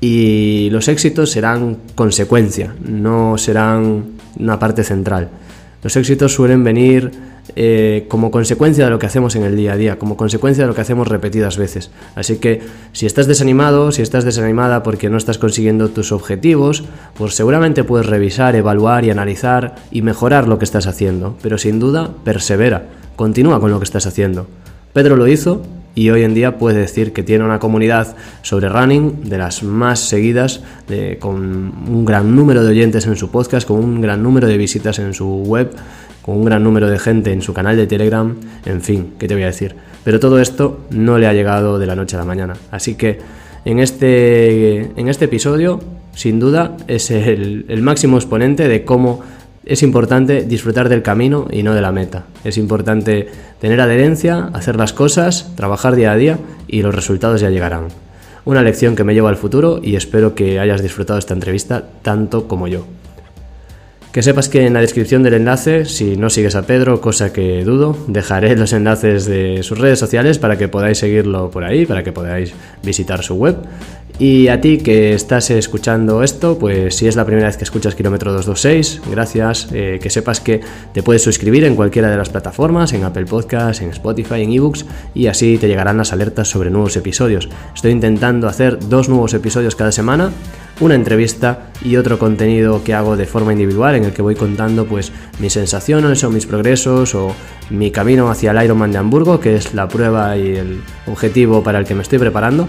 y 0.00 0.68
los 0.70 0.88
éxitos 0.88 1.30
serán 1.30 1.78
consecuencia, 1.94 2.74
no 2.80 3.38
serán 3.38 4.04
una 4.38 4.58
parte 4.58 4.84
central. 4.84 5.30
Los 5.82 5.96
éxitos 5.96 6.32
suelen 6.32 6.64
venir 6.64 7.12
eh, 7.54 8.06
como 8.08 8.30
consecuencia 8.30 8.84
de 8.84 8.90
lo 8.90 8.98
que 8.98 9.06
hacemos 9.06 9.36
en 9.36 9.44
el 9.44 9.56
día 9.56 9.74
a 9.74 9.76
día, 9.76 9.98
como 9.98 10.16
consecuencia 10.16 10.64
de 10.64 10.68
lo 10.68 10.74
que 10.74 10.80
hacemos 10.80 11.06
repetidas 11.06 11.56
veces. 11.56 11.90
Así 12.14 12.38
que 12.38 12.62
si 12.92 13.06
estás 13.06 13.26
desanimado, 13.26 13.92
si 13.92 14.02
estás 14.02 14.24
desanimada 14.24 14.82
porque 14.82 15.10
no 15.10 15.16
estás 15.16 15.38
consiguiendo 15.38 15.90
tus 15.90 16.12
objetivos, 16.12 16.84
pues 17.14 17.34
seguramente 17.34 17.84
puedes 17.84 18.06
revisar, 18.06 18.56
evaluar 18.56 19.04
y 19.04 19.10
analizar 19.10 19.76
y 19.90 20.02
mejorar 20.02 20.48
lo 20.48 20.58
que 20.58 20.64
estás 20.64 20.86
haciendo. 20.86 21.36
Pero 21.42 21.58
sin 21.58 21.78
duda, 21.78 22.10
persevera, 22.24 22.86
continúa 23.14 23.60
con 23.60 23.70
lo 23.70 23.78
que 23.78 23.84
estás 23.84 24.06
haciendo. 24.06 24.48
Pedro 24.92 25.16
lo 25.16 25.28
hizo 25.28 25.62
y 25.96 26.10
hoy 26.10 26.22
en 26.22 26.34
día 26.34 26.58
puede 26.58 26.78
decir 26.78 27.12
que 27.12 27.24
tiene 27.24 27.44
una 27.44 27.58
comunidad 27.58 28.14
sobre 28.42 28.68
running 28.68 29.24
de 29.24 29.38
las 29.38 29.64
más 29.64 29.98
seguidas, 29.98 30.62
con 31.18 31.36
un 31.36 32.04
gran 32.04 32.36
número 32.36 32.62
de 32.62 32.68
oyentes 32.68 33.06
en 33.06 33.16
su 33.16 33.30
podcast, 33.30 33.66
con 33.66 33.82
un 33.82 34.00
gran 34.00 34.22
número 34.22 34.46
de 34.46 34.56
visitas 34.56 35.00
en 35.00 35.12
su 35.14 35.26
web 35.26 35.74
con 36.26 36.38
un 36.38 36.44
gran 36.44 36.64
número 36.64 36.90
de 36.90 36.98
gente 36.98 37.32
en 37.32 37.40
su 37.40 37.54
canal 37.54 37.76
de 37.76 37.86
Telegram, 37.86 38.34
en 38.64 38.82
fin, 38.82 39.12
¿qué 39.16 39.28
te 39.28 39.34
voy 39.34 39.44
a 39.44 39.46
decir? 39.46 39.76
Pero 40.02 40.18
todo 40.18 40.40
esto 40.40 40.80
no 40.90 41.18
le 41.18 41.28
ha 41.28 41.32
llegado 41.32 41.78
de 41.78 41.86
la 41.86 41.94
noche 41.94 42.16
a 42.16 42.18
la 42.18 42.24
mañana. 42.24 42.54
Así 42.72 42.96
que 42.96 43.20
en 43.64 43.78
este, 43.78 44.90
en 45.00 45.08
este 45.08 45.26
episodio, 45.26 45.80
sin 46.16 46.40
duda, 46.40 46.76
es 46.88 47.12
el, 47.12 47.64
el 47.68 47.80
máximo 47.80 48.16
exponente 48.16 48.66
de 48.66 48.84
cómo 48.84 49.22
es 49.66 49.82
importante 49.82 50.44
disfrutar 50.44 50.88
del 50.88 51.02
camino 51.02 51.48
y 51.50 51.64
no 51.64 51.74
de 51.74 51.80
la 51.80 51.90
meta. 51.90 52.24
Es 52.44 52.56
importante 52.56 53.28
tener 53.60 53.80
adherencia, 53.80 54.50
hacer 54.52 54.76
las 54.76 54.92
cosas, 54.92 55.52
trabajar 55.56 55.96
día 55.96 56.12
a 56.12 56.16
día 56.16 56.38
y 56.68 56.82
los 56.82 56.94
resultados 56.94 57.40
ya 57.40 57.50
llegarán. 57.50 57.88
Una 58.44 58.62
lección 58.62 58.94
que 58.94 59.02
me 59.02 59.12
lleva 59.12 59.28
al 59.28 59.36
futuro 59.36 59.80
y 59.82 59.96
espero 59.96 60.36
que 60.36 60.60
hayas 60.60 60.82
disfrutado 60.82 61.18
esta 61.18 61.34
entrevista 61.34 61.82
tanto 62.02 62.46
como 62.46 62.68
yo. 62.68 62.86
Que 64.12 64.22
sepas 64.22 64.48
que 64.48 64.64
en 64.64 64.72
la 64.72 64.80
descripción 64.80 65.22
del 65.22 65.34
enlace, 65.34 65.84
si 65.84 66.16
no 66.16 66.30
sigues 66.30 66.54
a 66.54 66.62
Pedro, 66.62 67.02
cosa 67.02 67.34
que 67.34 67.64
dudo, 67.64 67.98
dejaré 68.06 68.56
los 68.56 68.72
enlaces 68.72 69.26
de 69.26 69.62
sus 69.62 69.78
redes 69.78 69.98
sociales 69.98 70.38
para 70.38 70.56
que 70.56 70.68
podáis 70.68 70.96
seguirlo 70.96 71.50
por 71.50 71.64
ahí, 71.64 71.84
para 71.84 72.02
que 72.02 72.12
podáis 72.12 72.54
visitar 72.82 73.22
su 73.22 73.34
web. 73.34 73.56
Y 74.18 74.48
a 74.48 74.62
ti 74.62 74.78
que 74.78 75.12
estás 75.12 75.50
escuchando 75.50 76.22
esto, 76.22 76.58
pues 76.58 76.96
si 76.96 77.06
es 77.06 77.16
la 77.16 77.26
primera 77.26 77.48
vez 77.48 77.58
que 77.58 77.64
escuchas 77.64 77.94
Kilómetro 77.94 78.32
226, 78.32 79.02
gracias. 79.10 79.68
Eh, 79.72 79.98
que 80.00 80.08
sepas 80.08 80.40
que 80.40 80.62
te 80.94 81.02
puedes 81.02 81.22
suscribir 81.22 81.64
en 81.64 81.76
cualquiera 81.76 82.10
de 82.10 82.16
las 82.16 82.30
plataformas, 82.30 82.94
en 82.94 83.04
Apple 83.04 83.26
Podcasts, 83.26 83.82
en 83.82 83.90
Spotify, 83.90 84.42
en 84.42 84.52
eBooks, 84.52 84.86
y 85.14 85.26
así 85.26 85.58
te 85.58 85.68
llegarán 85.68 85.98
las 85.98 86.14
alertas 86.14 86.48
sobre 86.48 86.70
nuevos 86.70 86.96
episodios. 86.96 87.50
Estoy 87.74 87.92
intentando 87.92 88.48
hacer 88.48 88.78
dos 88.88 89.10
nuevos 89.10 89.34
episodios 89.34 89.76
cada 89.76 89.92
semana, 89.92 90.30
una 90.80 90.94
entrevista 90.94 91.68
y 91.84 91.96
otro 91.96 92.18
contenido 92.18 92.82
que 92.84 92.94
hago 92.94 93.18
de 93.18 93.26
forma 93.26 93.52
individual 93.52 93.96
en 93.96 94.04
el 94.04 94.12
que 94.12 94.22
voy 94.22 94.34
contando 94.34 94.86
pues 94.86 95.12
mis 95.40 95.52
sensaciones 95.52 96.24
o 96.24 96.30
mis 96.30 96.46
progresos 96.46 97.14
o 97.14 97.34
mi 97.68 97.90
camino 97.90 98.30
hacia 98.30 98.52
el 98.52 98.64
Ironman 98.64 98.92
de 98.92 98.98
Hamburgo, 98.98 99.40
que 99.40 99.56
es 99.56 99.74
la 99.74 99.88
prueba 99.88 100.38
y 100.38 100.56
el 100.56 100.80
objetivo 101.06 101.62
para 101.62 101.78
el 101.78 101.84
que 101.84 101.94
me 101.94 102.02
estoy 102.02 102.18
preparando. 102.18 102.66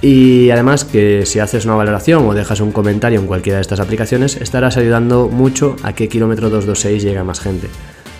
Y 0.00 0.50
además 0.50 0.84
que 0.84 1.26
si 1.26 1.40
haces 1.40 1.64
una 1.64 1.74
valoración 1.74 2.26
o 2.26 2.34
dejas 2.34 2.60
un 2.60 2.72
comentario 2.72 3.18
en 3.18 3.26
cualquiera 3.26 3.56
de 3.56 3.62
estas 3.62 3.80
aplicaciones, 3.80 4.36
estarás 4.36 4.76
ayudando 4.76 5.28
mucho 5.28 5.76
a 5.82 5.92
que 5.94 6.08
Kilómetro 6.08 6.50
226 6.50 7.02
llegue 7.02 7.18
a 7.18 7.24
más 7.24 7.40
gente. 7.40 7.68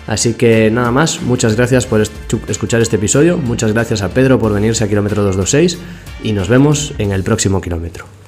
Así 0.07 0.33
que 0.33 0.71
nada 0.71 0.91
más, 0.91 1.21
muchas 1.21 1.55
gracias 1.55 1.85
por 1.85 2.01
escuchar 2.01 2.81
este 2.81 2.95
episodio, 2.95 3.37
muchas 3.37 3.73
gracias 3.73 4.01
a 4.01 4.09
Pedro 4.09 4.39
por 4.39 4.51
venirse 4.51 4.83
a 4.83 4.87
Kilómetro 4.87 5.23
226 5.23 5.79
y 6.23 6.33
nos 6.33 6.49
vemos 6.49 6.93
en 6.97 7.11
el 7.11 7.23
próximo 7.23 7.61
kilómetro. 7.61 8.18